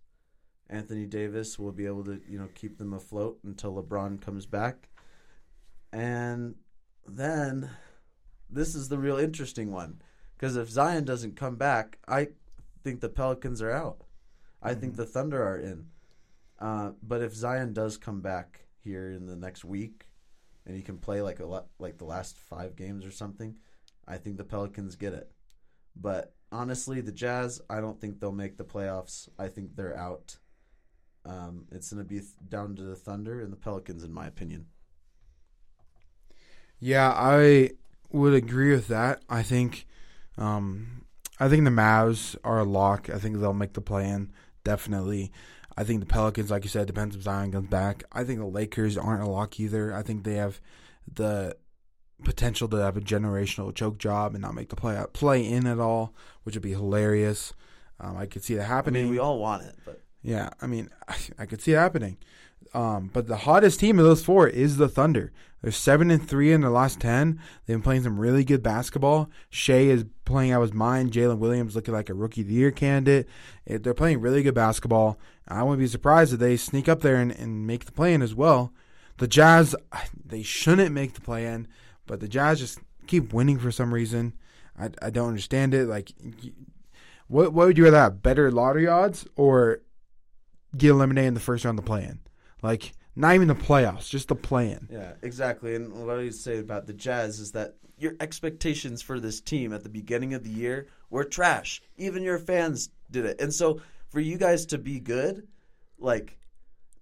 Anthony 0.70 1.08
Davis 1.08 1.58
will 1.58 1.72
be 1.72 1.88
able 1.88 2.04
to 2.06 2.22
you 2.30 2.38
know 2.38 2.50
keep 2.54 2.78
them 2.78 2.94
afloat 2.94 3.40
until 3.44 3.82
LeBron 3.82 4.22
comes 4.22 4.46
back, 4.46 4.90
and 5.92 6.56
then 7.08 7.70
this 8.50 8.76
is 8.76 8.90
the 8.90 9.00
real 9.00 9.18
interesting 9.18 9.72
one 9.72 10.02
because 10.36 10.56
if 10.56 10.70
Zion 10.70 11.04
doesn't 11.06 11.36
come 11.36 11.56
back, 11.56 11.98
I 12.08 12.28
think 12.84 13.00
the 13.00 13.10
Pelicans 13.10 13.62
are 13.62 13.72
out. 13.72 14.04
I 14.62 14.74
think 14.74 14.96
the 14.96 15.06
Thunder 15.06 15.42
are 15.44 15.58
in. 15.58 15.88
Uh, 16.64 16.92
but 17.04 17.22
if 17.22 17.36
Zion 17.36 17.74
does 17.74 17.98
come 17.98 18.22
back 18.22 18.62
here 18.80 19.12
in 19.12 19.28
the 19.28 19.36
next 19.36 19.66
week, 19.66 20.06
and 20.66 20.78
he 20.78 20.82
can 20.82 20.98
play 20.98 21.22
like 21.22 21.42
a 21.42 21.46
lot, 21.46 21.68
like 21.78 21.98
the 21.98 22.06
last 22.06 22.38
five 22.38 22.78
games 22.78 23.06
or 23.06 23.12
something, 23.12 23.56
I 24.08 24.16
think 24.16 24.38
the 24.38 24.46
Pelicans 24.46 24.96
get 24.96 25.12
it. 25.14 25.30
But 25.94 26.34
honestly, 26.54 27.02
the 27.02 27.12
Jazz, 27.12 27.62
I 27.70 27.82
don't 27.82 28.00
think 28.00 28.22
they'll 28.22 28.32
make 28.32 28.56
the 28.56 28.64
playoffs. 28.64 29.28
I 29.38 29.50
think 29.50 29.76
they're 29.76 29.98
out. 29.98 30.38
Um, 31.26 31.66
it's 31.70 31.92
going 31.92 32.02
to 32.02 32.08
be 32.08 32.20
th- 32.20 32.32
down 32.48 32.78
to 32.78 32.84
the 32.84 32.96
Thunder 32.96 33.42
and 33.42 33.52
the 33.52 33.58
Pelicans, 33.58 34.06
in 34.06 34.14
my 34.14 34.28
opinion. 34.28 34.68
Yeah, 36.80 37.12
I 37.14 37.72
would 38.10 38.34
agree 38.34 38.72
with 38.72 38.88
that. 38.88 39.22
I 39.28 39.44
think, 39.44 39.86
um, 40.38 41.06
I 41.42 41.50
think 41.50 41.66
the 41.66 41.72
Mavs 41.72 42.38
are 42.46 42.60
a 42.60 42.66
lock. 42.66 43.10
I 43.10 43.20
think 43.20 43.40
they'll 43.42 43.54
make 43.54 43.74
the 43.74 43.82
play 43.82 44.08
in 44.08 44.32
definitely. 44.64 45.32
I 45.78 45.84
think 45.84 46.00
the 46.00 46.06
Pelicans, 46.06 46.52
like 46.52 46.64
you 46.64 46.70
said, 46.70 46.88
depends 46.88 47.16
if 47.16 47.24
Zion 47.24 47.52
comes 47.52 47.70
back. 47.70 48.04
I 48.12 48.24
think 48.24 48.40
the 48.40 48.46
Lakers 48.46 48.98
aren't 48.98 49.24
a 49.24 49.28
lock 49.30 49.60
either. 49.60 49.94
I 49.94 50.02
think 50.04 50.24
they 50.24 50.36
have 50.36 50.60
the 51.12 51.56
potential 52.24 52.68
to 52.70 52.78
have 52.78 52.96
a 52.96 53.02
generational 53.02 53.74
choke 53.74 53.98
job 53.98 54.34
and 54.34 54.42
not 54.42 54.54
make 54.56 54.70
the 54.70 54.76
play 54.76 54.96
out, 54.96 55.14
play 55.14 55.46
in 55.48 55.68
at 55.68 55.80
all, 55.80 56.14
which 56.44 56.56
would 56.56 56.62
be 56.64 56.72
hilarious. 56.72 57.54
Um, 58.00 58.18
I 58.18 58.26
could 58.26 58.44
see 58.44 58.56
that 58.56 58.64
I 58.64 58.68
happening. 58.68 59.04
mean, 59.04 59.12
we 59.12 59.20
all 59.20 59.40
want 59.40 59.64
it, 59.64 59.76
but 59.86 60.02
Yeah, 60.22 60.50
I 60.62 60.68
mean, 60.68 60.90
I, 61.08 61.16
I 61.40 61.46
could 61.46 61.62
see 61.62 61.74
it 61.74 61.78
happening. 61.78 62.18
Um, 62.74 63.10
but 63.14 63.28
the 63.28 63.38
hottest 63.38 63.80
team 63.80 64.00
of 64.00 64.06
those 64.06 64.24
four 64.24 64.48
is 64.48 64.78
the 64.78 64.88
Thunder. 64.90 65.32
They're 65.62 65.72
seven 65.72 66.10
and 66.12 66.28
three 66.28 66.52
in 66.52 66.62
their 66.62 66.70
last 66.72 67.00
ten. 67.00 67.40
They've 67.66 67.76
been 67.76 67.84
playing 67.84 68.04
some 68.04 68.20
really 68.20 68.44
good 68.44 68.64
basketball. 68.64 69.30
Shai 69.50 69.74
is 69.84 70.06
playing 70.26 70.52
out 70.52 70.62
his 70.62 70.74
mind. 70.74 71.12
Jalen 71.12 71.38
Williams 71.38 71.76
looking 71.76 71.94
like 71.94 72.10
a 72.10 72.14
rookie 72.14 72.42
of 72.42 72.48
the 72.48 72.54
year 72.54 72.72
candidate. 72.72 73.28
They're 73.66 73.94
playing 73.94 74.22
really 74.22 74.44
good 74.44 74.56
basketball. 74.56 75.18
I 75.48 75.64
wouldn't 75.64 75.80
be 75.80 75.88
surprised 75.88 76.34
if 76.34 76.40
they 76.40 76.58
sneak 76.58 76.88
up 76.88 77.02
there 77.02 77.18
and, 77.18 77.32
and 77.32 77.68
make 77.68 77.86
the 77.86 77.92
play 77.92 78.14
in 78.14 78.22
as 78.22 78.34
well. 78.34 78.74
The 79.18 79.28
Jazz, 79.28 79.76
they 80.26 80.42
shouldn't 80.42 80.94
make 80.94 81.14
the 81.14 81.22
play 81.22 81.46
in, 81.46 81.68
but 82.08 82.20
the 82.20 82.28
Jazz 82.28 82.60
just 82.60 82.80
keep 83.08 83.34
winning 83.34 83.60
for 83.60 83.72
some 83.72 83.94
reason. 83.94 84.34
I, 84.80 84.90
I 85.02 85.10
don't 85.10 85.28
understand 85.28 85.74
it. 85.74 85.86
Like, 85.86 86.12
what 87.28 87.54
what 87.54 87.68
would 87.68 87.78
you 87.78 87.84
rather 87.84 87.98
have? 87.98 88.24
Better 88.24 88.52
lottery 88.52 88.88
odds 88.88 89.28
or 89.36 89.82
get 90.76 90.92
eliminated 90.92 91.28
in 91.30 91.34
the 91.34 91.40
first 91.40 91.66
round 91.66 91.78
of 91.78 91.86
the 91.86 91.90
play 91.90 92.04
in. 92.04 92.20
Like 92.62 92.94
not 93.16 93.36
even 93.36 93.48
the 93.48 93.56
playoffs, 93.56 94.10
just 94.10 94.28
the 94.30 94.36
play 94.36 94.72
in. 94.72 94.88
Yeah, 94.92 95.14
exactly. 95.22 95.76
And 95.76 95.94
what 95.94 96.10
I 96.10 96.24
would 96.24 96.36
say 96.36 96.60
about 96.60 96.88
the 96.88 96.94
Jazz 96.94 97.40
is 97.40 97.52
that 97.52 97.76
your 97.98 98.14
expectations 98.20 99.02
for 99.02 99.20
this 99.20 99.40
team 99.40 99.72
at 99.72 99.84
the 99.84 99.90
beginning 99.90 100.34
of 100.34 100.44
the 100.44 100.50
year 100.50 100.88
were 101.10 101.24
trash. 101.24 101.82
Even 101.98 102.24
your 102.24 102.40
fans 102.40 102.90
did 103.12 103.26
it. 103.26 103.40
And 103.40 103.54
so 103.54 103.82
for 104.14 104.20
you 104.22 104.38
guys 104.38 104.68
to 104.68 104.78
be 104.78 105.00
good, 105.00 105.48
like 106.00 106.38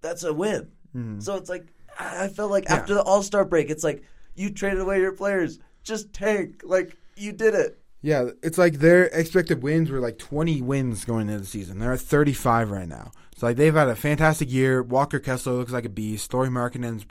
that's 0.00 0.24
a 0.24 0.32
win. 0.32 0.68
Hmm. 0.92 1.20
So 1.20 1.36
it's 1.36 1.48
like 1.50 1.66
I 1.98 2.24
I 2.24 2.28
felt 2.28 2.50
like 2.50 2.64
Yeah. 2.64 2.76
after 2.76 2.94
the 2.94 3.02
All 3.02 3.22
Star 3.22 3.44
break, 3.44 3.70
it's 3.70 3.84
like 3.84 4.02
you 4.34 4.50
traded 4.50 4.80
away 4.80 4.98
your 5.00 5.12
players. 5.12 5.60
Just 5.84 6.12
tank. 6.12 6.62
Like 6.64 6.96
you 7.16 7.32
did 7.32 7.54
it. 7.54 7.78
Yeah, 8.00 8.30
it's 8.42 8.58
like 8.58 8.74
their 8.80 9.04
expected 9.04 9.62
wins 9.62 9.88
were 9.90 10.00
like 10.00 10.18
20 10.18 10.60
wins 10.62 11.04
going 11.04 11.28
into 11.28 11.38
the 11.40 11.46
season. 11.46 11.78
They're 11.78 11.92
at 11.92 12.00
35 12.00 12.70
right 12.72 12.88
now. 12.88 13.12
So 13.36 13.46
like 13.46 13.56
they've 13.56 13.74
had 13.74 13.88
a 13.88 13.94
fantastic 13.94 14.50
year. 14.50 14.82
Walker 14.82 15.20
Kessler 15.20 15.52
looks 15.52 15.70
like 15.70 15.84
a 15.84 15.88
beast. 15.88 16.24
Story 16.24 16.48
Markkanen's 16.48 17.04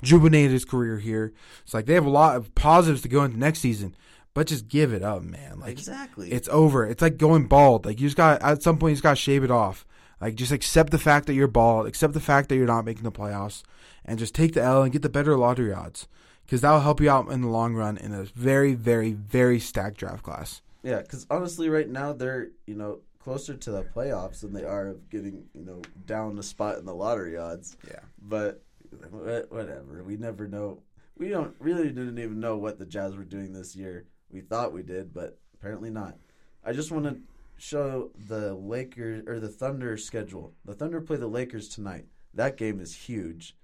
rejuvenated 0.00 0.52
his 0.52 0.64
career 0.64 0.98
here. 0.98 1.32
It's 1.64 1.74
like 1.74 1.86
they 1.86 1.94
have 1.94 2.06
a 2.06 2.10
lot 2.10 2.36
of 2.36 2.54
positives 2.54 3.02
to 3.02 3.08
go 3.08 3.24
into 3.24 3.36
next 3.38 3.58
season, 3.60 3.96
but 4.34 4.46
just 4.46 4.68
give 4.68 4.92
it 4.92 5.02
up, 5.02 5.22
man. 5.22 5.60
Like 5.60 5.72
exactly. 5.72 6.30
it's 6.30 6.48
over. 6.48 6.86
It's 6.86 7.02
like 7.02 7.16
going 7.16 7.46
bald. 7.46 7.86
Like 7.86 8.00
you 8.00 8.06
just 8.06 8.16
got 8.16 8.42
at 8.42 8.62
some 8.62 8.78
point 8.78 8.92
you 8.92 8.96
just 8.96 9.02
got 9.02 9.10
to 9.10 9.16
shave 9.16 9.44
it 9.44 9.50
off. 9.50 9.86
Like 10.20 10.34
just 10.34 10.52
accept 10.52 10.90
the 10.90 10.98
fact 10.98 11.26
that 11.26 11.34
you're 11.34 11.48
bald. 11.48 11.86
Accept 11.86 12.14
the 12.14 12.20
fact 12.20 12.48
that 12.48 12.56
you're 12.56 12.66
not 12.66 12.84
making 12.84 13.04
the 13.04 13.12
playoffs, 13.12 13.62
and 14.04 14.18
just 14.18 14.34
take 14.34 14.54
the 14.54 14.62
L 14.62 14.82
and 14.82 14.92
get 14.92 15.02
the 15.02 15.08
better 15.08 15.36
lottery 15.36 15.72
odds 15.72 16.08
because 16.48 16.62
that 16.62 16.72
will 16.72 16.80
help 16.80 17.00
you 17.00 17.10
out 17.10 17.30
in 17.30 17.42
the 17.42 17.48
long 17.48 17.74
run 17.74 17.98
in 17.98 18.14
a 18.14 18.24
very, 18.24 18.72
very, 18.72 19.12
very 19.12 19.60
stacked 19.60 19.98
draft 19.98 20.22
class. 20.22 20.62
Yeah, 20.82 21.02
because 21.02 21.26
honestly, 21.30 21.68
right 21.68 21.88
now 21.88 22.14
they're 22.14 22.48
you 22.66 22.74
know 22.74 23.00
closer 23.18 23.54
to 23.54 23.70
the 23.70 23.82
playoffs 23.82 24.40
than 24.40 24.54
they 24.54 24.64
are 24.64 24.88
of 24.88 25.10
getting 25.10 25.44
you 25.54 25.64
know 25.64 25.82
down 26.06 26.38
a 26.38 26.42
spot 26.42 26.78
in 26.78 26.86
the 26.86 26.94
lottery 26.94 27.36
odds. 27.36 27.76
Yeah. 27.86 28.00
But 28.20 28.62
whatever, 29.10 30.02
we 30.02 30.16
never 30.16 30.48
know. 30.48 30.80
We 31.18 31.28
don't 31.28 31.54
really 31.58 31.88
didn't 31.88 32.18
even 32.18 32.40
know 32.40 32.56
what 32.56 32.78
the 32.78 32.86
Jazz 32.86 33.16
were 33.16 33.24
doing 33.24 33.52
this 33.52 33.76
year. 33.76 34.06
We 34.30 34.40
thought 34.40 34.72
we 34.72 34.82
did, 34.82 35.12
but 35.12 35.38
apparently 35.54 35.90
not. 35.90 36.16
I 36.64 36.72
just 36.72 36.90
want 36.90 37.04
to 37.04 37.18
show 37.56 38.10
the 38.28 38.54
Lakers 38.54 39.24
or 39.26 39.40
the 39.40 39.48
Thunder 39.48 39.96
schedule. 39.96 40.54
The 40.64 40.74
Thunder 40.74 41.00
play 41.00 41.16
the 41.16 41.26
Lakers 41.26 41.68
tonight. 41.68 42.06
That 42.34 42.56
game 42.56 42.80
is 42.80 42.94
huge. 42.94 43.56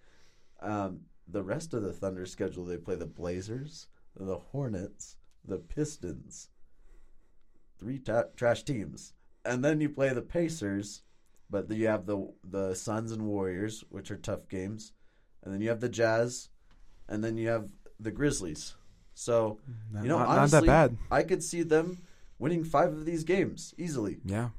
Um, 0.61 1.01
the 1.29 1.43
rest 1.43 1.75
of 1.75 1.83
the 1.83 1.93
Thunder 1.93 2.27
schedule, 2.27 2.65
they 2.65 2.77
play 2.77 2.97
the 2.97 3.07
Blazers, 3.07 3.89
the 4.17 4.37
Hornets, 4.37 5.17
the 5.45 5.59
Pistons. 5.59 6.49
Three 7.79 7.99
ta- 7.99 8.25
trash 8.37 8.63
teams, 8.63 9.13
and 9.45 9.65
then 9.65 9.81
you 9.81 9.89
play 9.89 10.13
the 10.13 10.23
Pacers, 10.23 11.03
but 11.51 11.71
you 11.71 11.87
have 11.87 12.07
the 12.07 12.33
the 12.49 12.75
Suns 12.75 13.13
and 13.13 13.27
Warriors, 13.27 13.85
which 13.91 14.11
are 14.11 14.17
tough 14.17 14.49
games, 14.49 14.93
and 15.43 15.53
then 15.53 15.61
you 15.61 15.69
have 15.69 15.81
the 15.81 15.89
Jazz, 15.89 16.49
and 17.09 17.23
then 17.23 17.37
you 17.37 17.49
have 17.49 17.69
the 18.01 18.11
Grizzlies. 18.13 18.77
So 19.15 19.59
you 20.03 20.09
know, 20.09 20.19
not, 20.19 20.29
not 20.37 20.51
that 20.51 20.67
bad. 20.67 20.97
I 21.11 21.23
could 21.23 21.43
see 21.43 21.63
them 21.63 21.99
winning 22.39 22.65
five 22.65 22.93
of 22.93 23.05
these 23.05 23.25
games 23.25 23.75
easily. 23.79 24.19
Yeah. 24.25 24.51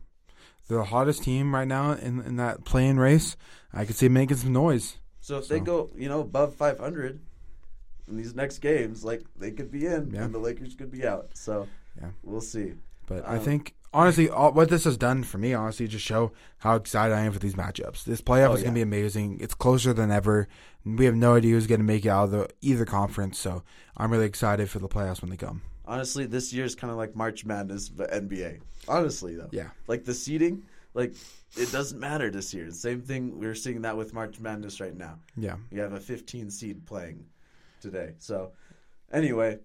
The 0.68 0.84
hottest 0.84 1.24
team 1.24 1.54
right 1.54 1.68
now 1.68 1.92
in, 1.92 2.22
in 2.22 2.38
that 2.38 2.66
playing 2.66 2.98
race. 2.98 3.36
I 3.74 3.86
could 3.86 3.96
see 3.96 4.10
making 4.10 4.38
some 4.38 4.54
noise. 4.54 4.98
So 5.20 5.38
if 5.38 5.48
they 5.48 5.60
go, 5.60 5.90
you 5.96 6.08
know, 6.08 6.22
above 6.22 6.56
500 6.56 7.20
in 8.08 8.18
these 8.18 8.34
next 8.34 8.60
games, 8.60 9.04
like 9.04 9.24
they 9.38 9.52
could 9.52 9.70
be 9.72 9.86
in, 9.86 10.12
Yeah. 10.12 10.24
and 10.24 10.34
the 10.34 10.40
Lakers 10.40 10.74
could 10.76 10.92
be 10.92 11.06
out. 11.06 11.32
So 11.36 11.68
Yeah. 12.00 12.10
we'll 12.24 12.42
see. 12.42 12.74
But 13.08 13.28
I 13.28 13.38
Um, 13.38 13.44
think 13.44 13.76
honestly, 13.96 14.30
all, 14.30 14.52
what 14.52 14.70
this 14.70 14.84
has 14.84 14.98
done 14.98 15.24
for 15.24 15.38
me, 15.38 15.54
honestly, 15.54 15.88
just 15.88 16.06
show 16.06 16.32
how 16.60 16.76
excited 16.76 17.14
I 17.16 17.22
am 17.22 17.32
for 17.32 17.40
these 17.40 17.56
matchups. 17.56 18.04
This 18.04 18.22
playoff 18.22 18.50
Oh, 18.50 18.54
is 18.54 18.62
gonna 18.64 18.74
be 18.76 18.82
amazing. 18.82 19.40
It's 19.40 19.54
closer 19.54 19.94
than 19.94 20.12
ever. 20.12 20.48
We 20.84 21.06
have 21.06 21.16
no 21.16 21.36
idea 21.36 21.54
who's 21.54 21.68
gonna 21.68 21.84
make 21.84 22.06
it 22.06 22.10
out 22.10 22.26
of 22.26 22.32
the 22.32 22.50
either 22.62 22.86
conference. 22.86 23.40
So 23.40 23.64
I'm 23.98 24.12
really 24.12 24.26
excited 24.26 24.70
for 24.70 24.80
the 24.80 24.88
playoffs 24.90 25.22
when 25.22 25.32
they 25.32 25.38
come. 25.38 25.62
Honestly, 25.86 26.26
this 26.26 26.52
year 26.54 26.66
is 26.66 26.76
kind 26.76 26.92
of 26.92 26.98
like 26.98 27.16
March 27.16 27.46
Madness, 27.46 27.90
but 27.90 28.12
NBA. 28.12 28.60
Honestly, 28.88 29.36
though, 29.36 29.50
Yeah. 29.52 29.70
like 29.88 30.04
the 30.04 30.14
seeding, 30.14 30.64
like 30.94 31.14
it 31.58 31.72
doesn't 31.72 32.00
matter 32.00 32.30
this 32.30 32.54
year. 32.54 32.70
Same 32.72 33.02
thing. 33.02 33.40
We're 33.40 33.56
seeing 33.56 33.82
that 33.84 33.96
with 33.96 34.14
March 34.14 34.40
Madness 34.40 34.80
right 34.82 34.96
now. 34.96 35.20
Yeah. 35.38 35.56
You 35.72 35.82
have 35.82 35.94
a 35.94 36.00
15 36.00 36.50
seed 36.52 36.86
playing 36.86 37.26
today. 37.82 38.14
So, 38.18 38.52
anyway, 39.12 39.60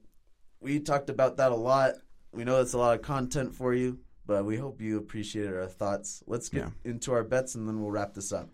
we 0.61 0.78
talked 0.81 1.11
about 1.11 1.37
that 1.39 1.53
a 1.53 1.57
lot. 1.57 1.95
We 2.33 2.45
know 2.45 2.59
that's 2.59 2.74
a 2.74 2.78
lot 2.78 2.95
of 2.95 3.03
content 3.03 3.55
for 3.55 3.74
you, 3.74 3.99
but 4.26 4.44
we 4.44 4.56
hope 4.56 4.80
you 4.80 4.98
appreciated 4.98 5.54
our 5.54 5.66
thoughts. 5.66 6.22
Let's 6.26 6.48
get 6.48 6.60
Yeah. 6.64 6.70
into 6.90 7.12
our 7.12 7.24
bets 7.24 7.54
and 7.54 7.66
then 7.68 7.80
we'll 7.80 7.90
wrap 7.90 8.14
this 8.14 8.32
up. 8.32 8.48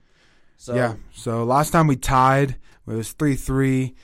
So, 0.57 0.75
yeah. 0.75 0.95
So 1.15 1.45
last 1.45 1.71
time 1.71 1.87
we 1.87 1.97
tied, 1.97 2.51
it 2.87 2.93
was 2.93 3.13
three 3.13 3.37
three. 3.37 3.95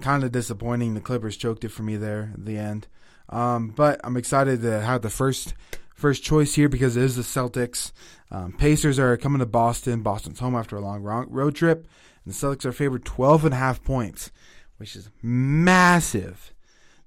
kind 0.00 0.24
of 0.24 0.32
disappointing. 0.32 0.94
The 0.94 1.00
Clippers 1.00 1.36
choked 1.36 1.64
it 1.64 1.68
for 1.70 1.82
me 1.82 1.96
there 1.96 2.30
at 2.34 2.44
the 2.46 2.56
end. 2.56 2.86
Um, 3.28 3.68
but 3.68 4.00
I'm 4.04 4.16
excited 4.16 4.62
to 4.62 4.80
have 4.80 5.02
the 5.02 5.10
first 5.10 5.52
first 5.94 6.22
choice 6.22 6.54
here 6.54 6.68
because 6.68 6.96
it 6.96 7.02
is 7.02 7.16
the 7.16 7.22
Celtics. 7.22 7.92
Um, 8.30 8.52
Pacers 8.52 8.98
are 8.98 9.16
coming 9.16 9.40
to 9.40 9.46
Boston. 9.46 10.02
Boston's 10.02 10.38
home 10.40 10.54
after 10.54 10.76
a 10.76 10.80
long 10.80 11.02
road 11.02 11.54
trip. 11.54 11.86
And 12.24 12.32
the 12.34 12.36
Celtics 12.36 12.64
are 12.64 12.72
favored 12.72 13.04
12 13.04 13.44
and 13.46 13.54
a 13.54 13.56
half 13.56 13.82
points, 13.82 14.30
which 14.78 14.94
is 14.96 15.10
massive. 15.22 16.52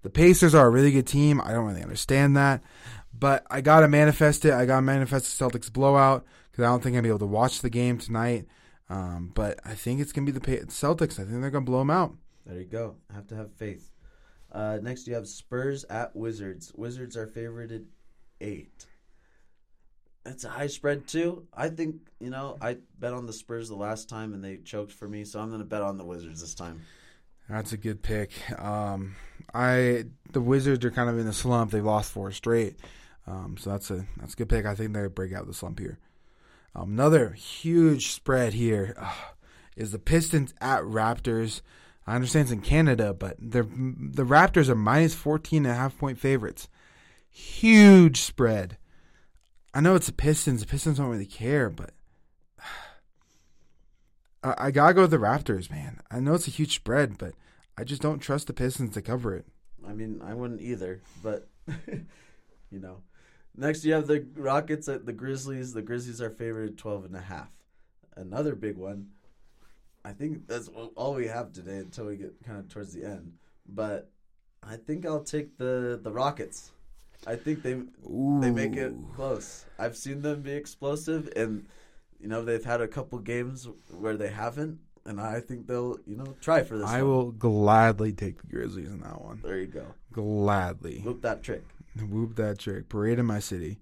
The 0.02 0.10
Pacers 0.10 0.56
are 0.56 0.68
a 0.68 0.70
really 0.70 0.92
good 0.92 1.08
team. 1.08 1.42
I 1.42 1.52
don't 1.52 1.66
really 1.68 1.82
understand 1.84 2.36
that. 2.38 2.62
But 3.20 3.46
I 3.50 3.62
got 3.62 3.82
to 3.82 3.88
manifest 3.88 4.46
it. 4.46 4.54
I 4.54 4.66
got 4.66 4.78
to 4.78 4.82
manifest 4.82 5.38
the 5.38 5.46
Celtics 5.46 5.72
blowout 5.72 6.26
because 6.52 6.64
I 6.64 6.68
don't 6.68 6.82
think 6.82 6.96
I'm 6.96 7.00
to 7.00 7.04
be 7.04 7.10
able 7.10 7.20
to 7.20 7.26
watch 7.26 7.62
the 7.62 7.70
game 7.70 7.98
tonight. 7.98 8.46
Um, 8.90 9.32
but 9.36 9.60
I 9.66 9.74
think 9.74 10.00
it's 10.00 10.12
going 10.12 10.26
to 10.26 10.32
be 10.32 10.40
the 10.40 10.66
Celtics. 10.68 11.14
I 11.14 11.24
think 11.24 11.42
they're 11.42 11.52
going 11.52 11.66
to 11.66 11.72
blow 11.72 11.80
them 11.80 11.92
out. 11.92 12.16
there 12.46 12.60
you 12.60 12.66
go. 12.66 12.96
Have 13.14 13.28
to 13.28 13.36
have 13.36 13.52
faith. 13.54 13.92
Uh, 14.52 14.80
next, 14.82 15.08
you 15.08 15.14
have 15.14 15.28
Spurs 15.28 15.84
at 15.86 16.16
Wizards. 16.16 16.72
Wizards 16.76 17.16
are 17.16 17.28
favorited 17.28 17.86
eight. 18.42 18.86
That's 20.24 20.44
a 20.44 20.50
high 20.50 20.68
spread 20.68 21.08
too. 21.08 21.48
I 21.54 21.70
think 21.70 21.96
you 22.20 22.30
know 22.30 22.58
I 22.62 22.78
bet 23.00 23.14
on 23.14 23.26
the 23.26 23.34
Spurs 23.34 23.70
the 23.70 23.76
last 23.76 24.10
time 24.10 24.34
and 24.34 24.44
they 24.44 24.58
choked 24.58 24.92
for 24.92 25.08
me, 25.08 25.24
so 25.24 25.40
I'm 25.40 25.50
going 25.50 25.60
to 25.60 25.66
bet 25.66 25.82
on 25.82 25.98
the 25.98 26.06
Wizards 26.06 26.42
this 26.42 26.54
time. 26.54 26.82
That's 27.50 27.72
a 27.72 27.78
good 27.78 28.02
pick. 28.04 28.32
Um, 28.60 29.16
I 29.54 30.06
the 30.32 30.42
Wizards 30.42 30.84
are 30.86 30.92
kind 30.92 31.10
of 31.10 31.18
in 31.18 31.28
a 31.28 31.34
slump. 31.34 31.72
They've 31.72 31.84
lost 31.84 32.12
four 32.12 32.32
straight, 32.32 32.76
um, 33.30 33.58
so 33.60 33.70
that's 33.70 33.92
a 33.92 34.06
that's 34.18 34.34
a 34.34 34.38
good 34.38 34.50
pick. 34.50 34.66
I 34.66 34.74
think 34.74 34.94
they 34.94 35.08
break 35.08 35.34
out 35.34 35.46
the 35.46 35.54
slump 35.54 35.80
here. 35.80 36.00
Um, 36.76 36.94
another 36.94 37.32
huge 37.32 38.12
spread 38.12 38.54
here 38.54 38.96
uh, 39.00 39.14
is 39.76 39.92
the 39.92 40.00
Pistons 40.00 40.54
at 40.60 40.82
Raptors. 40.82 41.62
I 42.08 42.16
understand 42.16 42.44
it's 42.44 42.52
in 42.52 42.62
Canada, 42.62 43.14
but 43.14 43.38
the 43.40 43.62
Raptors 43.64 44.68
are 44.68 44.76
minus 44.76 45.14
14 45.14 45.66
and 45.66 45.72
a 45.72 45.78
half 45.78 45.98
point 45.98 46.18
favorites. 46.18 46.68
Huge 47.30 48.22
spread. 48.22 48.78
I 49.76 49.82
know 49.82 49.94
it's 49.94 50.08
the 50.08 50.14
Pistons. 50.14 50.62
The 50.62 50.68
Pistons 50.68 50.98
don't 50.98 51.10
really 51.10 51.28
care, 51.28 51.70
but 51.70 51.92
I, 54.44 54.56
I 54.58 54.72
gotta 54.72 54.96
go 54.96 55.02
with 55.02 55.12
the 55.12 55.18
Raptors, 55.18 55.70
man. 55.70 56.02
I 56.10 56.20
know 56.20 56.34
it's 56.34 56.48
a 56.48 56.52
huge 56.52 56.74
spread, 56.74 57.20
but 57.20 57.34
I 57.78 57.84
just 57.84 58.02
don't 58.02 58.20
trust 58.20 58.48
the 58.48 58.54
Pistons 58.54 58.96
to 58.96 59.04
cover 59.04 59.36
it. 59.36 59.46
I 59.88 59.94
mean, 59.94 60.20
I 60.26 60.34
wouldn't 60.34 60.62
either, 60.62 61.02
but 61.22 61.48
you 61.68 62.80
know. 62.80 63.04
Next, 63.60 63.84
you 63.84 63.92
have 63.94 64.08
the 64.08 64.26
Rockets 64.36 64.88
at 64.88 65.06
the 65.06 65.12
Grizzlies. 65.12 65.74
The 65.74 65.82
Grizzlies 65.82 66.22
are 66.22 66.30
favored 66.30 66.78
12 66.78 67.06
and 67.06 67.16
a 67.16 67.22
half. 67.22 67.50
Another 68.16 68.56
big 68.56 68.78
one. 68.78 69.10
I 70.06 70.14
think 70.14 70.48
that's 70.48 70.70
all 70.96 71.14
we 71.14 71.28
have 71.28 71.52
today 71.52 71.76
until 71.76 72.06
we 72.06 72.16
get 72.16 72.34
kind 72.46 72.60
of 72.60 72.70
towards 72.70 72.94
the 72.94 73.04
end. 73.04 73.34
But 73.68 74.10
I 74.64 74.78
think 74.78 75.06
I'll 75.06 75.26
take 75.26 75.58
the 75.58 76.00
the 76.02 76.10
Rockets. 76.10 76.72
I 77.28 77.36
think 77.36 77.62
they 77.62 77.74
Ooh. 77.74 78.40
they 78.42 78.50
make 78.50 78.78
it 78.78 78.94
close. 79.14 79.66
I've 79.78 79.98
seen 79.98 80.22
them 80.22 80.42
be 80.42 80.54
explosive, 80.54 81.30
and 81.36 81.66
you 82.18 82.30
know 82.30 82.46
they've 82.46 82.64
had 82.64 82.80
a 82.80 82.88
couple 82.88 83.20
games 83.20 83.68
where 83.92 84.16
they 84.16 84.30
haven't, 84.30 84.80
and 85.06 85.20
I 85.20 85.42
think 85.42 85.68
they'll 85.68 85.98
you 86.08 86.16
know 86.16 86.34
try 86.40 86.64
for 86.64 86.78
this. 86.78 86.88
I 86.88 87.02
one. 87.02 87.12
will 87.12 87.32
gladly 87.32 88.14
take 88.14 88.42
the 88.42 88.48
Grizzlies 88.48 88.90
in 88.90 89.02
that 89.02 89.22
one. 89.22 89.42
There 89.44 89.60
you 89.60 89.68
go. 89.68 89.86
Gladly. 90.14 91.02
Whoop 91.02 91.22
that 91.24 91.44
trick. 91.44 91.66
Whoop 91.96 92.36
that 92.36 92.60
trick. 92.60 92.90
Parade 92.90 93.20
in 93.20 93.26
my 93.26 93.40
city. 93.40 93.80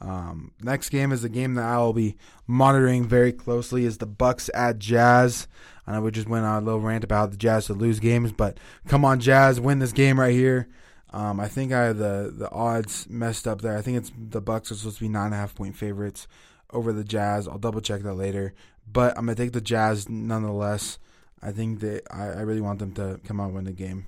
Um, 0.00 0.52
next 0.60 0.90
game 0.90 1.10
is 1.10 1.24
a 1.24 1.28
game 1.28 1.54
that 1.54 1.64
I 1.64 1.78
will 1.78 1.94
be 1.94 2.16
monitoring 2.46 3.06
very 3.06 3.32
closely. 3.32 3.84
Is 3.84 3.98
the 3.98 4.06
Bucks 4.06 4.50
at 4.54 4.78
Jazz. 4.78 5.48
I 5.86 5.92
know 5.92 6.02
we 6.02 6.10
just 6.10 6.28
went 6.28 6.44
on 6.44 6.62
a 6.62 6.64
little 6.64 6.80
rant 6.80 7.04
about 7.04 7.30
the 7.30 7.36
Jazz 7.36 7.66
to 7.66 7.72
lose 7.74 8.00
games, 8.00 8.32
but 8.32 8.58
come 8.88 9.04
on, 9.04 9.20
Jazz, 9.20 9.60
win 9.60 9.78
this 9.78 9.92
game 9.92 10.20
right 10.20 10.34
here. 10.34 10.68
Um, 11.10 11.40
I 11.40 11.48
think 11.48 11.72
I 11.72 11.92
the 11.92 12.32
the 12.36 12.50
odds 12.50 13.08
messed 13.08 13.46
up 13.46 13.62
there. 13.62 13.76
I 13.76 13.82
think 13.82 13.96
it's 13.96 14.12
the 14.16 14.40
Bucks 14.40 14.70
are 14.70 14.74
supposed 14.74 14.98
to 14.98 15.04
be 15.04 15.08
nine 15.08 15.26
and 15.26 15.34
a 15.34 15.38
half 15.38 15.54
point 15.54 15.76
favorites 15.76 16.26
over 16.72 16.92
the 16.92 17.04
Jazz. 17.04 17.48
I'll 17.48 17.58
double 17.58 17.80
check 17.80 18.02
that 18.02 18.14
later, 18.14 18.52
but 18.90 19.16
I'm 19.16 19.24
gonna 19.24 19.36
take 19.36 19.52
the 19.52 19.60
Jazz 19.60 20.08
nonetheless. 20.08 20.98
I 21.42 21.52
think 21.52 21.80
that 21.80 22.02
I, 22.10 22.24
I 22.24 22.40
really 22.40 22.60
want 22.60 22.80
them 22.80 22.92
to 22.92 23.20
come 23.24 23.40
out 23.40 23.46
and 23.46 23.54
win 23.54 23.64
the 23.64 23.72
game. 23.72 24.06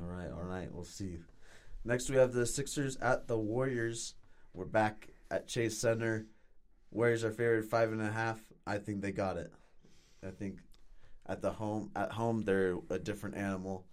All 0.00 0.08
right, 0.08 0.30
all 0.30 0.44
right. 0.44 0.72
We'll 0.72 0.84
see. 0.84 1.18
Next, 1.86 2.10
we 2.10 2.16
have 2.16 2.32
the 2.32 2.46
Sixers 2.46 2.96
at 2.96 3.28
the 3.28 3.38
Warriors. 3.38 4.14
We're 4.52 4.64
back 4.64 5.08
at 5.30 5.46
Chase 5.46 5.78
Center. 5.78 6.26
Warriors 6.90 7.22
are 7.22 7.30
favored 7.30 7.64
five 7.64 7.92
and 7.92 8.02
a 8.02 8.10
half. 8.10 8.40
I 8.66 8.78
think 8.78 9.02
they 9.02 9.12
got 9.12 9.36
it. 9.36 9.52
I 10.26 10.30
think 10.30 10.58
at 11.26 11.42
the 11.42 11.52
home 11.52 11.92
at 11.94 12.10
home 12.10 12.42
they're 12.42 12.76
a 12.90 12.98
different 12.98 13.36
animal, 13.36 13.86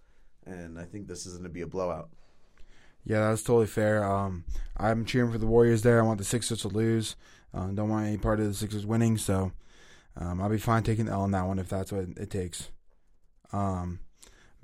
and 0.44 0.76
I 0.76 0.82
think 0.82 1.06
this 1.06 1.24
is 1.24 1.34
going 1.34 1.44
to 1.44 1.48
be 1.48 1.60
a 1.60 1.68
blowout. 1.68 2.10
Yeah, 3.04 3.28
that's 3.28 3.44
totally 3.44 3.68
fair. 3.68 4.02
Um, 4.02 4.42
I'm 4.76 5.04
cheering 5.04 5.30
for 5.30 5.38
the 5.38 5.46
Warriors 5.46 5.82
there. 5.82 6.00
I 6.00 6.04
want 6.04 6.18
the 6.18 6.24
Sixers 6.24 6.62
to 6.62 6.68
lose. 6.68 7.14
Uh, 7.54 7.68
don't 7.68 7.90
want 7.90 8.08
any 8.08 8.18
part 8.18 8.40
of 8.40 8.46
the 8.46 8.54
Sixers 8.54 8.84
winning, 8.84 9.18
so 9.18 9.52
um, 10.16 10.42
I'll 10.42 10.48
be 10.48 10.58
fine 10.58 10.82
taking 10.82 11.04
the 11.04 11.12
L 11.12 11.20
on 11.20 11.30
that 11.30 11.46
one 11.46 11.60
if 11.60 11.68
that's 11.68 11.92
what 11.92 12.08
it 12.16 12.30
takes. 12.30 12.70
Um, 13.52 14.00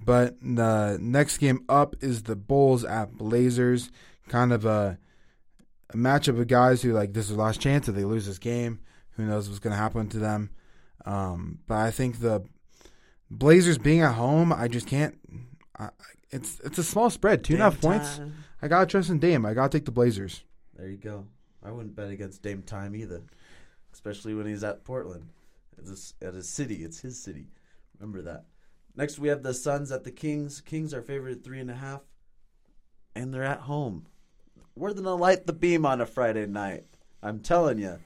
but 0.05 0.36
the 0.40 0.98
next 1.01 1.38
game 1.38 1.64
up 1.68 1.94
is 2.01 2.22
the 2.24 2.36
Bulls 2.36 2.84
at 2.84 3.12
Blazers. 3.16 3.90
Kind 4.28 4.53
of 4.53 4.64
a, 4.64 4.98
a 5.90 5.96
matchup 5.96 6.40
of 6.40 6.46
guys 6.46 6.82
who 6.82 6.92
like 6.92 7.12
this 7.12 7.24
is 7.24 7.36
their 7.36 7.44
last 7.44 7.61
chance. 7.61 7.88
If 7.88 7.94
they 7.94 8.05
lose 8.05 8.26
this 8.26 8.38
game, 8.38 8.80
who 9.12 9.24
knows 9.24 9.48
what's 9.48 9.59
going 9.59 9.72
to 9.72 9.76
happen 9.76 10.09
to 10.09 10.18
them. 10.18 10.51
Um, 11.05 11.59
but 11.66 11.78
I 11.78 11.90
think 11.90 12.20
the 12.20 12.44
Blazers 13.30 13.78
being 13.78 14.01
at 14.01 14.14
home, 14.14 14.53
I 14.53 14.68
just 14.68 14.86
can't. 14.86 15.18
I, 15.78 15.90
it's 16.30 16.61
it's 16.61 16.78
a 16.78 16.84
small 16.84 17.11
spread, 17.11 17.42
two 17.44 17.55
and 17.55 17.62
a 17.62 17.64
half 17.64 17.80
Dame 17.80 17.92
points. 17.92 18.18
time. 18.18 18.34
I 18.62 18.68
gotta 18.68 18.86
trust 18.86 19.11
in 19.11 19.18
Dame. 19.18 19.46
I 19.46 19.55
gotta 19.55 19.70
take 19.70 19.84
the 19.84 19.90
Blazers. 19.92 20.44
There 20.76 20.88
you 20.88 20.96
go. 20.96 21.26
I 21.64 21.70
wouldn't 21.70 21.96
bet 21.96 22.11
against 22.11 22.42
Dame 22.42 22.62
Time 22.62 22.94
either, 22.94 23.22
especially 23.92 24.34
when 24.34 24.46
he's 24.46 24.64
at 24.64 24.84
Portland. 24.84 25.28
It's 25.78 26.14
at 26.22 26.34
his 26.34 26.48
city. 26.48 26.84
It's 26.84 27.01
his 27.01 27.20
city. 27.20 27.46
Remember 27.98 28.22
that. 28.22 28.44
Next, 28.97 29.18
we 29.18 29.28
have 29.28 29.43
the 29.43 29.55
Suns 29.55 29.93
at 29.93 30.05
the 30.05 30.11
Kings. 30.11 30.61
Kings 30.61 30.93
are 30.93 31.03
favored 31.03 31.32
at 31.32 31.45
three 31.45 31.61
and 31.61 31.70
a 31.70 31.74
half, 31.74 32.03
and 33.14 33.32
they're 33.32 33.43
at 33.43 33.61
home. 33.61 34.07
We're 34.74 34.95
gonna 34.95 35.14
light 35.14 35.47
the 35.47 35.53
beam 35.53 35.84
on 35.86 36.01
a 36.01 36.07
Friday 36.07 36.47
night. 36.47 36.84
I'm 37.22 37.41
telling 37.41 37.78
you, 37.78 37.99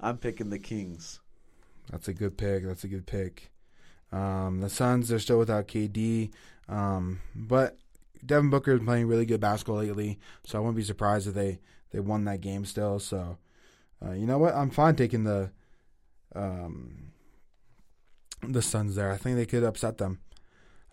I'm 0.00 0.18
picking 0.18 0.50
the 0.50 0.58
Kings. 0.58 1.20
That's 1.90 2.08
a 2.08 2.14
good 2.14 2.36
pick. 2.36 2.64
That's 2.64 2.84
a 2.84 2.88
good 2.88 3.06
pick. 3.06 3.50
Um, 4.12 4.60
the 4.60 4.70
Suns 4.70 5.08
they're 5.08 5.18
still 5.18 5.38
without 5.38 5.68
KD, 5.68 6.30
um, 6.68 7.20
but 7.34 7.78
Devin 8.24 8.50
Booker 8.50 8.72
is 8.72 8.80
playing 8.80 9.06
really 9.06 9.24
good 9.24 9.40
basketball 9.40 9.78
lately, 9.78 10.18
so 10.44 10.58
I 10.58 10.60
wouldn't 10.60 10.76
be 10.76 10.82
surprised 10.82 11.28
if 11.28 11.34
they 11.34 11.60
they 11.90 12.00
won 12.00 12.24
that 12.24 12.40
game 12.40 12.64
still. 12.64 12.98
So, 12.98 13.38
uh, 14.04 14.12
you 14.12 14.26
know 14.26 14.38
what? 14.38 14.54
I'm 14.54 14.70
fine 14.70 14.96
taking 14.96 15.24
the 15.24 15.50
um, 16.34 17.12
the 18.42 18.62
Suns 18.62 18.94
there. 18.94 19.10
I 19.10 19.16
think 19.16 19.36
they 19.36 19.46
could 19.46 19.64
upset 19.64 19.98
them. 19.98 20.20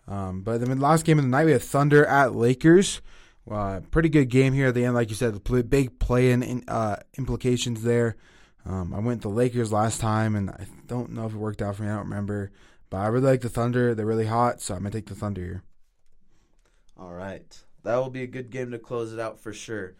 Um, 0.06 0.42
but 0.42 0.58
the 0.58 0.74
last 0.74 1.04
game 1.04 1.18
of 1.18 1.24
the 1.24 1.30
night, 1.30 1.44
we 1.44 1.52
have 1.52 1.62
Thunder 1.62 2.04
at 2.06 2.34
Lakers. 2.34 3.00
Uh, 3.50 3.80
pretty 3.90 4.08
good 4.08 4.28
game 4.28 4.52
here 4.52 4.68
at 4.68 4.74
the 4.74 4.84
end, 4.84 4.94
like 4.94 5.10
you 5.10 5.16
said. 5.16 5.42
Big 5.68 5.98
play 5.98 6.32
in 6.32 6.64
uh, 6.68 6.96
implications 7.16 7.82
there. 7.82 8.16
Um, 8.66 8.92
I 8.94 8.98
went 8.98 9.22
the 9.22 9.28
Lakers 9.28 9.72
last 9.72 10.00
time, 10.00 10.34
and 10.34 10.50
I 10.50 10.66
don't 10.86 11.12
know 11.12 11.26
if 11.26 11.32
it 11.32 11.38
worked 11.38 11.62
out 11.62 11.76
for 11.76 11.82
me. 11.82 11.88
I 11.88 11.92
don't 11.96 12.04
remember, 12.04 12.50
but 12.90 12.98
I 12.98 13.06
really 13.06 13.26
like 13.26 13.40
the 13.40 13.48
Thunder. 13.48 13.94
They're 13.94 14.04
really 14.04 14.26
hot, 14.26 14.60
so 14.60 14.74
I'm 14.74 14.80
gonna 14.80 14.90
take 14.90 15.06
the 15.06 15.14
Thunder 15.14 15.40
here. 15.40 15.62
All 16.98 17.12
right. 17.12 17.64
That 17.84 17.96
will 17.96 18.10
be 18.10 18.22
a 18.22 18.26
good 18.26 18.50
game 18.50 18.72
to 18.72 18.78
close 18.78 19.12
it 19.12 19.20
out 19.20 19.40
for 19.40 19.52
sure. 19.52 19.94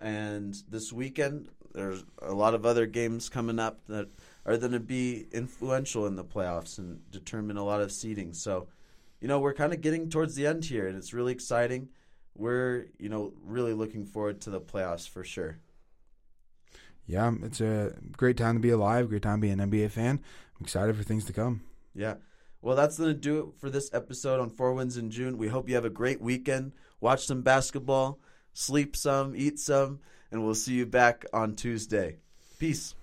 And 0.00 0.54
this 0.68 0.92
weekend, 0.92 1.48
there's 1.72 2.04
a 2.22 2.32
lot 2.32 2.54
of 2.54 2.66
other 2.66 2.86
games 2.86 3.28
coming 3.28 3.58
up 3.58 3.80
that 3.88 4.08
are 4.46 4.56
going 4.56 4.72
to 4.72 4.80
be 4.80 5.26
influential 5.32 6.06
in 6.06 6.16
the 6.16 6.24
playoffs 6.24 6.78
and 6.78 7.00
determine 7.10 7.56
a 7.56 7.64
lot 7.64 7.80
of 7.80 7.90
seeding. 7.90 8.32
So, 8.32 8.68
you 9.20 9.28
know, 9.28 9.40
we're 9.40 9.54
kind 9.54 9.72
of 9.72 9.80
getting 9.80 10.10
towards 10.10 10.34
the 10.34 10.46
end 10.46 10.64
here, 10.64 10.86
and 10.86 10.96
it's 10.96 11.14
really 11.14 11.32
exciting. 11.32 11.88
We're, 12.36 12.86
you 12.98 13.08
know, 13.08 13.32
really 13.42 13.72
looking 13.72 14.04
forward 14.04 14.40
to 14.42 14.50
the 14.50 14.60
playoffs 14.60 15.08
for 15.08 15.24
sure. 15.24 15.58
Yeah, 17.06 17.32
it's 17.42 17.60
a 17.60 17.94
great 18.16 18.36
time 18.36 18.56
to 18.56 18.60
be 18.60 18.70
alive. 18.70 19.08
Great 19.08 19.22
time 19.22 19.40
to 19.40 19.46
be 19.46 19.50
an 19.50 19.58
NBA 19.58 19.90
fan. 19.90 20.20
I'm 20.58 20.64
excited 20.64 20.96
for 20.96 21.02
things 21.02 21.24
to 21.26 21.32
come. 21.32 21.62
Yeah. 21.94 22.14
Well, 22.62 22.76
that's 22.76 22.98
going 22.98 23.10
to 23.10 23.14
do 23.14 23.40
it 23.40 23.60
for 23.60 23.68
this 23.68 23.92
episode 23.92 24.40
on 24.40 24.48
Four 24.48 24.72
Wins 24.72 24.96
in 24.96 25.10
June. 25.10 25.36
We 25.36 25.48
hope 25.48 25.68
you 25.68 25.74
have 25.74 25.84
a 25.84 25.90
great 25.90 26.20
weekend. 26.22 26.72
Watch 27.00 27.26
some 27.26 27.42
basketball, 27.42 28.20
sleep 28.54 28.96
some, 28.96 29.34
eat 29.36 29.58
some, 29.58 30.00
and 30.30 30.44
we'll 30.44 30.54
see 30.54 30.72
you 30.72 30.86
back 30.86 31.26
on 31.34 31.54
Tuesday. 31.54 32.16
Peace. 32.58 32.94